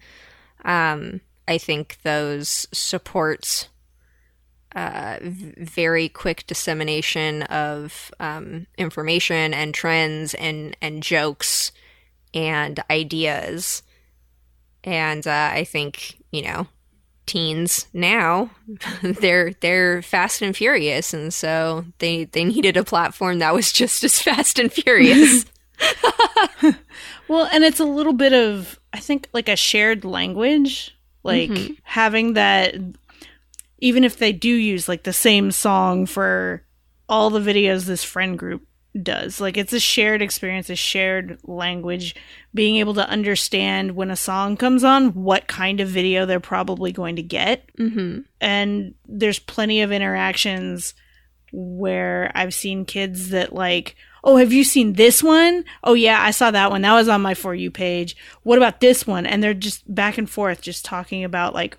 Um, 0.66 1.22
I 1.48 1.58
think 1.58 1.98
those 2.04 2.68
supports 2.72 3.70
uh, 4.76 5.18
very 5.22 6.10
quick 6.10 6.46
dissemination 6.48 7.44
of 7.44 8.12
um, 8.20 8.68
information 8.78 9.54
and 9.54 9.74
trends 9.74 10.34
and 10.36 10.76
and 10.82 11.04
jokes 11.04 11.72
and 12.34 12.80
ideas. 12.90 13.84
And 14.84 15.26
uh, 15.26 15.52
I 15.54 15.64
think 15.64 16.18
you 16.32 16.42
know 16.42 16.68
teens 17.26 17.88
now 17.94 18.50
they're 19.02 19.54
they're 19.62 20.02
fast 20.02 20.42
and 20.42 20.56
furious, 20.56 21.14
and 21.14 21.34
so 21.34 21.86
they 22.00 22.26
they 22.26 22.44
needed 22.44 22.78
a 22.78 22.84
platform 22.84 23.40
that 23.40 23.54
was 23.54 23.72
just 23.72 24.04
as 24.04 24.20
fast 24.20 24.60
and 24.60 24.72
furious. 24.72 25.46
well, 27.28 27.48
and 27.52 27.64
it's 27.64 27.80
a 27.80 27.86
little 27.86 28.14
bit 28.14 28.34
of 28.34 28.80
I 28.92 29.00
think 29.00 29.30
like 29.34 29.50
a 29.50 29.56
shared 29.56 30.06
language, 30.06 30.96
like 31.24 31.50
mm-hmm. 31.50 31.74
having 31.84 32.34
that 32.34 32.76
even 33.84 34.06
if 34.06 34.16
they 34.16 34.32
do 34.32 34.48
use 34.48 34.88
like 34.88 35.04
the 35.04 35.12
same 35.12 35.52
song 35.52 36.06
for 36.06 36.64
all 37.10 37.30
the 37.30 37.42
videos 37.42 37.84
this 37.84 38.02
friend 38.02 38.40
group 38.40 38.66
does. 39.02 39.42
Like 39.42 39.58
it's 39.58 39.74
a 39.74 39.80
shared 39.80 40.22
experience, 40.22 40.70
a 40.70 40.76
shared 40.78 41.38
language, 41.44 42.16
being 42.54 42.78
able 42.78 42.94
to 42.94 43.10
understand 43.10 43.98
when 43.98 44.10
a 44.10 44.16
song 44.16 44.56
comes 44.56 44.86
on 44.86 45.10
what 45.10 45.48
kind 45.48 45.82
of 45.82 45.90
video 45.90 46.26
they're 46.26 46.40
probably 46.40 46.94
going 46.94 47.18
to 47.18 47.24
get. 47.24 47.76
Mm-hmm. 47.76 48.20
And 48.40 48.94
there's 49.06 49.40
plenty 49.40 49.82
of 49.82 49.92
interactions 49.92 50.94
where 51.52 52.32
I've 52.36 52.54
seen 52.54 52.86
kids 52.86 53.32
that 53.32 53.52
like, 53.52 53.98
oh, 54.24 54.38
have 54.38 54.54
you 54.54 54.64
seen 54.64 54.94
this 54.94 55.22
one? 55.22 55.66
Oh, 55.84 55.94
yeah, 55.94 56.22
I 56.22 56.32
saw 56.32 56.52
that 56.52 56.72
one. 56.72 56.84
That 56.84 56.94
was 56.94 57.10
on 57.10 57.22
my 57.22 57.34
For 57.34 57.54
You 57.54 57.70
page. 57.70 58.16
What 58.44 58.58
about 58.58 58.80
this 58.80 59.06
one? 59.06 59.26
And 59.26 59.44
they're 59.44 59.54
just 59.54 59.94
back 59.94 60.18
and 60.18 60.30
forth, 60.30 60.62
just 60.62 60.86
talking 60.86 61.26
about 61.26 61.54
like 61.54 61.78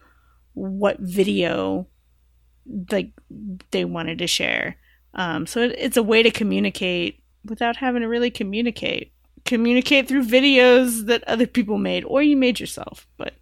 what 0.52 0.98
video 1.00 1.86
like 2.90 3.10
they 3.70 3.84
wanted 3.84 4.18
to 4.18 4.26
share. 4.26 4.76
Um, 5.14 5.46
so 5.46 5.60
it, 5.60 5.74
it's 5.78 5.96
a 5.96 6.02
way 6.02 6.22
to 6.22 6.30
communicate 6.30 7.20
without 7.44 7.76
having 7.76 8.02
to 8.02 8.08
really 8.08 8.30
communicate. 8.30 9.12
Communicate 9.44 10.08
through 10.08 10.24
videos 10.24 11.06
that 11.06 11.22
other 11.24 11.46
people 11.46 11.76
made 11.76 12.04
or 12.04 12.22
you 12.22 12.36
made 12.36 12.58
yourself. 12.58 13.06
But 13.18 13.34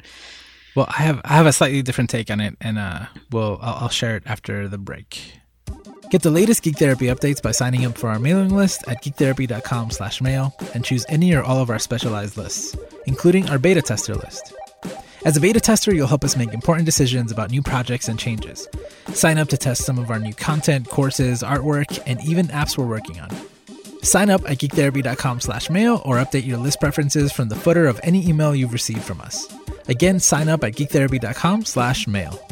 well, 0.74 0.86
I 0.88 1.02
have 1.02 1.20
I 1.24 1.34
have 1.34 1.46
a 1.46 1.52
slightly 1.52 1.82
different 1.82 2.10
take 2.10 2.30
on 2.30 2.40
it, 2.40 2.56
and 2.60 2.78
uh, 2.78 3.06
well, 3.30 3.58
I'll, 3.62 3.84
I'll 3.84 3.88
share 3.88 4.16
it 4.16 4.24
after 4.26 4.68
the 4.68 4.78
break. 4.78 5.34
Get 6.10 6.22
the 6.22 6.30
latest 6.30 6.62
Geek 6.62 6.76
Therapy 6.76 7.06
updates 7.06 7.40
by 7.40 7.52
signing 7.52 7.86
up 7.86 7.96
for 7.96 8.10
our 8.10 8.18
mailing 8.18 8.54
list 8.54 8.82
at 8.88 9.02
geektherapy.com/mail 9.02 10.54
and 10.74 10.84
choose 10.84 11.06
any 11.08 11.34
or 11.34 11.42
all 11.42 11.62
of 11.62 11.70
our 11.70 11.78
specialized 11.78 12.36
lists, 12.36 12.76
including 13.06 13.48
our 13.48 13.58
beta 13.58 13.80
tester 13.80 14.14
list. 14.14 14.54
As 15.24 15.36
a 15.36 15.40
beta 15.40 15.60
tester, 15.60 15.94
you'll 15.94 16.08
help 16.08 16.24
us 16.24 16.36
make 16.36 16.52
important 16.52 16.84
decisions 16.84 17.30
about 17.30 17.52
new 17.52 17.62
projects 17.62 18.08
and 18.08 18.18
changes. 18.18 18.66
Sign 19.14 19.38
up 19.38 19.48
to 19.50 19.56
test 19.56 19.84
some 19.84 19.96
of 19.96 20.10
our 20.10 20.18
new 20.18 20.34
content, 20.34 20.88
courses, 20.88 21.44
artwork, 21.44 22.02
and 22.06 22.20
even 22.24 22.48
apps 22.48 22.76
we're 22.76 22.88
working 22.88 23.20
on. 23.20 23.30
Sign 24.02 24.30
up 24.30 24.42
at 24.50 24.58
geektherapy.com 24.58 25.40
slash 25.40 25.70
mail 25.70 26.02
or 26.04 26.16
update 26.16 26.44
your 26.44 26.58
list 26.58 26.80
preferences 26.80 27.30
from 27.30 27.48
the 27.48 27.54
footer 27.54 27.86
of 27.86 28.00
any 28.02 28.26
email 28.28 28.52
you've 28.52 28.72
received 28.72 29.02
from 29.02 29.20
us. 29.20 29.46
Again, 29.86 30.18
sign 30.18 30.48
up 30.48 30.64
at 30.64 30.72
geektherapy.com 30.72 31.66
slash 31.66 32.08
mail. 32.08 32.44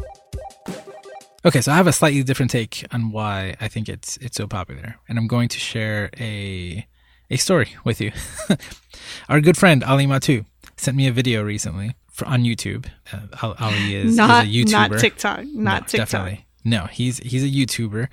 Okay, 1.44 1.62
so 1.62 1.72
I 1.72 1.76
have 1.76 1.88
a 1.88 1.92
slightly 1.92 2.22
different 2.22 2.52
take 2.52 2.86
on 2.92 3.10
why 3.10 3.56
I 3.60 3.66
think 3.66 3.88
it's 3.88 4.16
it's 4.18 4.36
so 4.36 4.46
popular, 4.46 4.96
and 5.08 5.18
I'm 5.18 5.26
going 5.26 5.48
to 5.48 5.58
share 5.58 6.10
a 6.20 6.86
a 7.30 7.36
story 7.36 7.74
with 7.82 8.00
you. 8.00 8.12
Our 9.28 9.40
good 9.40 9.56
friend 9.56 9.82
Ali 9.82 10.06
Mattu 10.06 10.44
sent 10.76 10.96
me 10.96 11.08
a 11.08 11.12
video 11.12 11.42
recently 11.42 11.94
for, 12.10 12.26
on 12.26 12.44
YouTube. 12.44 12.86
Uh, 13.12 13.54
Ali 13.58 13.94
is, 13.94 14.16
not, 14.16 14.46
is 14.46 14.50
a 14.50 14.64
YouTuber. 14.64 14.90
Not 14.90 14.98
TikTok. 15.00 15.44
Not 15.46 15.82
no, 15.82 15.86
TikTok. 15.86 16.08
Definitely. 16.10 16.46
No, 16.62 16.86
he's 16.86 17.18
he's 17.18 17.42
a 17.42 17.48
YouTuber 17.48 18.08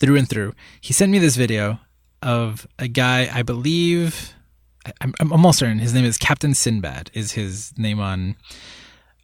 through 0.00 0.16
and 0.16 0.28
through. 0.28 0.54
He 0.80 0.92
sent 0.92 1.12
me 1.12 1.20
this 1.20 1.36
video 1.36 1.78
of 2.20 2.66
a 2.78 2.88
guy, 2.88 3.30
I 3.32 3.42
believe, 3.42 4.34
I'm, 5.00 5.14
I'm 5.20 5.32
almost 5.32 5.58
certain 5.58 5.78
his 5.78 5.94
name 5.94 6.04
is 6.04 6.18
Captain 6.18 6.54
Sinbad. 6.54 7.10
Is 7.14 7.32
his 7.32 7.72
name 7.78 8.00
on 8.00 8.36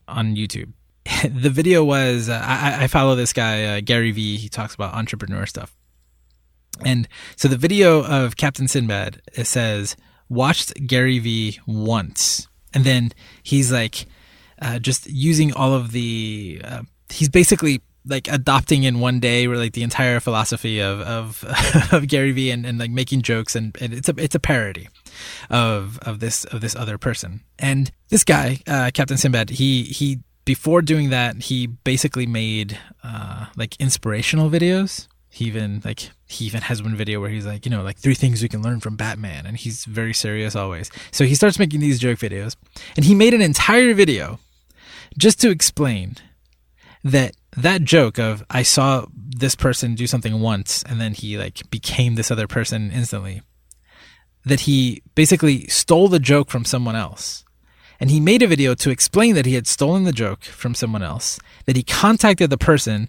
on 0.07 0.37
YouTube? 0.37 0.73
the 1.29 1.51
video 1.51 1.85
was 1.85 2.29
uh, 2.29 2.41
I, 2.43 2.85
I, 2.85 2.87
follow 2.87 3.15
this 3.15 3.33
guy 3.33 3.65
uh, 3.65 3.81
Gary 3.81 4.11
Vee. 4.11 4.37
He 4.37 4.49
talks 4.49 4.75
about 4.75 4.95
entrepreneur 4.95 5.47
stuff, 5.47 5.77
and 6.85 7.09
so 7.37 7.49
the 7.49 7.57
video 7.57 8.05
of 8.05 8.37
Captain 8.37 8.69
Sinbad 8.69 9.23
it 9.35 9.47
says 9.47 9.97
watched 10.29 10.87
Gary 10.87 11.19
Vee 11.19 11.59
once, 11.67 12.47
and 12.75 12.85
then 12.85 13.13
he's 13.43 13.73
like 13.73 14.07
uh, 14.61 14.79
just 14.79 15.07
using 15.07 15.53
all 15.53 15.75
of 15.75 15.93
the. 15.93 16.61
Uh, 16.65 16.83
he's 17.11 17.29
basically 17.29 17.81
like 18.09 18.29
adopting 18.29 18.85
in 18.85 19.01
one 19.01 19.21
day 19.21 19.47
where 19.47 19.57
like 19.57 19.73
the 19.73 19.83
entire 19.83 20.21
philosophy 20.21 20.81
of 20.81 21.01
of, 21.01 21.45
of 21.93 22.09
Gary 22.09 22.33
Vee 22.33 22.51
and, 22.51 22.65
and 22.67 22.79
like 22.79 22.91
making 22.91 23.23
jokes 23.23 23.55
and, 23.55 23.77
and 23.81 23.93
it's 23.93 24.09
a 24.09 24.15
it's 24.17 24.35
a 24.35 24.41
parody 24.41 24.89
of 25.51 25.99
of 26.01 26.21
this 26.21 26.45
of 26.47 26.61
this 26.61 26.75
other 26.75 26.99
person 26.99 27.41
and 27.59 27.91
this 28.09 28.25
guy 28.25 28.61
uh, 28.67 28.91
Captain 28.95 29.17
Sinbad 29.17 29.51
he 29.51 29.85
he 29.85 30.21
before 30.45 30.81
doing 30.81 31.11
that 31.11 31.43
he 31.43 31.67
basically 31.67 32.27
made 32.27 32.79
uh, 33.05 33.47
like 33.57 33.77
inspirational 33.79 34.49
videos 34.49 35.07
he 35.29 35.45
even 35.45 35.83
like 35.85 36.11
he 36.27 36.47
even 36.47 36.63
has 36.63 36.83
one 36.83 36.97
video 36.97 37.21
where 37.21 37.29
he's 37.29 37.45
like 37.45 37.67
you 37.67 37.71
know 37.71 37.83
like 37.83 37.99
three 37.99 38.15
things 38.15 38.43
we 38.43 38.49
can 38.49 38.63
learn 38.63 38.81
from 38.81 38.97
batman 38.97 39.45
and 39.45 39.59
he's 39.59 39.85
very 39.85 40.15
serious 40.15 40.57
always 40.57 40.91
so 41.11 41.25
he 41.25 41.35
starts 41.35 41.59
making 41.59 41.81
these 41.81 41.99
joke 41.99 42.19
videos 42.19 42.57
and 42.97 43.05
he 43.05 43.15
made 43.15 43.35
an 43.35 43.43
entire 43.43 43.93
video 43.93 44.39
just 45.17 45.41
to 45.41 45.51
explain 45.51 46.17
that 47.05 47.35
that 47.57 47.83
joke 47.83 48.19
of 48.19 48.45
I 48.51 48.63
saw 48.63 49.07
this 49.15 49.55
person 49.55 49.95
do 49.95 50.07
something 50.07 50.41
once 50.41 50.83
and 50.83 51.01
then 51.01 51.15
he 51.15 51.39
like 51.39 51.69
became 51.71 52.15
this 52.15 52.31
other 52.31 52.47
person 52.47 52.91
instantly 52.91 53.43
that 54.45 54.61
he 54.61 55.03
basically 55.15 55.67
stole 55.67 56.09
the 56.09 56.19
joke 56.19 56.51
from 56.51 56.65
someone 56.65 56.97
else. 56.97 57.45
And 58.01 58.11
he 58.11 58.21
made 58.21 58.43
a 58.43 58.47
video 58.47 58.75
to 58.77 58.91
explain 58.91 59.35
that 59.35 59.47
he 59.47 59.55
had 59.55 59.67
stolen 59.67 60.05
the 60.05 60.13
joke 60.13 60.45
from 60.45 60.75
someone 60.75 61.03
else, 61.03 61.41
that 61.67 61.77
he 61.77 61.83
contacted 61.83 62.49
the 62.49 62.59
person 62.59 63.09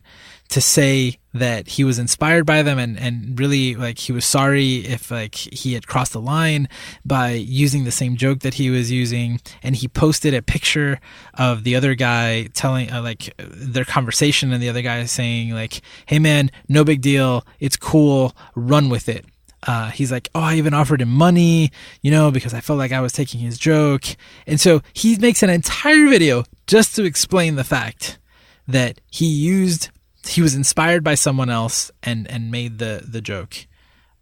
to 0.50 0.60
say 0.60 1.19
that 1.34 1.68
he 1.68 1.84
was 1.84 2.00
inspired 2.00 2.46
by 2.46 2.64
them 2.64 2.80
and, 2.80 3.00
and 3.00 3.40
really 3.40 3.76
like 3.76 4.00
he 4.00 4.12
was 4.12 4.26
sorry 4.26 4.78
if 4.78 5.12
like 5.12 5.36
he 5.36 5.74
had 5.74 5.88
crossed 5.88 6.14
the 6.14 6.22
line 6.22 6.68
by 7.06 7.32
using 7.32 7.84
the 7.84 7.92
same 7.92 8.16
joke 8.16 8.40
that 8.40 8.56
he 8.56 8.70
was 8.70 8.92
using. 8.92 9.40
And 9.62 9.76
he 9.76 9.88
posted 9.88 10.34
a 10.34 10.42
picture 10.42 11.00
of 11.36 11.64
the 11.64 11.76
other 11.76 11.96
guy 11.96 12.48
telling 12.54 12.92
uh, 12.92 13.02
like 13.02 13.34
their 13.38 13.86
conversation 13.86 14.52
and 14.52 14.62
the 14.62 14.70
other 14.70 14.82
guy 14.82 15.04
saying 15.06 15.52
like 15.52 15.82
hey 16.08 16.20
man 16.20 16.50
no 16.68 16.84
big 16.84 17.02
deal. 17.02 17.46
It's 17.60 17.78
cool. 17.78 18.36
Run 18.56 18.90
with 18.90 19.08
it. 19.08 19.26
Uh, 19.68 19.90
he's 19.90 20.12
like, 20.12 20.30
oh, 20.34 20.42
I 20.42 20.56
even 20.56 20.74
offered 20.74 21.02
him 21.02 21.10
money, 21.10 21.72
you 22.02 22.12
know, 22.12 22.32
because 22.32 22.54
I 22.54 22.62
felt 22.62 22.80
like 22.80 22.94
I 22.94 23.02
was 23.02 23.12
taking 23.12 23.42
his 23.42 23.58
joke. 23.58 24.06
And 24.48 24.60
so 24.60 24.82
he 24.94 25.18
makes 25.18 25.44
an 25.44 25.50
entire 25.50 26.08
video 26.08 26.46
just 26.66 26.96
to 26.96 27.04
explain 27.04 27.56
the 27.56 27.66
fact 27.66 28.20
that 28.68 29.02
he 29.12 29.26
used 29.26 29.90
he 30.28 30.42
was 30.42 30.56
inspired 30.56 31.04
by 31.04 31.16
someone 31.16 31.50
else 31.50 31.92
and 32.04 32.30
and 32.30 32.52
made 32.52 32.78
the 32.80 33.04
the 33.08 33.22
joke 33.22 33.68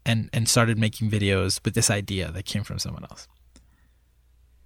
and 0.06 0.30
and 0.34 0.48
started 0.48 0.78
making 0.78 1.10
videos 1.10 1.60
with 1.66 1.74
this 1.74 1.90
idea 1.90 2.32
that 2.32 2.46
came 2.46 2.64
from 2.64 2.80
someone 2.80 3.04
else 3.10 3.28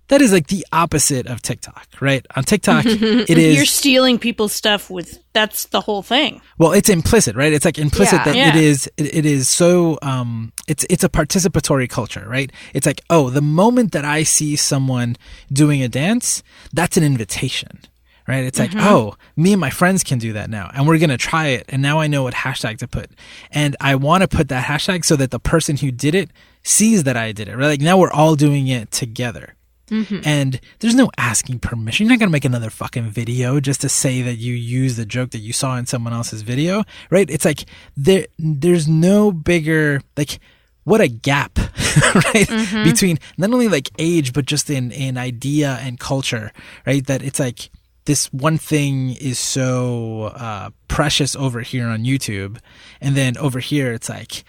that 0.08 0.22
is 0.22 0.34
like 0.34 0.48
the 0.48 0.66
opposite 0.74 1.26
of 1.26 1.42
TikTok, 1.42 1.88
right? 2.02 2.26
On 2.36 2.44
TikTok, 2.44 2.84
it 2.86 3.30
is 3.38 3.56
You're 3.56 3.64
stealing 3.66 4.20
people's 4.20 4.52
stuff 4.52 4.90
with 4.90 5.24
that's 5.32 5.68
the 5.68 5.80
whole 5.80 6.02
thing. 6.04 6.42
well, 6.58 6.74
it's 6.74 6.90
implicit, 6.90 7.38
right? 7.38 7.54
It's 7.54 7.64
like 7.64 7.78
implicit 7.80 8.20
Yeah. 8.20 8.24
that 8.26 8.36
Yeah. 8.36 8.50
it 8.50 8.56
is 8.62 8.90
it, 8.98 9.16
it 9.16 9.26
is 9.26 9.48
so 9.48 9.98
um 10.02 10.52
it's 10.68 10.86
it's 10.90 11.06
a 11.06 11.10
participatory 11.10 11.90
culture, 11.90 12.26
right? 12.28 12.52
It's 12.74 12.86
like, 12.86 13.00
oh, 13.10 13.30
the 13.30 13.42
moment 13.42 13.94
that 13.94 14.04
I 14.04 14.24
see 14.24 14.58
someone 14.58 15.16
doing 15.50 15.82
a 15.82 15.88
dance, 15.88 16.44
that's 16.74 16.98
an 16.98 17.04
invitation. 17.06 17.80
Right? 18.28 18.44
It's 18.44 18.60
like, 18.60 18.72
mm-hmm. 18.72 18.88
oh, 18.88 19.16
me 19.36 19.54
and 19.54 19.60
my 19.60 19.70
friends 19.70 20.04
can 20.04 20.20
do 20.20 20.34
that 20.34 20.50
now, 20.50 20.70
and 20.74 20.88
we're 20.88 21.00
gonna 21.00 21.18
try 21.18 21.48
it. 21.48 21.66
And 21.70 21.82
now 21.82 22.00
I 22.00 22.08
know 22.08 22.24
what 22.24 22.34
hashtag 22.34 22.78
to 22.80 22.88
put, 22.88 23.12
and 23.52 23.76
I 23.82 23.96
want 23.96 24.22
to 24.22 24.28
put 24.28 24.48
that 24.50 24.66
hashtag 24.66 25.06
so 25.06 25.16
that 25.16 25.32
the 25.32 25.40
person 25.40 25.78
who 25.78 25.92
did 25.92 26.16
it 26.16 26.32
sees 26.64 27.04
that 27.04 27.18
I 27.18 27.32
did 27.32 27.50
it. 27.50 27.58
Right? 27.58 27.68
Like 27.68 27.82
now 27.82 27.98
we're 27.98 28.12
all 28.12 28.36
doing 28.36 28.68
it 28.68 28.92
together. 28.92 29.56
Mm-hmm. 29.92 30.20
And 30.24 30.62
there's 30.80 30.96
no 30.96 31.12
asking 31.18 31.60
permission. 31.60 32.06
You're 32.06 32.14
not 32.14 32.20
gonna 32.20 32.32
make 32.32 32.46
another 32.46 32.70
fucking 32.70 33.10
video 33.10 33.60
just 33.60 33.82
to 33.82 33.90
say 33.90 34.22
that 34.22 34.36
you 34.36 34.54
use 34.54 34.96
the 34.96 35.06
joke 35.06 35.32
that 35.32 35.40
you 35.40 35.52
saw 35.52 35.76
in 35.76 35.86
someone 35.86 36.14
else's 36.14 36.44
video, 36.44 36.84
right? 37.10 37.30
It's 37.30 37.44
like 37.44 37.66
there 37.98 38.28
there's 38.40 38.88
no 38.88 39.34
bigger 39.34 40.02
like 40.16 40.40
what 40.84 41.02
a 41.02 41.08
gap, 41.08 41.58
right? 41.60 42.48
Mm-hmm. 42.48 42.84
Between 42.86 43.20
not 43.38 43.52
only 43.52 43.68
like 43.68 43.90
age, 44.00 44.32
but 44.32 44.46
just 44.46 44.70
in 44.70 44.92
in 44.92 45.18
idea 45.18 45.78
and 45.82 46.00
culture, 46.00 46.54
right? 46.88 47.06
That 47.06 47.22
it's 47.22 47.40
like 47.40 47.70
this 48.06 48.28
one 48.34 48.58
thing 48.58 49.12
is 49.16 49.38
so 49.40 50.32
uh, 50.36 50.70
precious 50.88 51.36
over 51.36 51.62
here 51.62 51.88
on 51.88 52.04
YouTube, 52.04 52.58
and 53.00 53.16
then 53.16 53.38
over 53.38 53.60
here 53.60 53.94
it's 53.94 54.10
like 54.10 54.44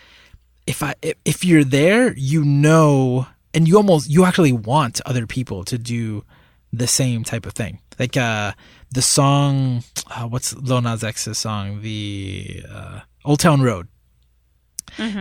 if 0.67 0.83
I 0.83 0.95
if- 1.03 1.45
you're 1.45 1.65
there, 1.65 2.15
you 2.17 2.45
know, 2.45 3.27
and 3.53 3.69
you 3.69 3.77
almost 3.77 4.09
you 4.11 4.25
actually 4.25 4.53
want 4.53 5.01
other 5.05 5.27
people 5.27 5.65
to 5.65 5.77
do 5.79 6.25
the 6.73 6.87
same 6.87 7.25
type 7.25 7.45
of 7.47 7.53
thing. 7.53 7.81
Like 7.99 8.17
uh 8.17 8.53
the 8.91 9.03
song, 9.03 9.85
uh, 10.11 10.27
what's 10.29 10.55
Lil 10.55 10.83
Nas 10.83 11.03
X's 11.05 11.39
song, 11.39 11.81
the 11.83 12.63
uh, 12.71 13.01
Old 13.25 13.41
Town 13.41 13.63
Road. 13.63 13.89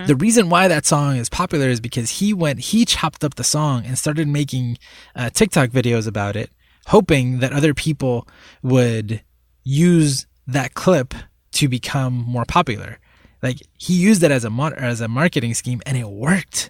The 0.06 0.16
reason 0.16 0.50
why 0.50 0.68
that 0.68 0.86
song 0.86 1.16
is 1.16 1.30
popular 1.30 1.68
is 1.70 1.80
because 1.80 2.20
he 2.20 2.34
went, 2.34 2.60
he 2.60 2.84
chopped 2.84 3.24
up 3.24 3.36
the 3.36 3.44
song 3.46 3.86
and 3.86 3.98
started 3.98 4.28
making 4.28 4.78
uh, 5.16 5.30
TikTok 5.30 5.70
videos 5.70 6.08
about 6.08 6.36
it, 6.36 6.52
hoping 6.92 7.40
that 7.40 7.54
other 7.54 7.74
people 7.74 8.28
would 8.62 9.22
use 9.64 10.28
that 10.46 10.74
clip 10.74 11.14
to 11.54 11.70
become 11.70 12.14
more 12.14 12.44
popular. 12.46 13.00
Like 13.42 13.60
he 13.78 13.94
used 13.94 14.22
it 14.24 14.32
as 14.32 14.44
a 14.44 14.50
mar- 14.50 14.76
as 14.76 15.00
a 15.00 15.08
marketing 15.08 15.54
scheme, 15.54 15.82
and 15.86 15.98
it 15.98 16.10
worked, 16.10 16.70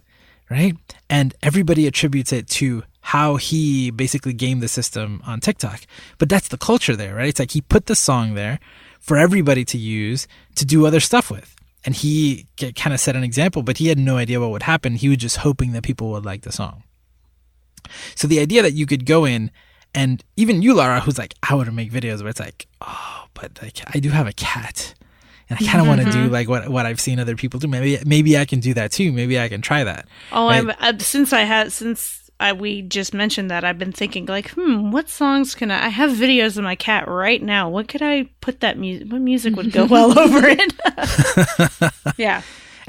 right? 0.49 0.75
And 1.09 1.33
everybody 1.41 1.87
attributes 1.87 2.31
it 2.31 2.47
to 2.59 2.83
how 3.01 3.37
he 3.37 3.89
basically 3.89 4.33
gamed 4.33 4.61
the 4.61 4.67
system 4.67 5.21
on 5.25 5.39
TikTok. 5.39 5.81
But 6.19 6.29
that's 6.29 6.49
the 6.49 6.57
culture 6.57 6.95
there, 6.95 7.15
right? 7.15 7.29
It's 7.29 7.39
like 7.39 7.51
he 7.51 7.61
put 7.61 7.87
the 7.87 7.95
song 7.95 8.35
there 8.35 8.59
for 8.99 9.17
everybody 9.17 9.65
to 9.65 9.77
use 9.77 10.27
to 10.55 10.65
do 10.65 10.85
other 10.85 10.99
stuff 10.99 11.31
with. 11.31 11.55
And 11.83 11.95
he 11.95 12.45
kind 12.75 12.93
of 12.93 12.99
set 12.99 13.15
an 13.15 13.23
example, 13.23 13.63
but 13.63 13.79
he 13.79 13.87
had 13.87 13.97
no 13.97 14.17
idea 14.17 14.39
what 14.39 14.51
would 14.51 14.69
happen. 14.73 14.95
He 14.95 15.09
was 15.09 15.17
just 15.17 15.37
hoping 15.37 15.71
that 15.71 15.81
people 15.81 16.11
would 16.11 16.25
like 16.25 16.43
the 16.43 16.51
song. 16.51 16.83
So 18.13 18.27
the 18.27 18.39
idea 18.39 18.61
that 18.61 18.73
you 18.73 18.85
could 18.85 19.07
go 19.07 19.25
in 19.25 19.49
and 19.93 20.23
even 20.37 20.61
you, 20.61 20.73
Lara, 20.73 20.99
who's 20.99 21.17
like, 21.17 21.33
I 21.43 21.55
want 21.55 21.67
to 21.67 21.71
make 21.73 21.91
videos 21.91 22.19
where 22.19 22.29
it's 22.29 22.39
like, 22.39 22.67
oh, 22.81 23.25
but 23.33 23.59
like 23.61 23.79
I 23.93 23.99
do 23.99 24.09
have 24.09 24.27
a 24.27 24.33
cat. 24.33 24.93
And 25.49 25.59
I 25.59 25.69
kind 25.69 25.81
of 25.81 25.87
want 25.87 25.99
to 26.01 26.09
do 26.09 26.29
like 26.29 26.47
what 26.47 26.69
what 26.69 26.85
I've 26.85 27.01
seen 27.01 27.19
other 27.19 27.35
people 27.35 27.59
do. 27.59 27.67
Maybe 27.67 28.01
maybe 28.05 28.37
I 28.37 28.45
can 28.45 28.61
do 28.61 28.73
that 28.75 28.93
too. 28.93 29.11
Maybe 29.11 29.37
I 29.37 29.49
can 29.49 29.61
try 29.61 29.83
that. 29.83 30.07
Oh, 30.31 30.47
Right. 30.47 30.59
I'm, 30.59 30.69
uh, 30.79 30.97
since 30.99 31.33
I 31.33 31.41
had 31.41 31.73
since 31.73 32.31
I, 32.39 32.53
we 32.53 32.81
just 32.83 33.13
mentioned 33.13 33.51
that, 33.51 33.63
I've 33.65 33.77
been 33.77 33.91
thinking 33.91 34.25
like, 34.25 34.49
hmm, 34.51 34.91
what 34.91 35.09
songs 35.09 35.53
can 35.53 35.69
I? 35.69 35.85
I 35.87 35.89
have 35.89 36.11
videos 36.11 36.57
of 36.57 36.63
my 36.63 36.75
cat 36.75 37.07
right 37.07 37.41
now. 37.43 37.69
What 37.69 37.87
could 37.89 38.01
I 38.01 38.29
put 38.39 38.61
that 38.61 38.79
music? 38.79 39.11
What 39.11 39.21
music 39.21 39.55
would 39.57 39.71
go 39.73 39.85
well 39.89 40.17
over 40.17 40.39
it? 40.43 40.73
yeah, 42.17 42.41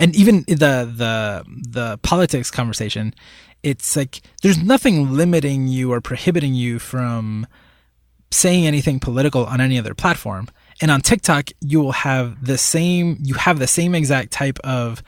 and 0.03 0.17
even 0.17 0.43
the 0.49 0.55
the 0.55 1.45
the 1.47 1.99
politics 2.03 2.51
conversation 2.51 3.15
it's 3.63 3.95
like 3.97 4.21
there's 4.43 4.63
nothing 4.63 5.13
limiting 5.13 5.69
you 5.69 5.93
or 5.93 6.01
prohibiting 6.01 6.55
you 6.55 6.79
from 6.79 7.47
saying 8.31 8.67
anything 8.67 8.99
political 8.99 9.45
on 9.45 9.61
any 9.61 9.79
other 9.79 9.95
platform. 9.95 10.49
And 10.81 10.91
on 10.91 11.01
tiktok 11.01 11.51
you 11.61 11.81
will 11.81 11.93
have 11.93 12.45
the 12.45 12.59
same 12.59 13.19
you 13.23 13.35
have 13.35 13.59
the 13.59 13.67
same 13.67 13.95
exact 13.95 14.33
type 14.33 14.59
of 14.65 15.03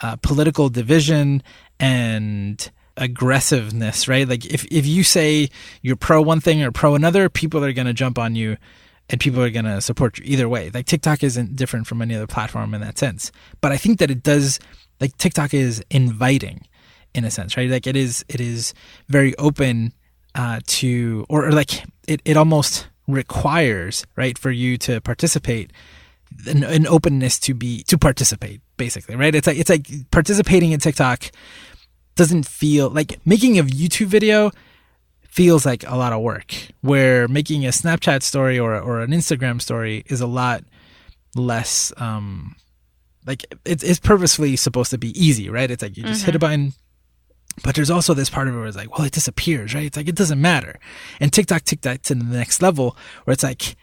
uh, 0.00 0.16
political 0.16 0.70
division 0.70 1.42
and 1.78 2.70
aggressiveness 2.96 4.08
right? 4.08 4.26
Like 4.26 4.46
if, 4.46 4.64
if 4.70 4.86
you 4.86 5.04
say 5.04 5.50
you're 5.82 5.96
pro 5.96 6.22
one 6.22 6.40
thing 6.40 6.62
or 6.62 6.72
pro 6.72 6.94
another 6.94 7.28
people 7.28 7.62
are 7.62 7.72
going 7.74 7.86
to 7.86 7.92
jump 7.92 8.18
on 8.18 8.34
you 8.34 8.56
and 9.10 9.20
people 9.20 9.42
are 9.42 9.50
going 9.50 9.64
to 9.64 9.80
support 9.80 10.18
you 10.18 10.24
either 10.26 10.48
way. 10.48 10.70
Like 10.72 10.86
TikTok 10.86 11.22
isn't 11.22 11.56
different 11.56 11.86
from 11.86 12.02
any 12.02 12.14
other 12.14 12.26
platform 12.26 12.74
in 12.74 12.80
that 12.80 12.98
sense. 12.98 13.32
But 13.60 13.72
I 13.72 13.76
think 13.76 13.98
that 13.98 14.10
it 14.10 14.22
does 14.22 14.58
like 15.00 15.16
TikTok 15.16 15.54
is 15.54 15.82
inviting 15.90 16.66
in 17.14 17.24
a 17.24 17.30
sense, 17.30 17.56
right? 17.56 17.70
Like 17.70 17.86
it 17.86 17.96
is 17.96 18.24
it 18.28 18.40
is 18.40 18.74
very 19.08 19.36
open 19.36 19.92
uh 20.34 20.60
to 20.66 21.24
or, 21.28 21.46
or 21.46 21.52
like 21.52 21.84
it 22.06 22.20
it 22.24 22.36
almost 22.36 22.88
requires, 23.06 24.06
right, 24.16 24.36
for 24.36 24.50
you 24.50 24.76
to 24.78 25.00
participate 25.00 25.72
an, 26.46 26.62
an 26.62 26.86
openness 26.86 27.38
to 27.40 27.54
be 27.54 27.82
to 27.84 27.96
participate 27.96 28.60
basically, 28.76 29.16
right? 29.16 29.34
It's 29.34 29.46
like 29.46 29.58
it's 29.58 29.70
like 29.70 29.88
participating 30.10 30.72
in 30.72 30.80
TikTok 30.80 31.30
doesn't 32.14 32.46
feel 32.46 32.90
like 32.90 33.24
making 33.24 33.58
a 33.58 33.62
YouTube 33.62 34.06
video 34.06 34.50
feels 35.38 35.64
like 35.64 35.88
a 35.88 35.94
lot 35.94 36.12
of 36.12 36.20
work 36.20 36.52
where 36.80 37.28
making 37.28 37.64
a 37.64 37.68
snapchat 37.68 38.24
story 38.24 38.58
or, 38.58 38.76
or 38.76 39.02
an 39.02 39.12
instagram 39.12 39.62
story 39.62 40.02
is 40.06 40.20
a 40.20 40.26
lot 40.26 40.64
less 41.36 41.92
um 41.98 42.56
like 43.24 43.46
it's, 43.64 43.84
it's 43.84 44.00
purposefully 44.00 44.56
supposed 44.56 44.90
to 44.90 44.98
be 44.98 45.10
easy 45.10 45.48
right? 45.48 45.70
It's 45.70 45.80
like 45.80 45.96
you 45.96 46.02
just 46.02 46.24
hit 46.24 46.34
a 46.34 46.40
button 46.40 46.72
but 47.62 47.76
there's 47.76 47.88
also 47.88 48.14
this 48.14 48.28
part 48.28 48.48
of 48.48 48.54
it 48.54 48.58
where 48.58 48.66
it's 48.66 48.76
like 48.76 48.90
well 48.90 49.06
it 49.06 49.12
disappears 49.12 49.76
right? 49.76 49.84
It's 49.84 49.96
like 49.96 50.08
it 50.08 50.16
doesn't 50.16 50.40
matter. 50.40 50.80
And 51.20 51.32
tiktok 51.32 51.62
tiktok 51.62 52.02
to 52.02 52.16
the 52.16 52.24
next 52.24 52.60
level 52.60 52.96
where 53.22 53.32
it's 53.32 53.44
like 53.44 53.76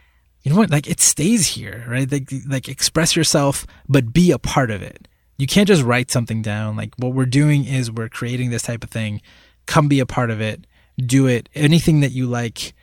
you 0.43 0.51
know 0.51 0.57
what? 0.57 0.71
Like 0.71 0.89
it 0.89 0.99
stays 0.99 1.47
here 1.47 1.85
right? 1.87 2.11
Like 2.11 2.33
like 2.49 2.67
express 2.67 3.15
yourself 3.15 3.65
but 3.87 4.11
be 4.11 4.31
a 4.31 4.37
part 4.37 4.71
of 4.71 4.81
it. 4.81 5.07
You 5.37 5.47
can't 5.47 5.69
just 5.69 5.83
write 5.83 6.11
something 6.11 6.41
down. 6.41 6.75
Like 6.75 6.93
what 6.97 7.13
we're 7.13 7.25
doing 7.25 7.63
is 7.63 7.89
we're 7.89 8.09
creating 8.09 8.49
this 8.49 8.63
type 8.63 8.83
of 8.83 8.89
thing. 8.89 9.21
Come 9.67 9.87
be 9.87 10.01
a 10.01 10.05
part 10.05 10.31
of 10.31 10.41
it 10.41 10.67
do 10.97 11.27
it. 11.27 11.49
Anything 11.55 12.01
that 12.01 12.11
you 12.11 12.27
like 12.27 12.73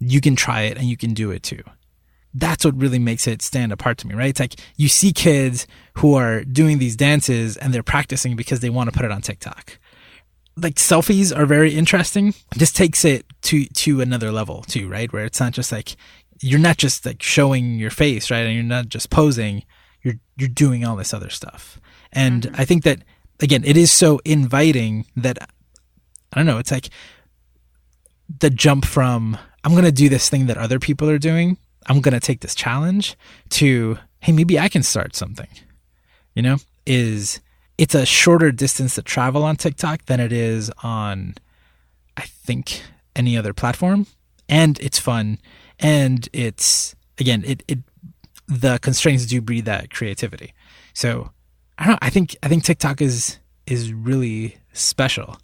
you 0.00 0.20
can 0.20 0.36
try 0.36 0.62
it 0.62 0.78
and 0.78 0.86
you 0.86 0.96
can 0.96 1.14
do 1.14 1.30
it 1.30 1.42
too. 1.42 1.62
That's 2.34 2.64
what 2.64 2.76
really 2.76 2.98
makes 2.98 3.26
it 3.26 3.42
stand 3.42 3.72
apart 3.72 3.98
to 3.98 4.06
me 4.06 4.14
right? 4.14 4.30
It's 4.30 4.40
like 4.40 4.54
you 4.76 4.88
see 4.88 5.12
kids 5.12 5.66
who 5.94 6.14
are 6.14 6.44
doing 6.44 6.78
these 6.78 6.96
dances 6.96 7.56
and 7.56 7.72
they're 7.72 7.82
practicing 7.82 8.36
because 8.36 8.60
they 8.60 8.70
want 8.70 8.90
to 8.90 8.96
put 8.96 9.04
it 9.04 9.10
on 9.10 9.22
tiktok. 9.22 9.78
Like 10.56 10.74
selfies 10.74 11.36
are 11.36 11.46
very 11.46 11.74
interesting. 11.74 12.34
This 12.56 12.72
takes 12.72 13.04
it 13.04 13.26
to 13.42 13.64
to 13.64 14.00
another 14.00 14.30
level 14.30 14.62
too 14.62 14.88
right? 14.88 15.12
Where 15.12 15.24
it's 15.24 15.40
not 15.40 15.52
just 15.52 15.72
like 15.72 15.96
you're 16.40 16.60
not 16.60 16.76
just 16.76 17.04
like 17.04 17.22
showing 17.22 17.78
your 17.78 17.90
face 17.90 18.30
right? 18.30 18.46
And 18.46 18.54
you're 18.54 18.62
not 18.62 18.88
just 18.88 19.10
posing. 19.10 19.64
You're 20.02 20.20
you're 20.36 20.48
doing 20.48 20.84
all 20.84 20.96
this 20.96 21.14
other 21.14 21.30
stuff. 21.30 21.80
And 22.12 22.42
mm-hmm. 22.42 22.60
i 22.60 22.64
think 22.64 22.84
that 22.84 23.02
again 23.40 23.64
it 23.64 23.76
is 23.76 23.90
so 23.92 24.20
inviting 24.24 25.06
that 25.16 25.38
i 25.40 26.36
don't 26.36 26.46
know 26.46 26.58
it's 26.58 26.72
like 26.72 26.88
the 28.40 28.50
jump 28.50 28.84
from 28.84 29.36
i'm 29.64 29.72
going 29.72 29.84
to 29.84 29.92
do 29.92 30.08
this 30.08 30.28
thing 30.28 30.46
that 30.46 30.58
other 30.58 30.78
people 30.78 31.08
are 31.08 31.18
doing 31.18 31.56
i'm 31.86 32.00
going 32.00 32.14
to 32.14 32.20
take 32.20 32.40
this 32.40 32.54
challenge 32.54 33.16
to 33.50 33.98
hey 34.20 34.32
maybe 34.32 34.58
i 34.58 34.68
can 34.68 34.82
start 34.82 35.14
something 35.14 35.48
you 36.34 36.42
know 36.42 36.56
is 36.86 37.40
it's 37.76 37.94
a 37.94 38.04
shorter 38.04 38.50
distance 38.50 38.94
to 38.94 39.02
travel 39.02 39.44
on 39.44 39.56
tiktok 39.56 40.04
than 40.06 40.20
it 40.20 40.32
is 40.32 40.70
on 40.82 41.34
i 42.16 42.22
think 42.22 42.82
any 43.18 43.36
other 43.36 43.52
platform, 43.52 44.06
and 44.48 44.78
it's 44.80 44.98
fun, 44.98 45.38
and 45.78 46.28
it's 46.32 46.94
again 47.18 47.42
it 47.44 47.62
it 47.68 47.80
the 48.46 48.78
constraints 48.78 49.26
do 49.26 49.42
breed 49.42 49.66
that 49.66 49.90
creativity. 49.90 50.54
So 50.94 51.30
I 51.76 51.84
don't 51.84 51.92
know. 51.94 51.98
I 52.00 52.08
think 52.08 52.36
I 52.42 52.48
think 52.48 52.64
TikTok 52.64 53.02
is 53.02 53.38
is 53.66 53.92
really 53.92 54.56
special. 54.72 55.36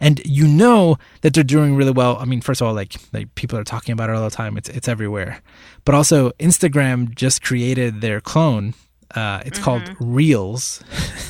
And 0.00 0.20
you 0.24 0.46
know 0.46 0.98
that 1.22 1.34
they're 1.34 1.44
doing 1.44 1.74
really 1.74 1.90
well. 1.90 2.16
I 2.18 2.24
mean, 2.24 2.40
first 2.40 2.60
of 2.60 2.66
all, 2.66 2.74
like 2.74 2.94
like 3.12 3.34
people 3.34 3.58
are 3.58 3.64
talking 3.64 3.92
about 3.92 4.10
it 4.10 4.16
all 4.16 4.24
the 4.24 4.34
time. 4.34 4.56
It's 4.56 4.68
it's 4.68 4.88
everywhere. 4.88 5.42
But 5.84 5.94
also 5.94 6.30
Instagram 6.32 7.14
just 7.14 7.42
created 7.42 8.00
their 8.00 8.20
clone. 8.20 8.74
Uh, 9.14 9.42
it's 9.44 9.58
called 9.58 9.82
Reels. 9.98 10.82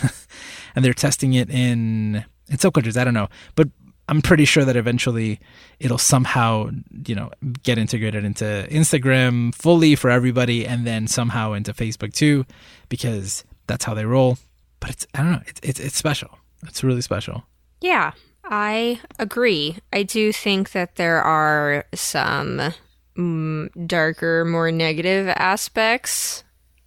and 0.74 0.84
they're 0.84 0.94
testing 0.94 1.34
it 1.34 1.50
in 1.50 2.24
in 2.48 2.58
some 2.58 2.72
countries. 2.72 2.96
I 2.96 3.04
don't 3.04 3.14
know. 3.14 3.28
But 3.54 3.68
I'm 4.08 4.22
pretty 4.22 4.46
sure 4.46 4.64
that 4.64 4.76
eventually 4.76 5.38
it'll 5.78 5.98
somehow, 5.98 6.70
you 7.06 7.14
know, 7.14 7.30
get 7.62 7.78
integrated 7.78 8.24
into 8.24 8.66
Instagram 8.70 9.54
fully 9.54 9.94
for 9.96 10.08
everybody 10.10 10.66
and 10.66 10.86
then 10.86 11.06
somehow 11.06 11.52
into 11.52 11.74
Facebook 11.74 12.14
too, 12.14 12.46
because 12.88 13.44
that's 13.66 13.84
how 13.84 13.94
they 13.94 14.06
roll. 14.06 14.38
But 14.80 14.90
it's 14.90 15.06
I 15.14 15.18
don't 15.18 15.32
know, 15.32 15.42
it's 15.46 15.60
it's, 15.62 15.80
it's 15.80 15.96
special. 15.96 16.38
It's 16.66 16.82
really 16.82 17.02
special. 17.02 17.44
Yeah, 17.80 18.12
I 18.48 19.00
agree. 19.18 19.76
I 19.92 20.02
do 20.02 20.32
think 20.32 20.72
that 20.72 20.96
there 20.96 21.22
are 21.22 21.84
some 21.94 22.72
mm, 23.16 23.86
darker, 23.86 24.44
more 24.44 24.72
negative 24.72 25.28
aspects 25.28 26.44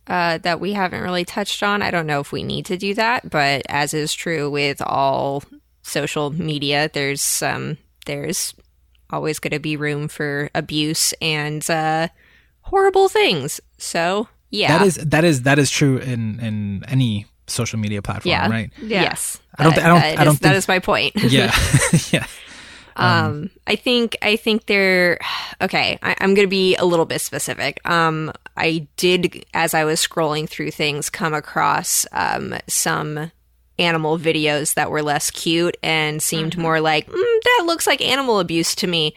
uh, 0.08 0.40
that 0.40 0.60
we 0.60 0.74
haven't 0.74 1.04
really 1.04 1.24
touched 1.24 1.62
on. 1.62 1.82
I 1.82 1.92
don't 1.92 2.08
know 2.08 2.20
if 2.20 2.32
we 2.32 2.44
need 2.44 2.66
to 2.66 2.78
do 2.78 2.96
that, 2.96 3.30
but 3.30 3.62
as 3.70 3.94
is 3.94 4.14
true 4.14 4.50
with 4.50 4.82
all 4.82 5.44
social 5.84 6.32
media, 6.32 6.90
there's 6.92 7.44
um, 7.44 7.78
there's 8.08 8.56
always 9.12 9.40
going 9.40 9.52
to 9.52 9.60
be 9.60 9.78
room 9.78 10.08
for 10.08 10.50
abuse 10.56 11.14
and 11.22 11.70
uh, 11.70 12.08
horrible 12.62 13.08
things. 13.08 13.62
So 13.78 14.28
yeah, 14.50 14.80
That 14.80 14.88
is 14.88 14.96
that 14.96 15.24
is 15.24 15.44
that 15.44 15.60
is 15.60 15.70
true 15.70 15.98
in 15.98 16.40
in 16.40 16.84
any 16.88 17.28
social 17.52 17.80
media 17.80 18.02
platform, 18.02 18.32
yeah, 18.32 18.50
right? 18.50 18.72
Yeah. 18.82 19.04
Yes, 19.04 19.40
I 19.58 19.64
don't- 19.64 19.76
That- 19.76 19.86
I 19.86 19.88
don't- 19.90 20.00
that 20.02 20.20
I 20.20 20.24
don't 20.24 20.34
is- 20.34 20.40
think- 20.40 20.56
is 20.56 20.68
my 20.68 20.80
point. 20.80 21.14
Yeah. 21.24 21.56
yeah. 22.12 22.26
Um, 22.98 23.50
I 23.68 23.76
think 23.78 24.18
I 24.22 24.36
think 24.36 24.66
they're 24.66 25.20
okay. 25.62 25.98
I, 26.04 26.16
I'm 26.20 26.34
going 26.34 26.46
to 26.48 26.50
be 26.50 26.76
a 26.76 26.86
little 26.86 27.06
bit 27.06 27.22
specific. 27.22 27.80
Um, 27.90 28.32
I 28.58 28.88
did, 28.98 29.46
as 29.54 29.74
I 29.74 29.86
was 29.86 30.06
scrolling 30.06 30.48
through 30.48 30.72
things, 30.72 31.10
come 31.10 31.34
across 31.34 32.06
um, 32.12 32.54
some 32.68 33.32
animal 33.80 34.20
videos 34.20 34.74
that 34.76 34.92
were 34.92 35.02
less 35.02 35.32
cute 35.32 35.76
and 35.82 36.22
seemed 36.22 36.58
more 36.58 36.80
like 36.82 37.08
mm, 37.08 37.14
that 37.44 37.64
looks 37.66 37.88
like 37.88 38.02
animal 38.02 38.40
abuse 38.40 38.76
to 38.76 38.88
me. 38.88 39.16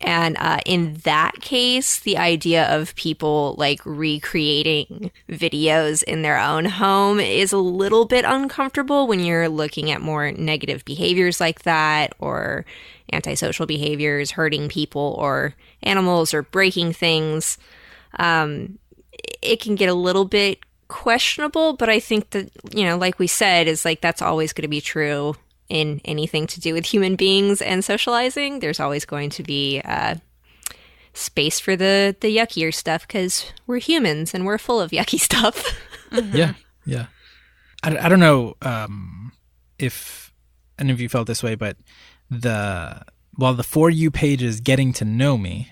And 0.00 0.36
uh, 0.38 0.60
in 0.64 0.94
that 1.04 1.40
case, 1.40 1.98
the 1.98 2.16
idea 2.16 2.64
of 2.74 2.94
people 2.94 3.54
like 3.58 3.80
recreating 3.84 5.10
videos 5.28 6.02
in 6.02 6.22
their 6.22 6.38
own 6.38 6.64
home 6.64 7.20
is 7.20 7.52
a 7.52 7.58
little 7.58 8.06
bit 8.06 8.24
uncomfortable 8.24 9.06
when 9.06 9.20
you're 9.20 9.48
looking 9.48 9.90
at 9.90 10.00
more 10.00 10.32
negative 10.32 10.84
behaviors 10.86 11.38
like 11.38 11.62
that 11.62 12.14
or 12.18 12.64
antisocial 13.12 13.66
behaviors, 13.66 14.30
hurting 14.30 14.68
people 14.68 15.16
or 15.18 15.54
animals 15.82 16.32
or 16.32 16.42
breaking 16.44 16.94
things. 16.94 17.58
Um, 18.18 18.78
it 19.42 19.60
can 19.60 19.74
get 19.74 19.90
a 19.90 19.94
little 19.94 20.24
bit 20.24 20.60
questionable, 20.88 21.74
but 21.74 21.90
I 21.90 22.00
think 22.00 22.30
that, 22.30 22.50
you 22.74 22.84
know, 22.84 22.96
like 22.96 23.18
we 23.18 23.26
said, 23.26 23.68
is 23.68 23.84
like 23.84 24.00
that's 24.00 24.22
always 24.22 24.54
going 24.54 24.62
to 24.62 24.68
be 24.68 24.80
true 24.80 25.34
in 25.70 26.00
anything 26.04 26.46
to 26.48 26.60
do 26.60 26.74
with 26.74 26.84
human 26.84 27.16
beings 27.16 27.62
and 27.62 27.84
socializing. 27.84 28.60
There's 28.60 28.80
always 28.80 29.04
going 29.04 29.30
to 29.30 29.42
be 29.42 29.80
uh, 29.84 30.16
space 31.14 31.58
for 31.60 31.76
the, 31.76 32.14
the 32.20 32.36
yuckier 32.36 32.74
stuff 32.74 33.06
because 33.06 33.52
we're 33.66 33.78
humans 33.78 34.34
and 34.34 34.44
we're 34.44 34.58
full 34.58 34.80
of 34.80 34.90
yucky 34.90 35.18
stuff. 35.28 35.64
Yeah. 36.12 36.54
Yeah. 36.84 37.06
I, 37.82 37.96
I 37.96 38.08
don't 38.08 38.20
know 38.20 38.56
um, 38.62 39.32
if 39.78 40.32
any 40.78 40.92
of 40.92 41.00
you 41.00 41.08
felt 41.08 41.26
this 41.26 41.42
way, 41.42 41.54
but 41.54 41.76
the 42.30 43.02
while 43.36 43.54
the 43.54 43.62
for 43.62 43.90
you 43.90 44.10
page 44.10 44.42
is 44.42 44.60
getting 44.60 44.92
to 44.94 45.04
know 45.04 45.38
me, 45.38 45.70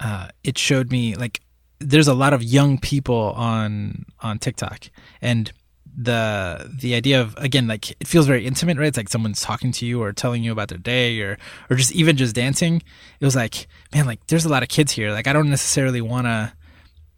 uh, 0.00 0.28
it 0.42 0.56
showed 0.56 0.90
me 0.90 1.14
like 1.14 1.40
there's 1.78 2.08
a 2.08 2.14
lot 2.14 2.32
of 2.32 2.42
young 2.42 2.78
people 2.78 3.32
on 3.36 4.06
on 4.20 4.38
TikTok, 4.38 4.90
and 5.20 5.52
the 6.00 6.70
the 6.80 6.94
idea 6.94 7.20
of 7.20 7.34
again 7.38 7.66
like 7.66 7.90
it 7.90 8.06
feels 8.06 8.28
very 8.28 8.46
intimate, 8.46 8.78
right? 8.78 8.86
It's 8.86 8.96
like 8.96 9.08
someone's 9.08 9.40
talking 9.40 9.72
to 9.72 9.86
you 9.86 10.00
or 10.00 10.12
telling 10.12 10.44
you 10.44 10.52
about 10.52 10.68
their 10.68 10.78
day 10.78 11.20
or 11.20 11.38
or 11.68 11.76
just 11.76 11.92
even 11.92 12.16
just 12.16 12.36
dancing. 12.36 12.82
It 13.18 13.24
was 13.24 13.34
like 13.34 13.66
man, 13.92 14.06
like 14.06 14.24
there's 14.28 14.44
a 14.44 14.48
lot 14.48 14.62
of 14.62 14.68
kids 14.68 14.92
here. 14.92 15.10
Like 15.10 15.26
I 15.26 15.32
don't 15.32 15.50
necessarily 15.50 16.00
want 16.00 16.26
to 16.26 16.52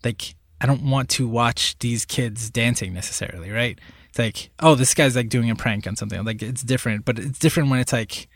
like 0.03 0.35
I 0.63 0.67
don't 0.67 0.89
want 0.89 1.11
to 1.11 1.29
watch 1.29 1.79
these 1.81 2.07
kids 2.07 2.51
dancing 2.51 2.95
necessarily, 2.95 3.51
right? 3.51 3.79
It's 4.09 4.19
like, 4.19 4.51
oh, 4.61 4.75
this 4.75 4.95
guy's 4.95 5.15
like 5.15 5.29
doing 5.29 5.51
a 5.51 5.57
prank 5.57 5.87
on 5.87 5.95
something. 5.95 6.25
Like 6.25 6.43
it's 6.43 6.63
different, 6.63 7.05
but 7.05 7.19
it's 7.19 7.39
different 7.39 7.69
when 7.69 7.81
it's 7.81 7.93
like 7.93 8.29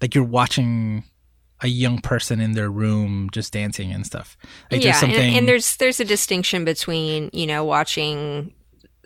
like 0.00 0.16
you're 0.16 0.24
watching 0.24 1.04
a 1.60 1.68
young 1.68 2.00
person 2.00 2.40
in 2.40 2.52
their 2.52 2.68
room 2.68 3.30
just 3.30 3.52
dancing 3.52 3.92
and 3.92 4.04
stuff. 4.04 4.36
Like 4.72 4.82
yeah, 4.82 4.90
there's 4.90 5.00
something 5.00 5.20
and, 5.20 5.36
and 5.36 5.48
there's 5.48 5.76
there's 5.76 6.00
a 6.00 6.04
distinction 6.04 6.64
between, 6.64 7.30
you 7.32 7.46
know, 7.46 7.64
watching 7.64 8.52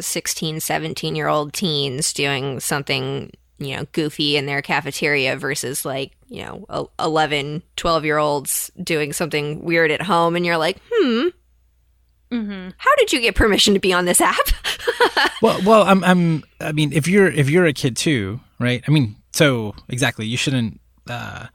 16, 0.01 0.61
17 0.61 1.16
year 1.16 1.28
old 1.28 1.53
teens 1.53 2.12
doing 2.12 2.61
something, 2.61 3.30
you 3.59 3.76
know, 3.76 3.84
goofy 3.92 4.36
in 4.36 4.47
their 4.47 4.62
cafeteria 4.62 5.36
versus 5.36 5.84
like, 5.84 6.12
you 6.28 6.42
know, 6.44 6.66
el- 6.68 6.92
11, 7.01 7.62
12 7.76 8.05
year 8.05 8.18
olds 8.18 8.70
doing 8.82 9.12
something 9.12 9.62
weird 9.64 9.90
at 9.90 10.03
home. 10.03 10.36
And 10.36 10.44
you're 10.44 10.59
like, 10.59 10.78
hmm, 10.92 11.28
Mm-hmm. 12.32 12.70
how 12.76 12.97
did 12.97 13.12
you 13.12 13.20
get 13.20 13.36
permission 13.36 13.74
to 13.74 13.80
be 13.80 13.92
on 13.92 14.05
this 14.05 14.20
app? 14.20 14.36
well, 15.42 15.61
well, 15.64 15.82
I'm, 15.84 16.03
I'm, 16.03 16.42
I 16.61 16.72
mean, 16.72 16.92
if 16.92 17.07
you're, 17.07 17.28
if 17.30 17.49
you're 17.49 17.66
a 17.66 17.72
kid 17.72 17.97
too, 17.97 18.40
right? 18.59 18.82
I 18.86 18.90
mean, 18.90 19.14
so 19.32 19.76
exactly, 19.88 20.26
you 20.26 20.36
shouldn't. 20.36 20.80
Uh, 21.09 21.47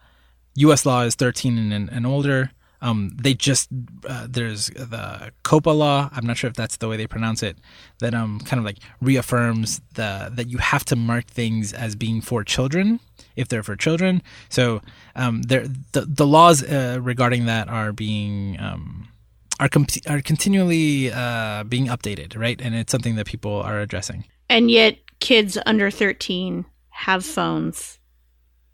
U.S. 0.55 0.85
law 0.85 1.01
is 1.01 1.15
13 1.15 1.57
and, 1.73 1.89
and 1.89 2.07
older. 2.07 2.51
Um, 2.81 3.11
they 3.21 3.33
just 3.33 3.69
uh, 4.07 4.27
there's 4.29 4.67
the 4.67 5.31
COPPA 5.43 5.77
law. 5.77 6.09
I'm 6.11 6.25
not 6.25 6.37
sure 6.37 6.49
if 6.49 6.55
that's 6.55 6.77
the 6.77 6.87
way 6.87 6.97
they 6.97 7.07
pronounce 7.07 7.43
it. 7.43 7.57
That 7.99 8.13
um 8.13 8.39
kind 8.39 8.59
of 8.59 8.65
like 8.65 8.77
reaffirms 9.01 9.81
the 9.93 10.31
that 10.33 10.47
you 10.49 10.57
have 10.57 10.83
to 10.85 10.95
mark 10.95 11.25
things 11.27 11.73
as 11.73 11.95
being 11.95 12.21
for 12.21 12.43
children 12.43 12.99
if 13.35 13.47
they're 13.47 13.63
for 13.63 13.75
children. 13.75 14.21
So 14.49 14.81
um, 15.15 15.43
there 15.43 15.67
the 15.91 16.01
the 16.01 16.25
laws 16.25 16.63
uh, 16.63 16.97
regarding 17.01 17.45
that 17.45 17.67
are 17.69 17.91
being 17.93 18.59
um, 18.59 19.07
are 19.59 19.69
com- 19.69 19.85
are 20.07 20.21
continually 20.21 21.11
uh, 21.11 21.63
being 21.65 21.85
updated, 21.87 22.35
right? 22.37 22.59
And 22.59 22.73
it's 22.75 22.91
something 22.91 23.15
that 23.15 23.27
people 23.27 23.53
are 23.61 23.79
addressing. 23.79 24.25
And 24.49 24.69
yet, 24.71 24.97
kids 25.19 25.57
under 25.65 25.91
13 25.91 26.65
have 26.89 27.23
phones 27.25 27.99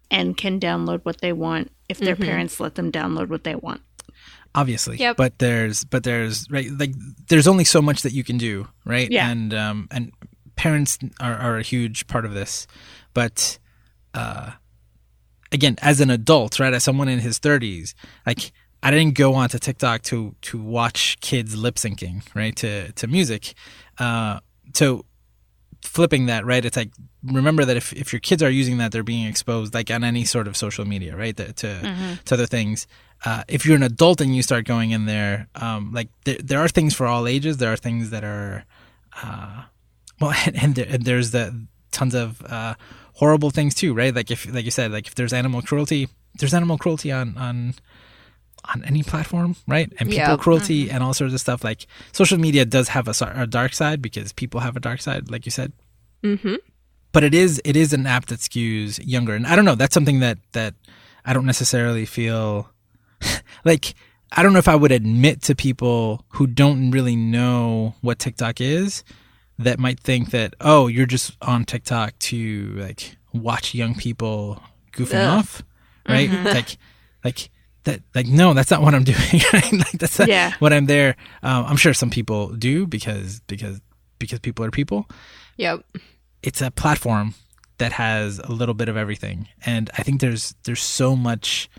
and 0.09 0.35
can 0.37 0.59
download 0.59 1.01
what 1.03 1.19
they 1.21 1.33
want 1.33 1.71
if 1.89 1.99
their 1.99 2.15
Mhm. 2.15 2.25
parents 2.25 2.59
let 2.59 2.75
them 2.75 2.91
download 2.91 3.27
what 3.27 3.43
they 3.43 3.55
want. 3.55 3.81
Obviously 4.57 4.97
Yep. 4.97 5.15
but 5.17 5.37
there's 5.39 5.83
but 5.85 6.03
there's 6.03 6.49
right 6.49 6.67
like 6.83 6.93
there's 7.29 7.47
only 7.47 7.63
so 7.63 7.81
much 7.81 8.01
that 8.01 8.11
you 8.13 8.23
can 8.23 8.37
do 8.37 8.67
right? 8.85 9.09
Yeah. 9.09 9.29
and 9.29 9.53
um 9.53 9.87
and 9.91 10.11
parents 10.55 10.97
are, 11.19 11.35
are 11.35 11.57
a 11.57 11.61
huge 11.63 12.07
part 12.07 12.25
of 12.25 12.33
this. 12.33 12.65
But 13.13 13.59
uh 14.13 14.51
again 15.51 15.75
as 15.81 16.01
an 16.01 16.09
adult 16.09 16.59
right 16.59 16.73
as 16.73 16.83
someone 16.83 17.07
in 17.07 17.19
his 17.19 17.39
30s 17.39 17.93
like 18.25 18.51
i 18.83 18.91
didn't 18.91 19.13
go 19.15 19.33
onto 19.35 19.57
tiktok 19.59 20.01
to 20.03 20.35
to 20.41 20.57
watch 20.61 21.17
kids 21.21 21.55
lip 21.55 21.75
syncing 21.75 22.21
right 22.35 22.55
to 22.57 22.91
to 22.93 23.07
music. 23.07 23.53
Uh 23.97 24.39
so 24.73 25.05
flipping 25.83 26.25
that 26.25 26.45
right 26.45 26.65
it's 26.65 26.75
like 26.75 26.91
remember 27.23 27.63
that 27.65 27.77
if, 27.77 27.93
if 27.93 28.11
your 28.11 28.19
kids 28.19 28.41
are 28.43 28.49
using 28.49 28.77
that 28.79 28.91
they're 28.91 29.03
being 29.03 29.25
exposed 29.27 29.73
like 29.73 29.89
on 29.91 30.03
any 30.03 30.25
sort 30.25 30.47
of 30.47 30.57
social 30.57 30.85
media 30.85 31.15
right 31.15 31.37
to 31.37 31.53
to, 31.53 31.69
to 32.25 32.33
other 32.35 32.45
things 32.47 32.87
uh, 33.25 33.43
if 33.47 33.65
you're 33.65 33.75
an 33.75 33.83
adult 33.83 34.21
and 34.21 34.35
you 34.35 34.43
start 34.43 34.65
going 34.65 34.91
in 34.91 35.05
there 35.05 35.47
um, 35.55 35.91
like 35.93 36.09
there, 36.25 36.37
there 36.43 36.59
are 36.59 36.67
things 36.67 36.93
for 36.93 37.05
all 37.05 37.27
ages 37.27 37.57
there 37.57 37.71
are 37.71 37.77
things 37.77 38.09
that 38.09 38.23
are 38.23 38.65
uh, 39.23 39.63
well 40.19 40.33
and, 40.45 40.63
and, 40.63 40.75
there, 40.75 40.87
and 40.89 41.03
there's 41.03 41.31
the 41.31 41.67
tons 41.91 42.13
of 42.13 42.41
uh, 42.45 42.75
horrible 43.15 43.49
things 43.49 43.73
too 43.73 43.93
right 43.93 44.13
like 44.13 44.29
if 44.29 44.51
like 44.53 44.65
you 44.65 44.71
said 44.71 44.91
like 44.91 45.07
if 45.07 45.15
there's 45.15 45.33
animal 45.33 45.61
cruelty 45.61 46.07
there's 46.39 46.53
animal 46.53 46.77
cruelty 46.77 47.11
on 47.11 47.37
on 47.37 47.73
on 48.65 48.83
any 48.83 49.03
platform, 49.03 49.55
right? 49.67 49.91
And 49.99 50.09
people 50.09 50.31
Yep. 50.31 50.39
cruelty 50.39 50.89
and 50.91 51.03
all 51.03 51.13
sorts 51.13 51.33
of 51.33 51.39
stuff. 51.39 51.63
Like 51.63 51.87
social 52.11 52.37
media 52.37 52.65
does 52.65 52.89
have 52.89 53.07
a, 53.07 53.13
a 53.35 53.47
dark 53.47 53.73
side 53.73 54.01
because 54.01 54.33
people 54.33 54.59
have 54.61 54.75
a 54.75 54.79
dark 54.79 55.01
side, 55.01 55.29
like 55.31 55.45
you 55.45 55.51
said. 55.51 55.73
mm-hmm. 56.23 56.55
But 57.13 57.23
it 57.23 57.33
is 57.33 57.61
it 57.65 57.75
is 57.75 57.93
an 57.93 58.05
app 58.05 58.25
that 58.27 58.39
skews 58.39 58.99
younger, 59.03 59.33
and 59.33 59.47
I 59.47 59.55
don't 59.55 59.65
know. 59.65 59.75
That's 59.75 59.93
something 59.93 60.19
that 60.19 60.37
that 60.51 60.75
I 61.25 61.33
don't 61.33 61.45
necessarily 61.45 62.05
feel 62.05 62.69
like. 63.65 63.93
I 64.29 64.43
don't 64.43 64.51
know 64.51 64.59
if 64.59 64.67
I 64.67 64.75
would 64.75 64.91
admit 64.91 65.41
to 65.43 65.55
people 65.55 66.25
who 66.33 66.47
don't 66.47 66.91
really 66.91 67.15
know 67.15 67.95
what 68.01 68.19
TikTok 68.19 68.59
is 68.59 69.05
that 69.57 69.79
might 69.79 70.01
think 70.01 70.31
that 70.31 70.53
oh 70.59 70.87
you're 70.87 71.05
just 71.05 71.37
on 71.41 71.63
TikTok 71.63 72.19
to 72.19 72.73
like 72.75 73.15
watch 73.31 73.73
young 73.73 73.95
people 73.95 74.61
goofing 74.91 75.13
Ugh. 75.25 75.39
off, 75.39 75.63
right? 76.09 76.29
Like, 76.29 76.77
like 77.23 77.49
that, 77.85 78.01
like 78.13 78.27
no, 78.27 78.53
that's 78.53 78.69
not 78.69 78.81
what 78.81 78.93
I'm 78.93 79.03
doing. 79.05 79.17
Right? 79.53 79.71
Like 79.71 79.91
that's 79.93 80.19
not 80.19 80.27
Yeah. 80.27 80.51
what 80.59 80.73
I'm 80.73 80.87
there. 80.87 81.15
Um, 81.41 81.65
I'm 81.65 81.77
sure 81.77 81.93
some 81.93 82.09
people 82.09 82.49
do 82.49 82.85
because 82.85 83.39
because 83.47 83.79
because 84.19 84.39
people 84.39 84.65
are 84.65 84.71
people. 84.71 85.07
Yep. 85.55 85.85
It's 86.43 86.61
a 86.61 86.69
platform 86.69 87.33
that 87.77 87.93
has 87.93 88.39
a 88.39 88.51
little 88.51 88.75
bit 88.75 88.89
of 88.89 88.97
everything, 88.97 89.47
and 89.65 89.89
I 89.97 90.03
think 90.03 90.19
there's 90.19 90.53
there's 90.65 90.81
so 90.81 91.15
much 91.15 91.69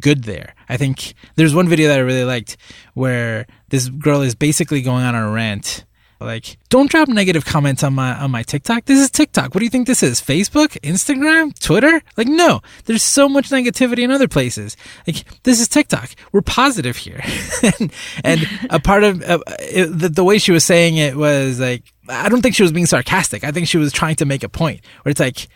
good 0.00 0.24
there. 0.24 0.54
I 0.68 0.76
think 0.76 1.14
there's 1.36 1.54
one 1.54 1.68
video 1.68 1.88
that 1.88 1.98
I 1.98 2.02
really 2.02 2.24
liked 2.24 2.56
where 2.94 3.46
this 3.68 3.88
girl 3.88 4.22
is 4.22 4.34
basically 4.34 4.82
going 4.82 5.04
on 5.04 5.14
a 5.14 5.30
rant 5.30 5.84
like 6.24 6.58
don't 6.68 6.90
drop 6.90 7.08
negative 7.08 7.44
comments 7.44 7.82
on 7.82 7.94
my 7.94 8.14
on 8.14 8.30
my 8.30 8.42
TikTok. 8.42 8.84
This 8.86 8.98
is 8.98 9.10
TikTok. 9.10 9.54
What 9.54 9.58
do 9.58 9.64
you 9.64 9.70
think 9.70 9.86
this 9.86 10.02
is? 10.02 10.20
Facebook, 10.20 10.78
Instagram, 10.80 11.58
Twitter? 11.58 12.02
Like 12.16 12.28
no. 12.28 12.60
There's 12.84 13.02
so 13.02 13.28
much 13.28 13.50
negativity 13.50 14.00
in 14.00 14.10
other 14.10 14.28
places. 14.28 14.76
Like 15.06 15.42
this 15.42 15.60
is 15.60 15.68
TikTok. 15.68 16.10
We're 16.32 16.42
positive 16.42 16.96
here. 16.96 17.22
and, 17.62 17.92
and 18.24 18.48
a 18.70 18.80
part 18.80 19.04
of 19.04 19.22
uh, 19.22 19.38
it, 19.60 19.86
the, 19.86 20.08
the 20.08 20.24
way 20.24 20.38
she 20.38 20.52
was 20.52 20.64
saying 20.64 20.96
it 20.96 21.16
was 21.16 21.60
like 21.60 21.92
I 22.08 22.28
don't 22.28 22.42
think 22.42 22.54
she 22.54 22.62
was 22.62 22.72
being 22.72 22.86
sarcastic. 22.86 23.44
I 23.44 23.50
think 23.50 23.68
she 23.68 23.78
was 23.78 23.92
trying 23.92 24.16
to 24.16 24.24
make 24.24 24.42
a 24.42 24.48
point 24.48 24.80
where 25.02 25.10
it's 25.10 25.20
like 25.20 25.48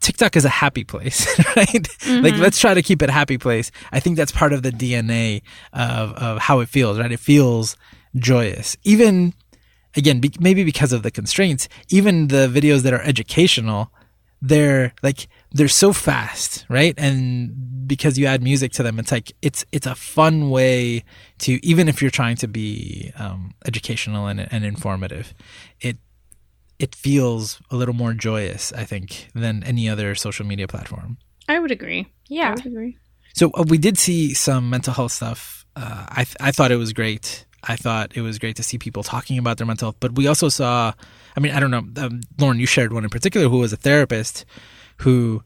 TikTok 0.00 0.36
is 0.36 0.44
a 0.44 0.48
happy 0.50 0.84
place, 0.84 1.26
right? 1.56 1.88
Like 2.06 2.36
let's 2.36 2.58
try 2.58 2.74
to 2.74 2.82
keep 2.82 3.02
it 3.02 3.10
a 3.10 3.12
happy 3.12 3.38
place. 3.38 3.70
I 3.92 4.00
think 4.00 4.16
that's 4.16 4.32
part 4.32 4.52
of 4.52 4.62
the 4.62 4.72
DNA 4.72 5.42
of 5.72 6.12
of 6.14 6.38
how 6.38 6.60
it 6.60 6.68
feels, 6.68 6.98
right? 6.98 7.12
It 7.12 7.20
feels 7.20 7.76
joyous. 8.16 8.76
Even 8.82 9.34
again, 9.96 10.20
be, 10.20 10.32
maybe 10.40 10.64
because 10.64 10.92
of 10.92 11.02
the 11.02 11.10
constraints, 11.10 11.68
even 11.88 12.28
the 12.28 12.48
videos 12.48 12.82
that 12.82 12.92
are 12.92 13.02
educational, 13.02 13.92
they're 14.42 14.94
like 15.02 15.28
they're 15.52 15.68
so 15.68 15.92
fast, 15.92 16.64
right? 16.68 16.94
And 16.96 17.86
because 17.86 18.18
you 18.18 18.26
add 18.26 18.42
music 18.42 18.72
to 18.72 18.82
them, 18.82 18.98
it's 18.98 19.12
like 19.12 19.32
it's 19.42 19.64
it's 19.72 19.86
a 19.86 19.94
fun 19.94 20.50
way 20.50 21.04
to 21.40 21.64
even 21.64 21.88
if 21.88 22.00
you're 22.00 22.10
trying 22.10 22.36
to 22.36 22.48
be 22.48 23.12
um, 23.16 23.54
educational 23.66 24.26
and, 24.26 24.50
and 24.52 24.64
informative, 24.64 25.34
it 25.80 25.98
it 26.80 26.94
feels 26.94 27.60
a 27.70 27.76
little 27.76 27.94
more 27.94 28.14
joyous, 28.14 28.72
I 28.72 28.84
think, 28.84 29.28
than 29.34 29.62
any 29.64 29.88
other 29.88 30.14
social 30.14 30.46
media 30.46 30.66
platform. 30.66 31.18
I 31.46 31.58
would 31.58 31.70
agree. 31.70 32.10
Yeah, 32.28 32.48
I 32.48 32.54
would 32.54 32.66
agree. 32.66 32.96
So 33.34 33.50
uh, 33.52 33.64
we 33.68 33.76
did 33.76 33.98
see 33.98 34.32
some 34.32 34.70
mental 34.70 34.94
health 34.94 35.12
stuff. 35.12 35.66
Uh, 35.76 36.06
I 36.08 36.24
th- 36.24 36.36
I 36.40 36.50
thought 36.50 36.72
it 36.72 36.76
was 36.76 36.92
great. 36.94 37.44
I 37.62 37.76
thought 37.76 38.16
it 38.16 38.22
was 38.22 38.38
great 38.38 38.56
to 38.56 38.62
see 38.62 38.78
people 38.78 39.02
talking 39.02 39.36
about 39.36 39.58
their 39.58 39.66
mental 39.66 39.86
health. 39.86 39.96
But 40.00 40.14
we 40.14 40.26
also 40.26 40.48
saw, 40.48 40.94
I 41.36 41.40
mean, 41.40 41.52
I 41.52 41.60
don't 41.60 41.70
know, 41.70 41.84
um, 42.02 42.22
Lauren, 42.38 42.58
you 42.58 42.66
shared 42.66 42.94
one 42.94 43.04
in 43.04 43.10
particular 43.10 43.48
who 43.48 43.58
was 43.58 43.74
a 43.74 43.76
therapist 43.76 44.46
who 44.98 45.42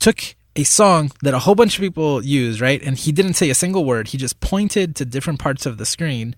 took 0.00 0.34
a 0.56 0.64
song 0.64 1.12
that 1.22 1.34
a 1.34 1.40
whole 1.40 1.54
bunch 1.54 1.76
of 1.76 1.82
people 1.82 2.24
use, 2.24 2.62
right? 2.62 2.82
And 2.82 2.96
he 2.96 3.12
didn't 3.12 3.34
say 3.34 3.50
a 3.50 3.54
single 3.54 3.84
word. 3.84 4.08
He 4.08 4.16
just 4.18 4.40
pointed 4.40 4.96
to 4.96 5.04
different 5.04 5.38
parts 5.38 5.66
of 5.66 5.76
the 5.76 5.84
screen, 5.84 6.34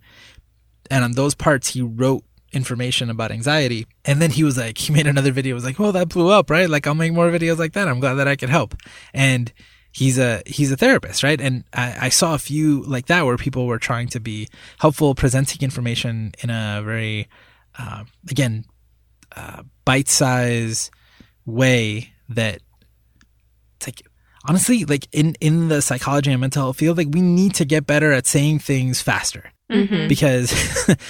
and 0.91 1.05
on 1.05 1.13
those 1.13 1.37
parts 1.37 1.69
he 1.69 1.83
wrote 1.83 2.25
information 2.53 3.11
about 3.11 3.31
anxiety. 3.31 3.87
And 4.05 4.21
then 4.21 4.31
he 4.31 4.45
was 4.45 4.57
like, 4.57 4.79
he 4.79 4.93
made 4.93 5.07
another 5.07 5.33
video. 5.33 5.55
Was 5.55 5.65
like, 5.65 5.79
well, 5.79 5.93
that 5.93 6.09
blew 6.09 6.31
up, 6.31 6.51
right? 6.51 6.69
Like, 6.69 6.87
I'll 6.87 6.95
make 6.95 7.13
more 7.13 7.31
videos 7.31 7.59
like 7.59 7.73
that. 7.75 7.89
I'm 7.89 8.01
glad 8.01 8.15
that 8.15 8.29
I 8.29 8.37
could 8.37 8.51
help. 8.51 8.75
And 9.13 9.53
he's 9.93 10.19
a 10.19 10.43
he's 10.47 10.71
a 10.73 10.77
therapist, 10.77 11.23
right? 11.23 11.41
And 11.41 11.65
I, 11.73 12.07
I 12.07 12.09
saw 12.09 12.35
a 12.35 12.39
few 12.39 12.83
like 12.85 13.07
that 13.07 13.25
where 13.25 13.37
people 13.37 13.67
were 13.67 13.79
trying 13.79 14.09
to 14.09 14.21
be 14.21 14.49
helpful, 14.79 15.15
presenting 15.15 15.63
information 15.63 16.33
in 16.43 16.51
a 16.51 16.83
very, 16.85 17.29
uh, 17.79 18.05
again, 18.31 18.65
uh, 19.37 19.63
bite 19.85 20.09
size 20.09 20.91
way 21.47 22.13
that 22.29 22.61
it's 23.77 23.87
like 23.87 24.03
honestly 24.47 24.85
like 24.85 25.09
in 25.13 25.35
in 25.41 25.69
the 25.69 25.81
psychology 25.81 26.31
and 26.31 26.41
mental 26.41 26.63
health 26.63 26.77
field 26.77 26.99
like 26.99 27.09
we 27.11 27.23
need 27.23 27.55
to 27.55 27.65
get 27.65 27.87
better 27.87 28.13
at 28.13 28.27
saying 28.27 28.59
things 28.59 29.01
faster 29.01 29.51
Mm-hmm. 29.71 30.09
because 30.09 30.51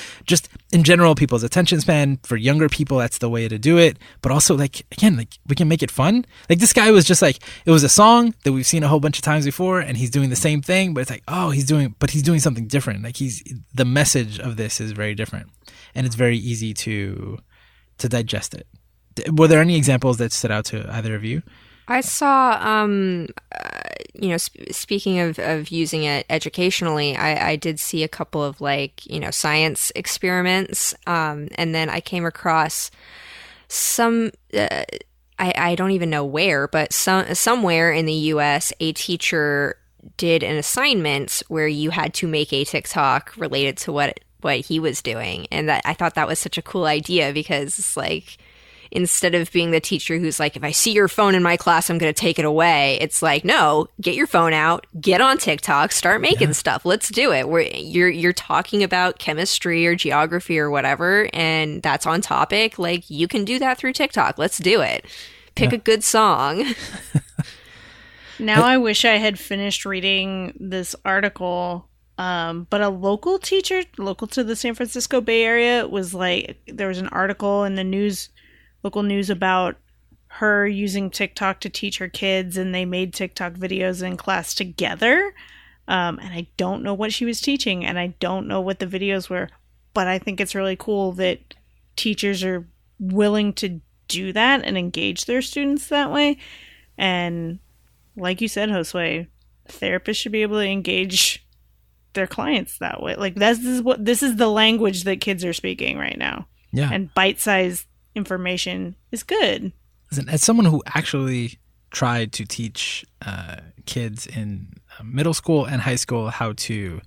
just 0.25 0.49
in 0.73 0.83
general 0.83 1.15
people's 1.15 1.45
attention 1.45 1.81
span 1.81 2.19
for 2.25 2.37
younger 2.37 2.69
people 2.69 2.99
that's 2.99 3.19
the 3.19 3.29
way 3.29 3.47
to 3.47 3.57
do 3.59 3.79
it. 3.79 3.99
But 4.21 4.33
also 4.33 4.57
like 4.57 4.85
again 4.91 5.17
like 5.17 5.39
we 5.47 5.55
can 5.55 5.69
make 5.69 5.83
it 5.83 5.91
fun. 5.91 6.25
Like 6.51 6.59
this 6.59 6.73
guy 6.73 6.91
was 6.91 7.05
just 7.05 7.23
like 7.23 7.39
it 7.65 7.71
was 7.71 7.85
a 7.85 7.89
song 7.89 8.35
that 8.43 8.53
we've 8.53 8.67
seen 8.67 8.83
a 8.83 8.89
whole 8.89 9.01
bunch 9.01 9.19
of 9.19 9.23
times 9.23 9.45
before 9.45 9.81
and 9.81 9.97
he's 9.97 10.11
doing 10.11 10.31
the 10.31 10.37
same 10.37 10.61
thing 10.61 10.93
but 10.93 11.03
it's 11.03 11.11
like 11.11 11.23
oh 11.29 11.51
he's 11.51 11.67
doing 11.67 11.95
but 11.99 12.11
he's 12.11 12.23
doing 12.23 12.41
something 12.41 12.67
different. 12.67 13.05
Like 13.05 13.17
he's 13.17 13.43
the 13.73 13.85
message 13.85 14.41
of 14.41 14.57
this 14.57 14.81
is 14.81 14.93
very 14.93 15.15
different. 15.15 15.51
And 15.95 16.07
it's 16.07 16.17
very 16.17 16.37
easy 16.37 16.75
to 16.75 17.39
to 17.99 18.09
digest 18.09 18.55
it. 18.55 18.67
Were 19.33 19.49
there 19.49 19.61
any 19.61 19.77
examples 19.77 20.19
that 20.19 20.33
stood 20.33 20.51
out 20.51 20.65
to 20.67 20.89
either 20.93 21.15
of 21.15 21.25
you? 21.25 21.43
I 21.89 22.03
saw, 22.03 22.59
um, 22.61 23.29
you 24.19 24.29
know, 24.29 24.37
sp- 24.37 24.71
speaking 24.73 25.21
of, 25.21 25.39
of 25.39 25.71
using 25.71 26.05
it 26.05 26.27
educationally, 26.29 27.17
I, 27.17 27.51
I 27.51 27.57
did 27.57 27.79
see 27.79 28.03
a 28.03 28.09
couple 28.09 28.43
of 28.43 28.61
like, 28.61 29.07
you 29.07 29.21
know, 29.21 29.31
science 29.31 29.93
experiments. 29.95 30.95
Um, 31.07 31.49
and 31.55 31.75
then 31.75 31.89
I 31.89 32.01
came 32.01 32.27
across 32.27 32.91
some, 33.69 34.33
uh, 34.53 34.85
I, 35.39 35.53
I 35.57 35.75
don't 35.75 35.93
even 35.93 36.11
know 36.11 36.25
where, 36.25 36.67
but 36.69 36.93
some, 36.93 37.35
somewhere 37.35 37.93
in 37.93 38.07
the 38.07 38.13
US, 38.13 38.73
a 38.81 38.93
teacher 38.93 39.77
did 40.17 40.43
an 40.43 40.57
assignment 40.57 41.43
where 41.49 41.69
you 41.69 41.91
had 41.91 42.15
to 42.15 42.27
make 42.27 42.53
a 42.53 42.65
TikTok 42.65 43.35
related 43.37 43.77
to 43.79 43.93
what, 43.93 44.21
what 44.41 44.61
he 44.61 44.81
was 44.81 45.03
doing. 45.03 45.47
And 45.51 45.69
that 45.69 45.83
I 45.85 45.95
thought 45.95 46.15
that 46.15 46.29
was 46.29 46.39
such 46.39 46.59
a 46.59 46.63
cool 46.63 46.87
idea 46.87 47.33
because 47.33 47.79
it's 47.79 47.97
like, 47.97 48.39
instead 48.91 49.35
of 49.35 49.51
being 49.53 49.71
the 49.71 49.81
teacher 49.81 50.19
who's 50.19 50.41
like, 50.41 50.57
if 50.57 50.65
I 50.65 50.71
see 50.71 50.93
your 50.93 51.09
phone 51.09 51.35
in 51.35 51.43
my 51.43 51.57
class, 51.57 51.91
I'm 51.91 51.99
going 51.99 52.13
to 52.13 52.21
take 52.21 52.39
it 52.39 52.45
away. 52.45 52.99
It's 53.01 53.23
like, 53.23 53.45
no, 53.45 53.89
get 54.01 54.15
your 54.15 54.27
phone 54.27 54.53
out, 54.53 54.87
get 55.01 55.21
on 55.21 55.39
TikTok, 55.39 55.93
start 55.93 56.21
making 56.21 56.53
stuff. 56.53 56.85
Let's 56.85 57.09
do 57.09 57.33
it. 57.33 57.49
Where 57.49 57.63
you're 57.63 58.09
you're 58.09 58.33
talking 58.33 58.83
about 58.83 59.19
chemistry 59.19 59.87
or 59.87 59.95
geography 59.95 60.59
or 60.59 60.71
whatever, 60.71 61.29
and 61.33 61.83
that's 61.83 62.07
on 62.07 62.21
topic. 62.21 62.79
Like 62.79 63.09
you 63.11 63.29
can 63.29 63.45
do 63.45 63.59
that 63.59 63.79
through 63.79 63.93
TikTok. 63.93 64.39
Let's 64.39 64.59
do 64.59 64.81
it. 64.81 65.05
Pick 65.55 65.73
a 65.73 65.79
good 65.79 66.05
song. 66.05 66.65
Now 68.39 68.65
I 68.65 68.79
wish 68.79 69.05
I 69.05 69.17
had 69.17 69.39
finished 69.39 69.85
reading 69.85 70.57
this 70.61 70.95
article. 71.05 71.89
Um, 72.19 72.67
but 72.69 72.81
a 72.81 72.89
local 72.89 73.39
teacher, 73.39 73.83
local 73.97 74.27
to 74.29 74.43
the 74.43 74.57
San 74.57 74.75
Francisco 74.75 75.21
Bay 75.21 75.45
Area, 75.45 75.87
was 75.87 76.13
like, 76.15 76.59
there 76.67 76.89
was 76.89 76.99
an 76.99 77.09
article 77.09 77.65
in 77.65 77.77
the 77.77 77.85
news, 77.85 78.31
local 78.83 79.03
news 79.03 79.31
about 79.31 79.77
her 80.29 80.67
using 80.67 81.11
TikTok 81.11 81.61
to 81.61 81.71
teach 81.71 81.99
her 81.99 82.09
kids, 82.09 82.57
and 82.57 82.75
they 82.75 82.85
made 82.85 83.15
TikTok 83.15 83.55
videos 83.55 84.03
in 84.03 84.17
class 84.17 84.55
together. 84.55 85.35
Um, 85.89 86.19
and 86.19 86.35
I 86.35 86.49
don't 86.57 86.83
know 86.83 86.95
what 86.95 87.13
she 87.13 87.25
was 87.25 87.41
teaching, 87.41 87.85
and 87.85 87.99
I 87.99 88.09
don't 88.21 88.47
know 88.47 88.61
what 88.61 88.79
the 88.79 88.87
videos 88.87 89.31
were, 89.31 89.49
but 89.95 90.07
I 90.07 90.19
think 90.19 90.41
it's 90.41 90.55
really 90.55 90.77
cool 90.77 91.13
that 91.13 91.55
teachers 91.97 92.45
are 92.45 92.67
willing 93.01 93.53
to 93.55 93.81
do 94.07 94.33
that 94.33 94.65
and 94.65 94.77
engage 94.77 95.25
their 95.25 95.43
students 95.43 95.89
that 95.89 96.11
way. 96.11 96.39
And 96.97 97.59
like 98.17 98.41
you 98.41 98.49
said, 98.49 98.69
Josué, 98.69 99.29
therapists 99.69 100.17
should 100.17 100.33
be 100.33 100.43
able 100.43 100.59
to 100.59 100.67
engage 100.67 101.47
their 102.15 102.27
clients 102.27 102.79
that 102.79 103.03
way. 103.03 103.15
Like 103.15 103.37
this 103.37 103.65
is 103.65 103.83
what 103.83 104.05
this 104.05 104.23
is 104.23 104.37
the 104.37 104.49
language 104.49 105.05
that 105.05 105.21
kids 105.21 105.45
are 105.45 105.53
speaking 105.53 105.99
right 105.99 106.19
now. 106.19 106.49
yeah 106.73 106.91
And 106.93 107.13
bite-sized 107.15 107.87
information 108.15 108.97
is 109.11 109.23
good. 109.23 109.73
As 110.29 110.43
someone 110.43 110.67
who 110.67 110.83
actually 110.87 111.59
tried 111.91 112.33
to 112.33 112.45
teach 112.45 113.05
uh, 113.23 113.57
kids 113.87 114.27
in 114.27 114.73
uh, 114.99 115.05
middle 115.05 115.35
school 115.35 115.65
and 115.65 115.83
high 115.83 115.97
school 115.97 116.31
how 116.31 116.53
to 116.55 117.01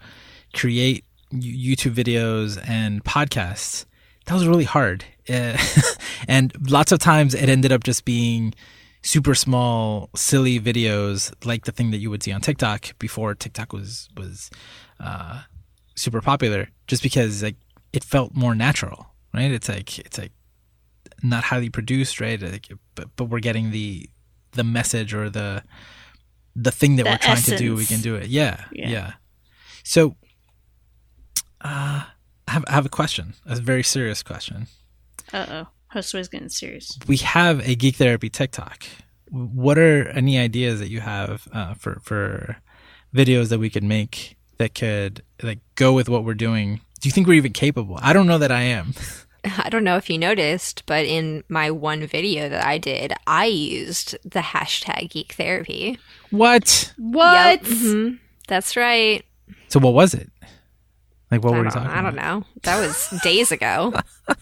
create 0.53 1.05
YouTube 1.33 1.93
videos 1.93 2.61
and 2.67 3.03
podcasts, 3.03 3.85
that 4.25 4.33
was 4.33 4.47
really 4.47 4.65
hard. 4.65 5.05
Uh, 5.29 5.57
and 6.27 6.53
lots 6.69 6.91
of 6.91 6.99
times 6.99 7.33
it 7.33 7.49
ended 7.49 7.71
up 7.71 7.83
just 7.83 8.05
being 8.05 8.53
super 9.03 9.33
small, 9.33 10.09
silly 10.15 10.59
videos 10.59 11.33
like 11.45 11.65
the 11.65 11.71
thing 11.71 11.91
that 11.91 11.97
you 11.97 12.09
would 12.09 12.23
see 12.23 12.31
on 12.31 12.41
TikTok 12.41 12.97
before 12.99 13.33
TikTok 13.35 13.73
was 13.73 14.09
was 14.15 14.49
uh, 14.99 15.41
super 15.95 16.21
popular. 16.21 16.69
Just 16.87 17.03
because 17.03 17.41
like 17.43 17.55
it 17.93 18.03
felt 18.03 18.35
more 18.35 18.55
natural, 18.55 19.07
right? 19.33 19.51
It's 19.51 19.69
like 19.69 19.97
it's 19.99 20.17
like 20.17 20.31
not 21.23 21.43
highly 21.45 21.69
produced, 21.69 22.19
right? 22.21 22.41
Like, 22.41 22.67
but 22.95 23.09
but 23.15 23.25
we're 23.25 23.39
getting 23.39 23.71
the 23.71 24.09
the 24.53 24.63
message 24.63 25.13
or 25.13 25.29
the 25.29 25.63
the 26.55 26.71
thing 26.71 26.97
that 26.97 27.03
The 27.03 27.09
we're 27.11 27.17
trying 27.17 27.41
to 27.43 27.57
do. 27.57 27.75
We 27.75 27.85
can 27.85 28.01
do 28.01 28.15
it. 28.15 28.27
Yeah, 28.27 28.65
Yeah. 28.71 28.89
yeah. 28.89 29.11
So, 29.83 30.15
uh, 31.61 32.03
I 32.47 32.51
have 32.51 32.65
I 32.67 32.73
have 32.73 32.85
a 32.85 32.89
question, 32.89 33.33
a 33.45 33.55
very 33.55 33.83
serious 33.83 34.23
question. 34.23 34.67
Uh 35.31 35.45
oh. 35.49 35.67
Josué's 35.93 36.27
getting 36.29 36.49
serious. 36.49 36.97
We 37.07 37.17
have 37.17 37.67
a 37.67 37.75
geek 37.75 37.95
therapy 37.97 38.29
TikTok. 38.29 38.85
What 39.29 39.77
are 39.77 40.07
any 40.09 40.37
ideas 40.37 40.79
that 40.79 40.89
you 40.89 41.01
have 41.01 41.47
uh, 41.53 41.73
for 41.75 41.99
for 42.03 42.57
videos 43.13 43.49
that 43.49 43.59
we 43.59 43.69
could 43.69 43.83
make 43.83 44.37
that 44.57 44.73
could 44.73 45.21
like 45.43 45.59
go 45.75 45.93
with 45.93 46.07
what 46.09 46.23
we're 46.23 46.33
doing? 46.33 46.81
Do 47.01 47.07
you 47.09 47.11
think 47.11 47.27
we're 47.27 47.33
even 47.33 47.53
capable? 47.53 47.97
I 48.01 48.13
don't 48.13 48.27
know 48.27 48.37
that 48.37 48.51
I 48.51 48.61
am. 48.61 48.93
I 49.57 49.69
don't 49.69 49.83
know 49.83 49.97
if 49.97 50.09
you 50.09 50.17
noticed, 50.17 50.83
but 50.85 51.05
in 51.05 51.43
my 51.49 51.71
one 51.71 52.05
video 52.07 52.49
that 52.49 52.65
I 52.65 52.77
did, 52.77 53.13
I 53.27 53.45
used 53.45 54.17
the 54.23 54.39
hashtag 54.39 55.09
geek 55.11 55.33
therapy. 55.33 55.97
What? 56.29 56.93
What? 56.97 57.59
hmm 57.63 58.11
That's 58.47 58.75
right. 58.77 59.23
So 59.67 59.79
what 59.79 59.93
was 59.93 60.13
it? 60.13 60.29
Like 61.29 61.43
what 61.43 61.53
I 61.53 61.57
were 61.57 61.63
you 61.65 61.71
don't, 61.71 61.73
talking 61.83 61.89
I 61.89 62.01
don't 62.01 62.13
about? 62.17 62.39
know. 62.41 62.45
That 62.63 62.79
was 62.85 63.21
days 63.23 63.51
ago. 63.51 63.93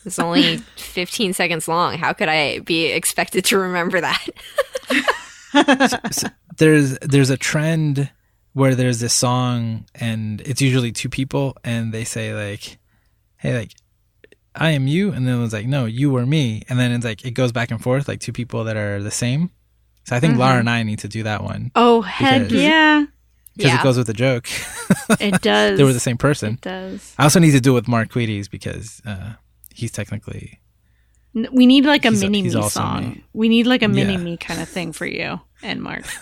It's 0.06 0.18
only 0.20 0.58
15 0.78 1.34
seconds 1.34 1.68
long. 1.68 1.98
How 1.98 2.14
could 2.14 2.30
I 2.30 2.60
be 2.60 2.86
expected 2.88 3.46
to 3.46 3.58
remember 3.60 4.02
that? 4.02 4.28
There's 6.58 6.98
there's 7.00 7.30
a 7.30 7.38
trend 7.38 8.12
where 8.54 8.76
there's 8.76 9.00
this 9.00 9.14
song 9.14 9.86
and 9.96 10.42
it's 10.42 10.62
usually 10.62 10.92
two 10.92 11.08
people 11.10 11.56
and 11.64 11.94
they 11.94 12.04
say 12.04 12.34
like, 12.34 12.78
"Hey, 13.38 13.58
like 13.58 13.72
I 14.60 14.72
am 14.72 14.88
you," 14.88 15.12
and 15.12 15.28
then 15.28 15.42
it's 15.44 15.54
like, 15.54 15.66
"No, 15.68 15.86
you 15.86 16.10
were 16.12 16.26
me," 16.26 16.64
and 16.70 16.78
then 16.80 16.92
it's 16.92 17.06
like 17.06 17.26
it 17.26 17.32
goes 17.32 17.52
back 17.52 17.72
and 17.72 17.82
forth 17.82 18.08
like 18.08 18.20
two 18.20 18.34
people 18.34 18.64
that 18.66 18.76
are 18.78 19.02
the 19.02 19.12
same. 19.12 19.50
So 20.06 20.16
I 20.16 20.20
think 20.20 20.32
Mm-hmm. 20.34 20.42
Laura 20.42 20.60
and 20.60 20.70
I 20.70 20.84
need 20.84 21.00
to 21.00 21.08
do 21.08 21.24
that 21.24 21.44
one 21.44 21.72
Oh 21.76 22.02
heck 22.02 22.44
Because- 22.44 22.62
yeah, 22.62 23.06
because 23.56 23.72
Yeah. 23.74 23.80
it 23.80 23.84
goes 23.84 23.98
with 23.98 24.08
the 24.08 24.14
joke. 24.14 24.48
it 25.20 25.42
does. 25.44 25.78
they 25.78 25.84
were 25.84 25.94
the 25.94 26.00
same 26.00 26.18
person. 26.18 26.54
It 26.54 26.62
does. 26.62 27.14
I 27.18 27.24
also 27.24 27.40
need 27.40 27.52
to 27.52 27.60
do 27.62 27.72
it 27.72 27.76
with 27.76 27.88
Mark 27.88 28.10
Queeties 28.12 28.48
because 28.50 29.02
uh, 29.06 29.34
he's 29.74 29.92
technically 29.92 30.60
We 31.34 31.68
need 31.68 31.86
like 31.86 32.06
a 32.06 32.12
mini 32.12 32.42
me 32.44 32.50
song. 32.70 33.02
me. 33.10 33.24
We 33.34 33.50
need 33.50 33.68
like 33.68 33.84
a 33.84 33.88
mini 33.88 34.14
Yeah. 34.14 34.20
me 34.20 34.38
kind 34.38 34.60
of 34.62 34.68
thing 34.70 34.94
for 34.94 35.06
you 35.06 35.40
and 35.62 35.82
Mark. 35.82 36.04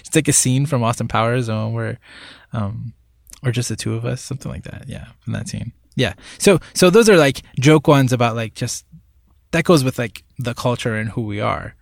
it's 0.00 0.14
like 0.14 0.28
a 0.28 0.32
scene 0.32 0.66
from 0.66 0.82
Austin 0.82 1.08
Powers 1.08 1.48
where, 1.48 1.98
um, 2.52 2.92
or 3.44 3.52
just 3.52 3.68
the 3.68 3.76
two 3.76 3.94
of 3.94 4.04
us, 4.04 4.20
something 4.20 4.50
like 4.50 4.64
that. 4.64 4.84
Yeah, 4.86 5.06
from 5.20 5.32
that 5.34 5.48
scene. 5.48 5.72
Yeah. 5.96 6.14
So 6.38 6.58
so 6.72 6.90
those 6.90 7.08
are 7.08 7.16
like 7.16 7.42
joke 7.58 7.86
ones 7.86 8.12
about 8.12 8.36
like 8.36 8.54
just 8.54 8.84
that 9.52 9.64
goes 9.64 9.84
with 9.84 9.98
like 9.98 10.24
the 10.38 10.54
culture 10.54 10.96
and 10.96 11.10
who 11.10 11.22
we 11.22 11.40
are. 11.40 11.74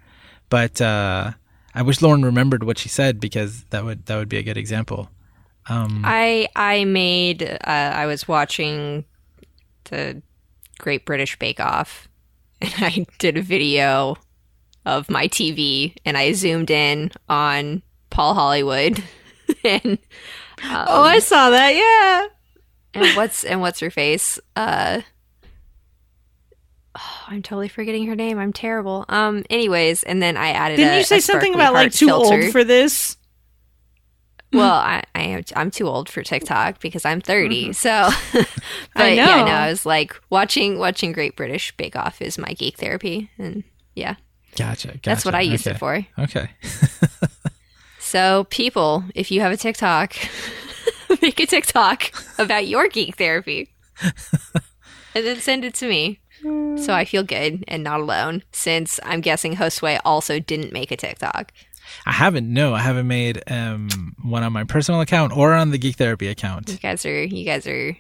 But 0.48 0.80
uh, 0.80 1.32
I 1.74 1.82
wish 1.82 2.02
Lauren 2.02 2.24
remembered 2.24 2.64
what 2.64 2.78
she 2.78 2.88
said 2.88 3.20
because 3.20 3.64
that 3.70 3.84
would 3.84 4.06
that 4.06 4.16
would 4.16 4.28
be 4.28 4.38
a 4.38 4.42
good 4.42 4.58
example. 4.58 5.10
Um, 5.68 6.02
I 6.04 6.48
I 6.56 6.84
made 6.84 7.42
uh, 7.42 7.58
I 7.66 8.06
was 8.06 8.28
watching 8.28 9.04
the 9.84 10.22
Great 10.78 11.06
British 11.06 11.38
Bake 11.38 11.60
Off 11.60 12.08
and 12.60 12.72
I 12.78 13.06
did 13.18 13.36
a 13.36 13.42
video 13.42 14.16
of 14.84 15.08
my 15.08 15.28
TV 15.28 15.94
and 16.04 16.18
I 16.18 16.32
zoomed 16.32 16.70
in 16.70 17.12
on 17.28 17.82
Paul 18.10 18.34
Hollywood 18.34 19.02
and 19.64 19.98
um, 20.64 20.86
oh, 20.88 21.02
I 21.02 21.18
saw 21.18 21.50
that. 21.50 21.74
Yeah. 21.74 22.26
and 23.02 23.16
what's 23.16 23.44
and 23.44 23.60
what's 23.60 23.80
her 23.80 23.90
face 23.90 24.38
uh 24.56 25.00
oh, 26.96 27.24
I'm 27.28 27.42
totally 27.42 27.68
forgetting 27.68 28.06
her 28.06 28.14
name. 28.14 28.38
I'm 28.38 28.52
terrible. 28.52 29.04
Um. 29.08 29.44
Anyways, 29.50 30.02
and 30.02 30.22
then 30.22 30.36
I 30.36 30.50
added. 30.50 30.76
Didn't 30.76 30.94
a- 30.94 30.98
you 30.98 31.04
say 31.04 31.20
something 31.20 31.54
about 31.54 31.72
like 31.72 31.92
too 31.92 32.06
filter. 32.06 32.42
old 32.42 32.52
for 32.52 32.64
this? 32.64 33.16
Well, 34.52 34.70
I, 34.74 35.02
I 35.14 35.22
am 35.22 35.42
I'm 35.56 35.70
too 35.70 35.88
old 35.88 36.10
for 36.10 36.22
TikTok 36.22 36.78
because 36.80 37.06
I'm 37.06 37.22
30. 37.22 37.72
So, 37.72 37.88
but 38.32 38.44
Mm-hmm. 38.44 39.00
I 39.00 39.08
yeah, 39.12 39.44
no, 39.44 39.50
I 39.50 39.70
was 39.70 39.86
like 39.86 40.14
watching 40.28 40.78
watching 40.78 41.12
Great 41.12 41.36
British 41.36 41.74
Bake 41.78 41.96
Off 41.96 42.20
is 42.20 42.36
my 42.36 42.52
geek 42.52 42.76
therapy, 42.76 43.30
and 43.38 43.64
yeah, 43.94 44.16
gotcha, 44.56 44.88
gotcha. 44.88 45.00
that's 45.04 45.24
what 45.24 45.34
I 45.34 45.40
used 45.40 45.66
okay. 45.66 45.74
it 45.74 45.78
for. 45.78 46.06
Okay. 46.18 46.50
So, 48.12 48.44
people, 48.50 49.04
if 49.14 49.30
you 49.30 49.40
have 49.40 49.52
a 49.52 49.56
TikTok, 49.56 50.14
make 51.22 51.40
a 51.40 51.46
TikTok 51.46 52.12
about 52.36 52.66
your 52.66 52.86
geek 52.88 53.16
therapy, 53.16 53.72
and 55.14 55.24
then 55.24 55.40
send 55.40 55.64
it 55.64 55.72
to 55.76 55.88
me. 55.88 56.20
So 56.76 56.92
I 56.92 57.06
feel 57.06 57.22
good 57.22 57.64
and 57.66 57.82
not 57.82 58.00
alone, 58.00 58.42
since 58.52 59.00
I'm 59.02 59.22
guessing 59.22 59.56
Josué 59.56 59.98
also 60.04 60.38
didn't 60.38 60.74
make 60.74 60.90
a 60.90 60.96
TikTok. 60.98 61.52
I 62.04 62.12
haven't. 62.12 62.52
No, 62.52 62.74
I 62.74 62.80
haven't 62.80 63.08
made 63.08 63.42
um, 63.50 64.14
one 64.22 64.42
on 64.42 64.52
my 64.52 64.64
personal 64.64 65.00
account 65.00 65.34
or 65.34 65.54
on 65.54 65.70
the 65.70 65.78
Geek 65.78 65.96
Therapy 65.96 66.28
account. 66.28 66.68
You 66.68 66.76
guys 66.76 67.06
are 67.06 67.24
you 67.24 67.46
guys 67.46 67.66
are 67.66 67.96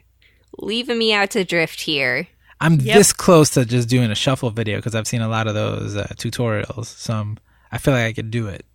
leaving 0.58 0.98
me 0.98 1.14
out 1.14 1.30
to 1.30 1.42
drift 1.42 1.80
here. 1.80 2.28
I'm 2.60 2.74
Yep. 2.74 2.96
this 2.98 3.14
close 3.14 3.48
to 3.50 3.64
just 3.64 3.88
doing 3.88 4.10
a 4.10 4.14
shuffle 4.14 4.50
video 4.50 4.76
because 4.76 4.94
I've 4.94 5.06
seen 5.06 5.22
a 5.22 5.28
lot 5.28 5.46
of 5.46 5.54
those 5.54 5.96
uh, 5.96 6.08
tutorials. 6.16 6.84
So 6.84 7.14
I'm, 7.14 7.38
I 7.70 7.78
feel 7.78 7.94
like 7.94 8.04
I 8.04 8.12
could 8.12 8.30
do 8.30 8.48
it. 8.48 8.66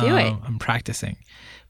Do 0.00 0.16
it. 0.16 0.34
I'm 0.44 0.58
practicing, 0.58 1.16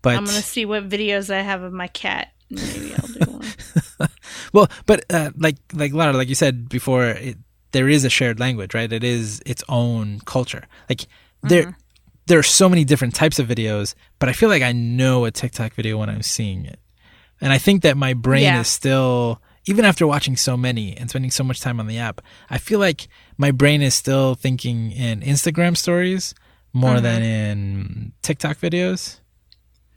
but 0.02 0.16
I'm 0.16 0.24
gonna 0.24 0.42
see 0.42 0.64
what 0.64 0.88
videos 0.88 1.32
I 1.32 1.40
have 1.42 1.62
of 1.62 1.72
my 1.72 1.88
cat. 1.88 2.32
Maybe 2.50 2.92
I'll 2.94 3.06
do 3.08 3.30
one. 3.32 4.08
well, 4.52 4.68
but 4.86 5.04
uh, 5.12 5.30
like 5.36 5.56
like 5.72 5.92
Lara, 5.92 6.12
like 6.12 6.28
you 6.28 6.34
said 6.34 6.68
before, 6.68 7.06
it, 7.06 7.38
there 7.72 7.88
is 7.88 8.04
a 8.04 8.11
shared 8.11 8.40
language, 8.40 8.74
right? 8.74 8.92
It 8.92 9.04
is 9.04 9.40
its 9.46 9.62
own 9.68 10.20
culture. 10.26 10.64
Like 10.88 11.06
there, 11.42 11.76
there 12.26 12.38
are 12.38 12.42
so 12.44 12.68
many 12.68 12.84
different 12.84 13.14
types 13.14 13.38
of 13.38 13.46
videos, 13.46 13.94
but 14.18 14.28
I 14.28 14.32
feel 14.32 14.48
like 14.48 14.62
I 14.62 14.72
know 14.72 15.24
a 15.24 15.30
TikTok 15.30 15.74
video 15.74 15.98
when 15.98 16.11
I'm 16.11 16.22
seeing 16.22 16.64
it, 16.66 16.78
and 17.40 17.52
I 17.52 17.58
think 17.58 17.82
that 17.82 17.96
my 17.96 18.14
brain 18.14 18.42
Yeah. 18.42 18.61
is 18.61 18.68
still. 18.68 19.40
Even 19.66 19.84
after 19.84 20.06
watching 20.06 20.36
so 20.36 20.56
many 20.56 20.96
and 20.96 21.11
spending 21.11 21.30
so 21.30 21.44
much 21.44 21.61
time 21.61 21.78
on 21.78 21.86
the 21.86 21.98
app, 21.98 22.22
I 22.48 22.56
feel 22.56 22.80
like 22.80 23.08
my 23.36 23.50
brain 23.50 23.82
is 23.82 23.94
still 23.94 24.34
thinking 24.34 24.90
in 24.90 25.20
Instagram 25.20 25.76
stories 25.76 26.34
more 26.73 27.01
than 27.01 27.23
in 27.23 28.12
TikTok 28.23 28.59
videos. 28.59 29.18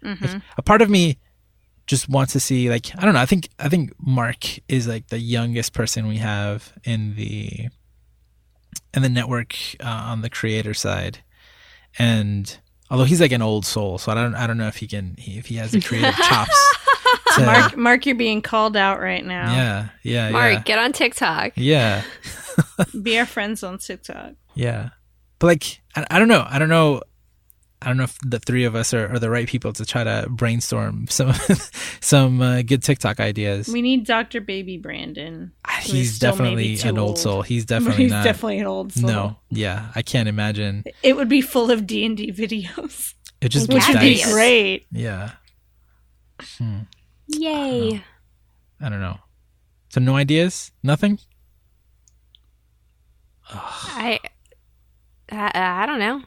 Mhm. 0.03 0.41
a 0.57 0.61
part 0.61 0.81
of 0.81 0.89
me 0.89 1.17
just 1.87 2.09
wants 2.09 2.33
to 2.33 2.39
see 2.39 2.69
like 2.69 2.91
I 2.97 3.05
don't 3.05 3.13
know. 3.13 3.21
I 3.21 3.25
think 3.25 3.47
I 3.59 3.69
think 3.69 3.91
Mark 3.99 4.45
is 4.67 4.87
like 4.87 5.07
the 5.07 5.19
youngest 5.19 5.73
person 5.73 6.07
we 6.07 6.17
have 6.17 6.73
in 6.83 7.15
the 7.15 7.69
in 8.93 9.01
the 9.01 9.09
network 9.09 9.55
uh, 9.79 9.87
on 9.87 10.21
the 10.21 10.29
creator 10.29 10.73
side, 10.73 11.19
and 11.97 12.57
although 12.89 13.03
he's 13.05 13.21
like 13.21 13.31
an 13.31 13.41
old 13.41 13.65
soul, 13.65 13.97
so 13.97 14.11
I 14.11 14.15
don't 14.15 14.35
I 14.35 14.45
don't 14.47 14.57
know 14.57 14.67
if 14.67 14.77
he 14.77 14.87
can 14.87 15.15
if 15.17 15.45
he 15.47 15.55
has 15.55 15.71
the 15.71 15.81
creative 15.81 16.15
chops. 16.29 16.73
to- 17.37 17.45
Mark, 17.45 17.77
Mark, 17.77 18.05
you're 18.05 18.15
being 18.15 18.41
called 18.41 18.75
out 18.75 18.99
right 18.99 19.25
now. 19.25 19.53
yeah, 19.53 19.89
yeah, 20.03 20.29
Mark, 20.31 20.65
get 20.65 20.79
on 20.79 20.91
TikTok. 20.93 21.53
yeah, 21.55 22.03
yeah, 22.77 22.85
Be 23.01 23.17
our 23.19 23.25
friends 23.25 23.63
on 23.63 23.77
TikTok. 23.77 24.33
yeah. 24.55 24.89
But 25.43 25.47
like 25.47 25.81
I, 25.93 26.05
I 26.09 26.19
don't 26.19 26.29
know. 26.29 26.45
I 26.47 26.57
don't 26.57 26.69
know. 26.69 27.01
I 27.81 27.87
don't 27.87 27.97
know 27.97 28.05
if 28.05 28.17
the 28.25 28.39
three 28.39 28.63
of 28.63 28.75
us 28.75 28.93
are, 28.93 29.11
are 29.13 29.19
the 29.19 29.29
right 29.29 29.45
people 29.45 29.73
to 29.73 29.85
try 29.85 30.01
to 30.05 30.25
brainstorm 30.29 31.07
some 31.09 31.33
some 31.99 32.41
uh, 32.41 32.61
good 32.61 32.81
TikTok 32.81 33.19
ideas. 33.19 33.67
We 33.67 33.81
need 33.81 34.05
Dr. 34.05 34.39
Baby 34.39 34.77
Brandon. 34.77 35.51
Ah, 35.65 35.81
he's 35.81 36.17
definitely 36.17 36.79
an 36.85 36.97
old 36.97 37.09
old. 37.09 37.19
soul. 37.19 37.41
He's 37.41 37.65
definitely 37.73 38.03
He's 38.03 38.13
not. 38.13 38.23
definitely 38.23 38.59
an 38.59 38.67
old 38.67 38.93
soul. 38.93 39.09
no, 39.09 39.35
yeah, 39.49 39.91
I 39.93 40.01
can't 40.01 40.29
imagine. 40.29 40.85
It 41.03 41.17
would 41.17 41.27
be 41.27 41.41
full 41.41 41.71
of 41.71 41.85
D 41.85 42.05
and 42.05 42.15
D 42.15 42.31
videos, 42.31 43.13
It 43.41 43.49
just 43.49 43.67
which 43.67 43.85
would 43.89 43.99
be 43.99 44.23
great. 44.23 44.85
Yeah, 44.93 45.31
hmm. 46.57 46.83
Yay. 47.27 48.01
I 48.79 48.87
don't 48.87 49.01
know. 49.01 49.17
So 49.89 49.99
no 49.99 50.15
ideas, 50.15 50.71
nothing. 50.83 51.19
I, 53.49 54.21
I 55.33 55.83
I 55.83 55.85
don't 55.85 55.99
know. 55.99 56.21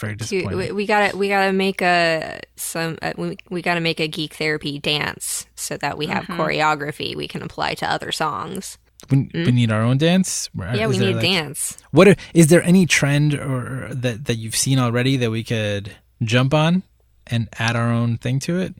Very 0.00 0.16
To- 0.16 0.24
disappointing. 0.24 0.58
we, 0.58 0.72
we 0.72 0.86
gotta 0.86 1.16
we 1.16 1.28
gotta 1.28 1.52
make 1.52 1.80
a 1.82 2.40
some 2.56 2.98
uh, 3.02 3.12
we, 3.16 3.36
we 3.50 3.62
gotta 3.62 3.80
make 3.80 4.00
a 4.00 4.08
geek 4.08 4.34
therapy 4.34 4.78
dance 4.78 5.46
so 5.54 5.76
that 5.76 5.96
we 5.96 6.06
have 6.06 6.24
Mhm. 6.24 6.36
choreography 6.36 7.14
we 7.14 7.28
can 7.28 7.42
apply 7.42 7.74
to 7.74 7.90
other 7.90 8.10
songs. 8.10 8.78
We, 9.10 9.28
we 9.34 9.50
need 9.52 9.70
our 9.72 9.82
own 9.82 9.98
dance. 9.98 10.48
yeah, 10.56 10.88
Is 10.88 10.98
we 10.98 11.06
need 11.06 11.16
like- 11.16 11.22
dance. 11.24 11.76
What 11.90 12.06
are, 12.08 12.16
is 12.34 12.46
there 12.48 12.62
any 12.62 12.86
trend 12.86 13.34
or 13.34 13.88
that 13.92 14.24
that 14.26 14.36
you've 14.36 14.56
seen 14.56 14.78
already 14.78 15.16
that 15.18 15.30
we 15.30 15.44
could 15.44 15.94
jump 16.22 16.54
on 16.54 16.82
and 17.26 17.48
add 17.58 17.76
our 17.76 17.90
own 17.90 18.16
thing 18.16 18.38
to 18.40 18.58
it? 18.58 18.74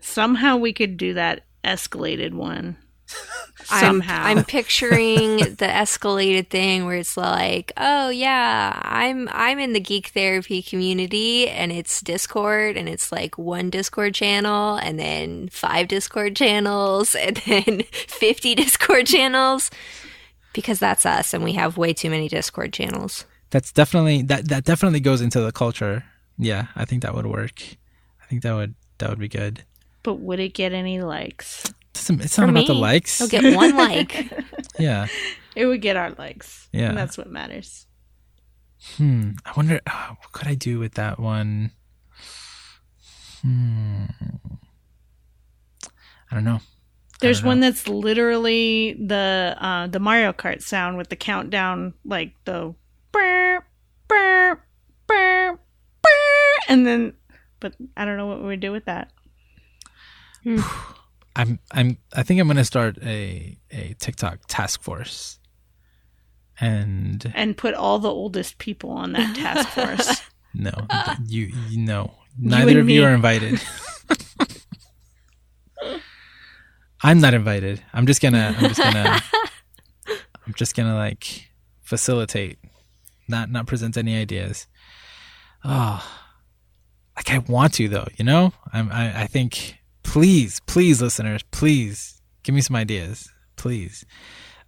Somehow 0.00 0.56
we 0.56 0.72
could 0.72 0.96
do 0.96 1.14
that 1.14 1.42
escalated 1.64 2.32
one. 2.32 2.76
I'm, 3.70 4.02
I'm 4.06 4.44
picturing 4.44 5.36
the 5.38 5.66
escalated 5.66 6.48
thing 6.48 6.86
where 6.86 6.96
it's 6.96 7.16
like, 7.16 7.72
oh 7.76 8.08
yeah, 8.08 8.78
I'm 8.82 9.28
I'm 9.32 9.58
in 9.58 9.72
the 9.72 9.80
geek 9.80 10.08
therapy 10.08 10.62
community 10.62 11.48
and 11.48 11.72
it's 11.72 12.00
Discord 12.00 12.76
and 12.76 12.88
it's 12.88 13.10
like 13.12 13.36
one 13.36 13.70
Discord 13.70 14.14
channel 14.14 14.76
and 14.76 14.98
then 14.98 15.48
five 15.48 15.88
Discord 15.88 16.36
channels 16.36 17.14
and 17.14 17.36
then 17.46 17.82
50 17.92 18.54
Discord 18.54 19.06
channels 19.06 19.70
because 20.52 20.78
that's 20.78 21.04
us 21.04 21.34
and 21.34 21.44
we 21.44 21.52
have 21.54 21.76
way 21.76 21.92
too 21.92 22.10
many 22.10 22.28
Discord 22.28 22.72
channels. 22.72 23.24
That's 23.50 23.72
definitely 23.72 24.22
that 24.22 24.48
that 24.48 24.64
definitely 24.64 25.00
goes 25.00 25.20
into 25.20 25.40
the 25.40 25.52
culture. 25.52 26.04
Yeah, 26.38 26.66
I 26.76 26.84
think 26.84 27.02
that 27.02 27.14
would 27.14 27.26
work. 27.26 27.60
I 28.22 28.26
think 28.28 28.42
that 28.42 28.54
would 28.54 28.74
that 28.98 29.10
would 29.10 29.18
be 29.18 29.28
good. 29.28 29.64
but 30.02 30.14
would 30.20 30.38
it 30.40 30.54
get 30.54 30.72
any 30.72 31.00
likes? 31.00 31.64
It's, 31.98 32.10
it's 32.10 32.34
For 32.36 32.42
not 32.42 32.50
about 32.50 32.66
the 32.66 32.74
likes. 32.74 33.20
I'll 33.20 33.28
get 33.28 33.54
one 33.54 33.76
like. 33.76 34.32
Yeah. 34.78 35.08
It 35.56 35.66
would 35.66 35.82
get 35.82 35.96
our 35.96 36.10
likes. 36.12 36.68
Yeah. 36.72 36.90
And 36.90 36.96
that's 36.96 37.18
what 37.18 37.28
matters. 37.28 37.86
Hmm. 38.96 39.32
I 39.44 39.52
wonder 39.56 39.80
uh, 39.86 40.14
what 40.20 40.32
could 40.32 40.46
I 40.46 40.54
do 40.54 40.78
with 40.78 40.94
that 40.94 41.18
one. 41.18 41.72
Hmm. 43.42 44.04
I 46.30 46.34
don't 46.34 46.44
know. 46.44 46.60
There's 47.20 47.38
don't 47.38 47.44
know. 47.44 47.48
one 47.48 47.60
that's 47.60 47.88
literally 47.88 48.92
the 49.04 49.56
uh, 49.58 49.88
the 49.88 49.98
Mario 49.98 50.32
Kart 50.32 50.62
sound 50.62 50.96
with 50.96 51.08
the 51.08 51.16
countdown, 51.16 51.94
like 52.04 52.34
the 52.44 52.74
burr, 53.10 53.64
burr, 54.06 54.60
burr, 55.08 55.58
burr, 56.02 56.58
and 56.68 56.86
then. 56.86 57.14
But 57.60 57.74
I 57.96 58.04
don't 58.04 58.16
know 58.16 58.26
what 58.26 58.40
we 58.40 58.46
would 58.46 58.60
do 58.60 58.70
with 58.70 58.84
that. 58.84 59.10
I'm 61.38 61.58
I'm 61.70 61.96
I 62.14 62.22
think 62.24 62.40
I'm 62.40 62.48
gonna 62.48 62.64
start 62.64 62.98
a 63.02 63.56
a 63.70 63.94
TikTok 64.00 64.40
task 64.48 64.82
force, 64.82 65.38
and 66.60 67.32
And 67.34 67.56
put 67.56 67.74
all 67.74 67.98
the 68.00 68.10
oldest 68.10 68.58
people 68.58 68.90
on 68.90 69.12
that 69.12 69.36
task 69.36 69.68
force. 69.74 70.20
no, 70.52 70.72
you 71.26 71.52
you 71.68 71.78
know 71.78 72.12
neither 72.36 72.72
and 72.72 72.80
of 72.80 72.90
you 72.90 73.04
are 73.04 73.14
invited. 73.14 73.62
I'm 77.00 77.20
not 77.20 77.32
invited. 77.34 77.82
I'm 77.92 78.06
just 78.06 78.20
gonna 78.20 78.54
I'm 78.58 78.68
just 78.68 78.80
gonna 78.82 79.22
I'm 80.46 80.54
just 80.54 80.74
gonna 80.74 80.96
like 80.96 81.48
facilitate, 81.82 82.58
not 83.28 83.50
not 83.50 83.66
present 83.68 83.96
any 83.96 84.16
ideas. 84.16 84.66
Oh, 85.64 86.04
like 87.16 87.30
I 87.30 87.38
want 87.38 87.74
to 87.74 87.88
though, 87.88 88.08
you 88.16 88.24
know. 88.24 88.52
I'm 88.72 88.90
I, 88.90 89.22
I 89.22 89.26
think 89.28 89.78
please 90.08 90.60
please 90.60 91.02
listeners 91.02 91.42
please 91.50 92.20
give 92.42 92.54
me 92.54 92.60
some 92.60 92.76
ideas 92.76 93.30
please. 93.58 94.06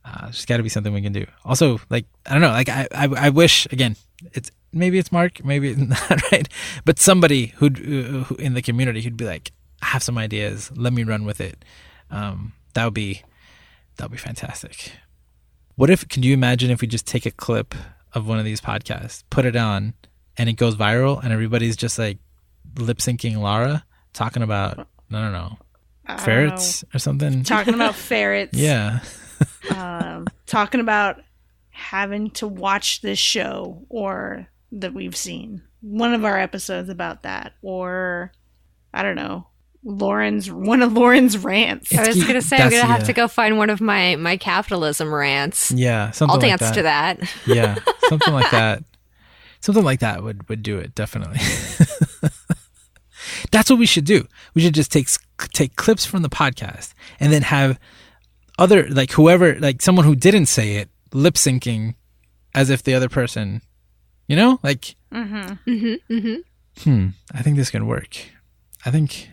Uh, 0.05 0.23
there's 0.23 0.45
got 0.45 0.59
to 0.59 0.63
be 0.63 0.69
something 0.69 0.93
we 0.93 1.01
can 1.01 1.13
do. 1.13 1.27
Also, 1.45 1.81
like 1.89 2.07
I 2.27 2.33
don't 2.33 2.43
know, 2.43 2.49
like 2.49 2.69
I, 2.69 2.89
I, 2.93 3.09
I 3.17 3.29
wish 3.31 3.67
again, 3.71 3.97
it's 4.33 4.51
maybe 4.73 4.99
it's 4.99 5.13
Mark, 5.13 5.43
maybe 5.45 5.71
it's 5.71 5.81
not 6.11 6.33
right, 6.33 6.49
but 6.85 6.99
somebody 6.99 7.47
who'd 7.57 7.79
who 7.79 8.35
in 8.37 8.55
the 8.55 8.63
community 8.63 9.01
who'd 9.01 9.17
be 9.17 9.25
like, 9.25 9.53
I 9.83 9.87
have 9.87 10.03
some 10.03 10.19
ideas, 10.19 10.71
let 10.77 10.93
me 10.93 11.05
run 11.05 11.25
with 11.25 11.41
it. 11.41 11.65
Um, 12.11 12.53
that 12.75 12.85
would 12.85 12.95
be 12.95 13.23
that 13.97 14.11
would 14.11 14.17
be 14.17 14.19
fantastic. 14.19 14.93
What 15.77 15.89
if? 15.89 16.07
Can 16.09 16.23
you 16.23 16.35
imagine 16.35 16.71
if 16.71 16.81
we 16.81 16.87
just 16.87 17.07
take 17.07 17.25
a 17.25 17.31
clip 17.31 17.75
of 18.13 18.27
one 18.27 18.39
of 18.39 18.45
these 18.45 18.61
podcasts, 18.61 19.23
put 19.31 19.45
it 19.45 19.57
on, 19.57 19.95
and 20.37 20.49
it 20.49 20.55
goes 20.55 20.77
viral, 20.77 21.23
and 21.23 21.33
everybody's 21.33 21.77
just 21.77 21.99
like 21.99 22.19
lip 22.77 22.99
syncing 22.99 23.39
Lara 23.39 23.85
talking 24.13 24.43
about 24.43 24.87
I 25.13 25.21
don't 25.21 25.33
know 25.33 25.59
I 26.07 26.17
don't 26.17 26.25
ferrets 26.25 26.85
or 26.95 26.99
something. 26.99 27.45
Talking 27.45 27.75
about 27.75 27.95
ferrets. 28.09 28.57
Yeah. 28.57 29.01
um, 29.75 30.27
talking 30.47 30.81
about 30.81 31.23
having 31.71 32.31
to 32.31 32.47
watch 32.47 33.01
this 33.01 33.19
show 33.19 33.87
or 33.89 34.47
that 34.73 34.95
we've 34.95 35.17
seen 35.17 35.63
one 35.81 36.13
of 36.13 36.25
our 36.25 36.39
episodes 36.39 36.89
about 36.89 37.23
that 37.23 37.55
or 37.63 38.31
i 38.93 39.03
don't 39.03 39.17
know 39.17 39.47
lauren's 39.83 40.51
one 40.51 40.83
of 40.83 40.93
lauren's 40.93 41.39
rants 41.39 41.97
I 41.97 42.07
was 42.07 42.23
gonna 42.25 42.43
say 42.43 42.59
I'm 42.59 42.71
gonna 42.71 42.85
have 42.85 43.01
yeah. 43.01 43.07
to 43.07 43.13
go 43.15 43.29
find 43.29 43.57
one 43.57 43.71
of 43.71 43.81
my 43.81 44.17
my 44.17 44.37
capitalism 44.37 45.13
rants. 45.13 45.71
Yeah, 45.71 46.11
something 46.11 46.35
I'll 46.35 46.41
like 46.41 46.59
dance 46.59 46.71
that. 46.71 46.75
to 46.75 46.83
that. 46.83 47.37
yeah, 47.47 47.77
something 48.09 48.33
like 48.33 48.51
that. 48.51 48.85
Something 49.61 49.85
like 49.85 50.01
that 50.01 50.23
would 50.23 50.49
would 50.51 50.63
do 50.63 50.79
it 50.79 50.95
definitely. 50.95 51.39
That's 53.51 53.69
what 53.71 53.79
we 53.79 53.87
should 53.87 54.05
do. 54.05 54.27
We 54.55 54.63
should 54.63 54.75
just 54.75 54.93
take 54.93 55.09
take 55.53 55.77
clips 55.77 56.05
from 56.07 56.23
the 56.23 56.29
podcast 56.29 56.93
and 57.19 57.33
then 57.33 57.43
have 57.43 57.79
other 58.59 58.89
like 58.89 59.13
whoever 59.13 59.59
like 59.59 59.83
someone 59.83 60.05
who 60.05 60.15
didn't 60.15 60.47
say 60.47 60.77
it 60.77 60.89
lip 61.13 61.35
syncing 61.35 61.95
as 62.55 62.71
if 62.71 62.83
the 62.83 62.95
other 62.95 63.09
person, 63.09 63.63
you 64.29 64.37
know, 64.37 64.61
like 64.63 64.95
mm-hmm. 65.13 65.55
hmm 65.65 65.95
hmm 66.19 66.35
hmm, 66.83 67.07
I 67.35 67.43
think 67.43 67.57
this 67.57 67.71
can 67.71 67.87
work. 67.87 68.17
I 68.85 68.91
think. 68.91 69.29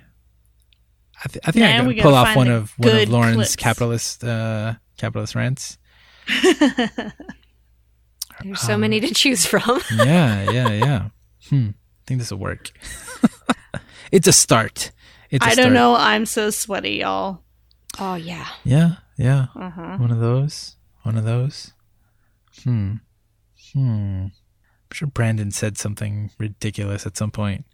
I, 1.23 1.27
th- 1.29 1.47
I 1.47 1.51
think 1.51 1.63
Now 1.63 1.83
I 1.83 1.87
we 1.87 1.95
can 1.95 2.03
pull 2.03 2.13
off 2.13 2.35
one 2.35 2.47
of 2.47 2.73
one 2.77 2.95
of 2.95 3.09
Lauren's 3.09 3.35
clips. 3.35 3.55
capitalist 3.55 4.23
uh, 4.23 4.75
capitalist 4.97 5.33
rants. 5.35 5.77
There's 8.43 8.59
so 8.61 8.75
Um, 8.75 8.81
many 8.81 8.99
to 8.99 9.13
choose 9.13 9.45
from. 9.45 9.81
yeah, 9.95 10.49
yeah, 10.51 10.69
yeah. 10.69 11.07
Hmm. 11.49 11.69
I 11.69 11.73
think 12.05 12.19
this 12.19 12.31
will 12.31 12.37
work. 12.37 12.71
it's 14.11 14.27
a 14.27 14.33
start. 14.33 14.91
It's 15.29 15.45
a 15.45 15.49
i 15.49 15.55
don't 15.55 15.73
know 15.73 15.93
i'm 15.95 16.25
so 16.25 16.49
sweaty 16.49 16.97
y'all 16.97 17.41
oh 17.99 18.15
yeah. 18.15 18.47
Yeah, 18.63 18.95
yeah. 19.17 19.47
uh-huh. 19.55 19.97
One 19.97 20.11
of 20.11 20.19
those. 20.19 20.75
One 21.03 21.17
of 21.17 21.23
those. 21.25 21.73
Hmm. 22.63 22.95
Hmm. 23.73 24.25
I'm 24.27 24.93
sure 24.93 25.07
Brandon 25.07 25.51
said 25.51 25.77
something 25.77 26.31
ridiculous 26.37 27.05
at 27.05 27.17
some 27.17 27.31
point. 27.31 27.65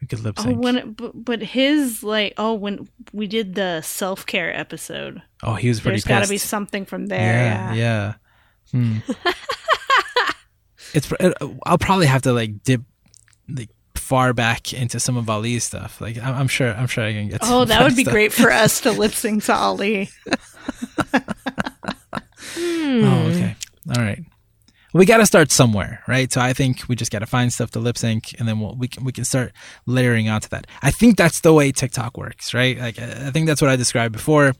We 0.00 0.06
could 0.06 0.20
lip 0.20 0.34
oh 0.38 0.42
sync. 0.42 0.62
when 0.62 0.76
it, 0.76 0.96
but, 0.96 1.24
but 1.24 1.42
his 1.42 2.02
like 2.02 2.34
oh 2.36 2.54
when 2.54 2.88
we 3.12 3.28
did 3.28 3.54
the 3.54 3.82
self-care 3.82 4.52
episode 4.58 5.22
oh, 5.44 5.54
he 5.54 5.68
was 5.68 5.78
pretty 5.78 5.92
there's 5.94 6.04
got 6.04 6.24
to 6.24 6.28
be 6.28 6.38
something 6.38 6.84
from 6.84 7.06
there 7.06 7.20
yeah, 7.20 7.72
yeah, 7.72 8.14
yeah. 8.72 9.00
Hmm. 9.04 9.12
it's. 10.94 11.12
it- 11.20 11.34
I'll 11.64 11.78
probably 11.78 12.06
have 12.06 12.22
to 12.22 12.32
like 12.32 12.64
dip 12.64 12.82
like 13.48 13.70
far 14.12 14.34
back 14.34 14.74
into 14.74 15.00
some 15.00 15.16
of 15.16 15.30
Ali's 15.30 15.64
stuff. 15.64 15.98
Like 15.98 16.18
I'm, 16.18 16.34
I'm 16.34 16.48
sure. 16.48 16.74
I'm 16.74 16.86
sure 16.86 17.02
I 17.02 17.14
can 17.14 17.28
get. 17.28 17.40
oh 17.42 17.64
that 17.64 17.82
would 17.82 17.96
be 17.96 18.02
stuff. 18.02 18.12
great 18.12 18.30
for 18.30 18.50
us 18.52 18.82
to 18.82 18.92
lip 18.92 19.12
sync 19.22 19.44
to 19.44 19.54
ali 19.54 20.10
Hmm. 22.54 23.04
Oh, 23.04 23.28
okay. 23.30 23.56
All 23.96 24.02
right. 24.02 24.18
We 24.92 25.06
got 25.06 25.16
to 25.18 25.26
start 25.26 25.50
somewhere, 25.50 26.02
right? 26.06 26.30
So 26.30 26.42
I 26.42 26.52
think 26.52 26.86
we 26.88 26.94
just 26.94 27.10
got 27.10 27.20
to 27.20 27.26
find 27.26 27.50
stuff 27.50 27.70
to 27.70 27.80
lip 27.80 27.96
sync, 27.96 28.38
and 28.38 28.46
then 28.46 28.60
we'll, 28.60 28.74
we 28.76 28.86
can 28.88 29.04
we 29.04 29.12
can 29.12 29.24
start 29.24 29.52
layering 29.86 30.28
onto 30.28 30.48
that. 30.48 30.66
I 30.82 30.90
think 30.90 31.16
that's 31.16 31.40
the 31.40 31.54
way 31.54 31.72
TikTok 31.72 32.18
works, 32.18 32.52
right? 32.52 32.76
Like 32.78 33.00
I 33.00 33.28
I 33.28 33.30
think 33.30 33.46
that's 33.46 33.62
what 33.62 33.70
I 33.70 33.76
described 33.76 34.12
before. 34.12 34.52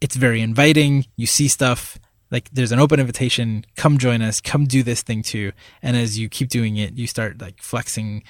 It's 0.00 0.16
very 0.16 0.40
inviting. 0.40 1.06
You 1.16 1.26
see 1.26 1.46
stuff 1.46 1.96
like 2.30 2.48
there's 2.50 2.72
an 2.72 2.78
open 2.78 3.00
invitation. 3.00 3.64
Come 3.76 3.98
join 3.98 4.22
us. 4.22 4.40
Come 4.40 4.64
do 4.64 4.82
this 4.82 5.02
thing 5.02 5.22
too. 5.22 5.52
And 5.82 5.96
as 5.96 6.18
you 6.18 6.28
keep 6.28 6.48
doing 6.48 6.76
it, 6.76 6.96
you 6.96 7.06
start 7.06 7.40
like 7.40 7.62
flexing 7.62 8.22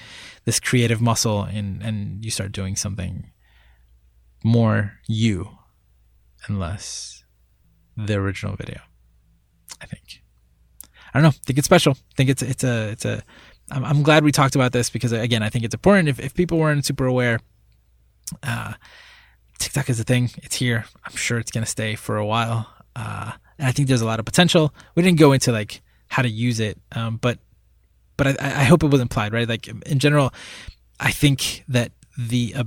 this 0.45 0.59
creative 0.59 1.01
muscle, 1.01 1.43
and 1.43 1.81
and 1.83 2.23
you 2.23 2.31
start 2.31 2.51
doing 2.51 2.75
something 2.75 3.31
more 4.43 4.93
you 5.07 5.49
and 6.47 6.59
less 6.59 7.23
the 7.95 8.15
original 8.15 8.55
video. 8.55 8.79
I 9.79 9.85
think. 9.85 10.23
I 11.13 11.19
don't 11.19 11.23
know. 11.23 11.37
Think 11.45 11.59
it's 11.59 11.65
special. 11.65 11.97
Think 12.15 12.29
it's 12.29 12.41
it's 12.41 12.63
a 12.63 12.89
it's 12.89 13.05
a. 13.05 13.23
I'm, 13.69 13.85
I'm 13.85 14.03
glad 14.03 14.23
we 14.23 14.31
talked 14.31 14.55
about 14.55 14.71
this 14.71 14.89
because 14.89 15.11
again, 15.11 15.43
I 15.43 15.49
think 15.49 15.65
it's 15.65 15.75
important. 15.75 16.09
If 16.09 16.19
if 16.19 16.33
people 16.33 16.57
weren't 16.57 16.85
super 16.85 17.05
aware, 17.05 17.39
uh, 18.41 18.73
TikTok 19.59 19.89
is 19.89 19.99
a 19.99 20.03
thing. 20.03 20.31
It's 20.37 20.55
here. 20.55 20.85
I'm 21.05 21.15
sure 21.15 21.37
it's 21.37 21.51
gonna 21.51 21.65
stay 21.65 21.95
for 21.95 22.17
a 22.17 22.25
while. 22.25 22.67
Uh, 22.95 23.33
and 23.61 23.69
I 23.69 23.71
think 23.71 23.87
there's 23.87 24.01
a 24.01 24.05
lot 24.05 24.19
of 24.19 24.25
potential. 24.25 24.73
We 24.95 25.03
didn't 25.03 25.19
go 25.19 25.31
into 25.31 25.51
like 25.51 25.81
how 26.07 26.23
to 26.23 26.29
use 26.29 26.59
it, 26.59 26.79
um, 26.93 27.17
but 27.17 27.37
but 28.17 28.41
I, 28.41 28.61
I 28.61 28.63
hope 28.63 28.83
it 28.83 28.87
was 28.87 28.99
implied, 28.99 29.33
right? 29.33 29.47
Like 29.47 29.67
in 29.67 29.99
general, 29.99 30.33
I 30.99 31.11
think 31.11 31.63
that 31.67 31.91
the 32.17 32.55
uh, 32.55 32.63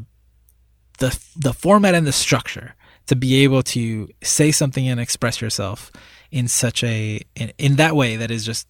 the 0.98 1.18
the 1.36 1.52
format 1.52 1.96
and 1.96 2.06
the 2.06 2.12
structure 2.12 2.76
to 3.06 3.16
be 3.16 3.42
able 3.42 3.62
to 3.62 4.08
say 4.22 4.52
something 4.52 4.88
and 4.88 5.00
express 5.00 5.40
yourself 5.40 5.90
in 6.30 6.46
such 6.46 6.84
a 6.84 7.20
in, 7.34 7.52
in 7.58 7.74
that 7.76 7.96
way 7.96 8.14
that 8.16 8.30
is 8.30 8.46
just 8.46 8.68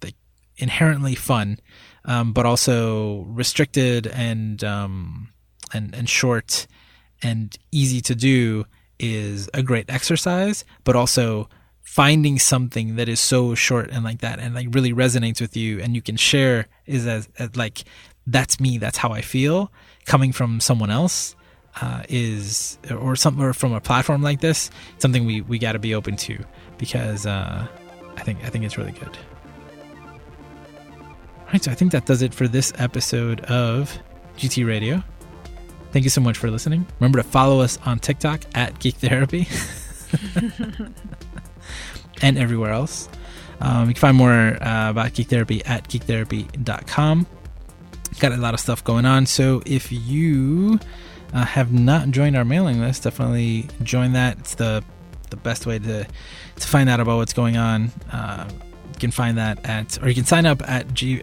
like 0.00 0.14
inherently 0.56 1.16
fun 1.16 1.58
um, 2.04 2.32
but 2.32 2.46
also 2.46 3.22
restricted 3.22 4.06
and 4.06 4.62
um, 4.62 5.32
and 5.72 5.92
and 5.92 6.08
short 6.08 6.68
and 7.20 7.58
easy 7.72 8.00
to 8.00 8.14
do 8.14 8.64
is 9.00 9.50
a 9.52 9.62
great 9.62 9.90
exercise 9.90 10.64
but 10.84 10.94
also 10.94 11.48
finding 11.84 12.38
something 12.38 12.96
that 12.96 13.08
is 13.08 13.20
so 13.20 13.54
short 13.54 13.90
and 13.90 14.04
like 14.04 14.20
that 14.20 14.40
and 14.40 14.54
like 14.54 14.66
really 14.72 14.92
resonates 14.92 15.40
with 15.40 15.56
you 15.56 15.80
and 15.80 15.94
you 15.94 16.02
can 16.02 16.16
share 16.16 16.66
is 16.86 17.06
as, 17.06 17.28
as 17.38 17.54
like 17.56 17.84
that's 18.26 18.58
me 18.58 18.78
that's 18.78 18.98
how 18.98 19.10
i 19.10 19.20
feel 19.20 19.70
coming 20.04 20.32
from 20.32 20.58
someone 20.58 20.90
else 20.90 21.36
uh, 21.80 22.02
is 22.08 22.78
or 22.90 23.16
some 23.16 23.40
or 23.40 23.52
from 23.52 23.72
a 23.72 23.80
platform 23.80 24.22
like 24.22 24.40
this 24.40 24.70
something 24.98 25.24
we 25.24 25.40
we 25.42 25.58
got 25.58 25.72
to 25.72 25.78
be 25.78 25.94
open 25.94 26.16
to 26.16 26.38
because 26.78 27.26
uh, 27.26 27.66
I 28.16 28.22
think 28.22 28.44
I 28.44 28.48
think 28.48 28.64
it's 28.64 28.78
really 28.78 28.92
good. 28.92 29.16
All 31.40 31.52
right, 31.52 31.62
so 31.62 31.70
I 31.70 31.74
think 31.74 31.92
that 31.92 32.06
does 32.06 32.22
it 32.22 32.34
for 32.34 32.48
this 32.48 32.72
episode 32.78 33.40
of 33.42 33.96
GT 34.36 34.66
Radio. 34.66 35.02
Thank 35.92 36.04
you 36.04 36.10
so 36.10 36.20
much 36.20 36.38
for 36.38 36.50
listening. 36.50 36.86
Remember 36.98 37.18
to 37.18 37.28
follow 37.28 37.60
us 37.60 37.78
on 37.84 38.00
TikTok 38.00 38.42
at 38.54 38.78
Geek 38.80 38.96
Therapy 38.96 39.46
and 42.22 42.38
everywhere 42.38 42.72
else. 42.72 43.08
Um, 43.60 43.88
you 43.88 43.94
can 43.94 44.00
find 44.00 44.16
more 44.16 44.62
uh, 44.62 44.90
about 44.90 45.14
Geek 45.14 45.28
Therapy 45.28 45.64
at 45.64 45.88
geektherapy.com. 45.88 47.26
Got 48.20 48.32
a 48.32 48.36
lot 48.36 48.54
of 48.54 48.60
stuff 48.60 48.84
going 48.84 49.04
on. 49.06 49.26
So 49.26 49.62
if 49.66 49.90
you 49.90 50.78
uh, 51.32 51.44
have 51.44 51.72
not 51.72 52.10
joined 52.10 52.36
our 52.36 52.44
mailing 52.44 52.80
list, 52.80 53.04
definitely 53.04 53.68
join 53.82 54.12
that. 54.12 54.38
It's 54.38 54.54
the 54.54 54.84
the 55.30 55.36
best 55.36 55.66
way 55.66 55.78
to 55.78 56.06
to 56.56 56.68
find 56.68 56.88
out 56.88 57.00
about 57.00 57.16
what's 57.16 57.32
going 57.32 57.56
on. 57.56 57.90
Uh, 58.12 58.48
you 58.92 59.00
can 59.00 59.10
find 59.10 59.38
that 59.38 59.64
at, 59.64 60.00
or 60.02 60.08
you 60.08 60.14
can 60.14 60.24
sign 60.24 60.46
up 60.46 60.62
at 60.68 60.94
g 60.94 61.22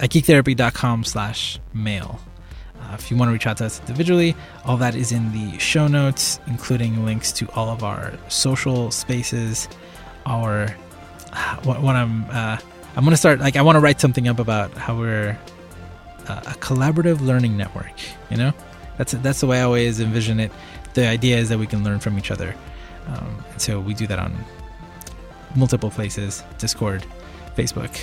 at 0.00 0.10
geektherapy.com 0.10 1.04
slash 1.04 1.60
mail. 1.74 2.20
Uh, 2.92 2.96
if 2.98 3.10
you 3.10 3.16
want 3.16 3.28
to 3.28 3.32
reach 3.32 3.46
out 3.46 3.56
to 3.56 3.64
us 3.64 3.80
individually, 3.80 4.36
all 4.64 4.76
that 4.76 4.94
is 4.94 5.12
in 5.12 5.32
the 5.32 5.58
show 5.58 5.86
notes, 5.86 6.38
including 6.46 7.04
links 7.04 7.32
to 7.32 7.48
all 7.52 7.70
of 7.70 7.82
our 7.82 8.12
social 8.28 8.90
spaces. 8.90 9.66
Our 10.26 10.68
what, 11.62 11.80
what 11.80 11.96
I'm 11.96 12.24
uh, 12.30 12.58
I'm 12.96 13.04
gonna 13.04 13.16
start 13.16 13.40
like 13.40 13.56
I 13.56 13.62
want 13.62 13.76
to 13.76 13.80
write 13.80 14.00
something 14.00 14.28
up 14.28 14.38
about 14.38 14.72
how 14.74 14.98
we're 14.98 15.38
uh, 16.28 16.42
a 16.46 16.54
collaborative 16.60 17.20
learning 17.20 17.56
network. 17.56 17.94
You 18.30 18.36
know, 18.36 18.52
that's 18.98 19.12
that's 19.12 19.40
the 19.40 19.46
way 19.46 19.60
I 19.60 19.62
always 19.62 20.00
envision 20.00 20.38
it. 20.38 20.52
The 20.94 21.06
idea 21.06 21.38
is 21.38 21.48
that 21.48 21.58
we 21.58 21.66
can 21.66 21.82
learn 21.84 22.00
from 22.00 22.18
each 22.18 22.30
other, 22.30 22.54
um, 23.06 23.42
and 23.50 23.60
so 23.62 23.80
we 23.80 23.94
do 23.94 24.06
that 24.08 24.18
on 24.18 24.36
multiple 25.56 25.90
places: 25.90 26.44
Discord, 26.58 27.06
Facebook, 27.56 27.98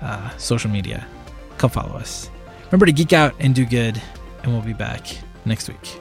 uh, 0.00 0.30
social 0.38 0.70
media. 0.70 1.06
Come 1.58 1.68
follow 1.68 1.94
us. 1.96 2.30
Remember 2.70 2.86
to 2.86 2.92
geek 2.92 3.12
out 3.12 3.34
and 3.38 3.54
do 3.54 3.66
good, 3.66 4.00
and 4.42 4.52
we'll 4.52 4.62
be 4.62 4.72
back 4.72 5.06
next 5.44 5.68
week. 5.68 6.00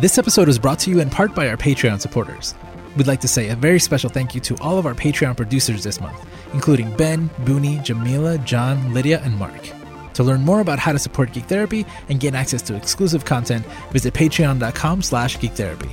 This 0.00 0.18
episode 0.18 0.46
was 0.46 0.58
brought 0.58 0.78
to 0.80 0.90
you 0.90 1.00
in 1.00 1.10
part 1.10 1.34
by 1.34 1.48
our 1.48 1.56
Patreon 1.56 2.00
supporters. 2.00 2.54
We'd 2.96 3.06
like 3.06 3.20
to 3.20 3.28
say 3.28 3.48
a 3.48 3.56
very 3.56 3.80
special 3.80 4.10
thank 4.10 4.34
you 4.34 4.40
to 4.42 4.56
all 4.58 4.78
of 4.78 4.86
our 4.86 4.94
Patreon 4.94 5.36
producers 5.36 5.84
this 5.84 6.00
month, 6.00 6.24
including 6.52 6.96
Ben, 6.96 7.28
Booney, 7.44 7.82
Jamila, 7.82 8.38
John, 8.38 8.94
Lydia, 8.94 9.20
and 9.22 9.36
Mark. 9.36 9.70
To 10.14 10.24
learn 10.24 10.40
more 10.42 10.60
about 10.60 10.78
how 10.78 10.92
to 10.92 10.98
support 10.98 11.32
Geek 11.32 11.44
Therapy 11.44 11.86
and 12.08 12.18
gain 12.18 12.34
access 12.34 12.62
to 12.62 12.74
exclusive 12.74 13.24
content, 13.24 13.64
visit 13.92 14.14
patreon.com 14.14 15.02
slash 15.02 15.38
geektherapy. 15.38 15.92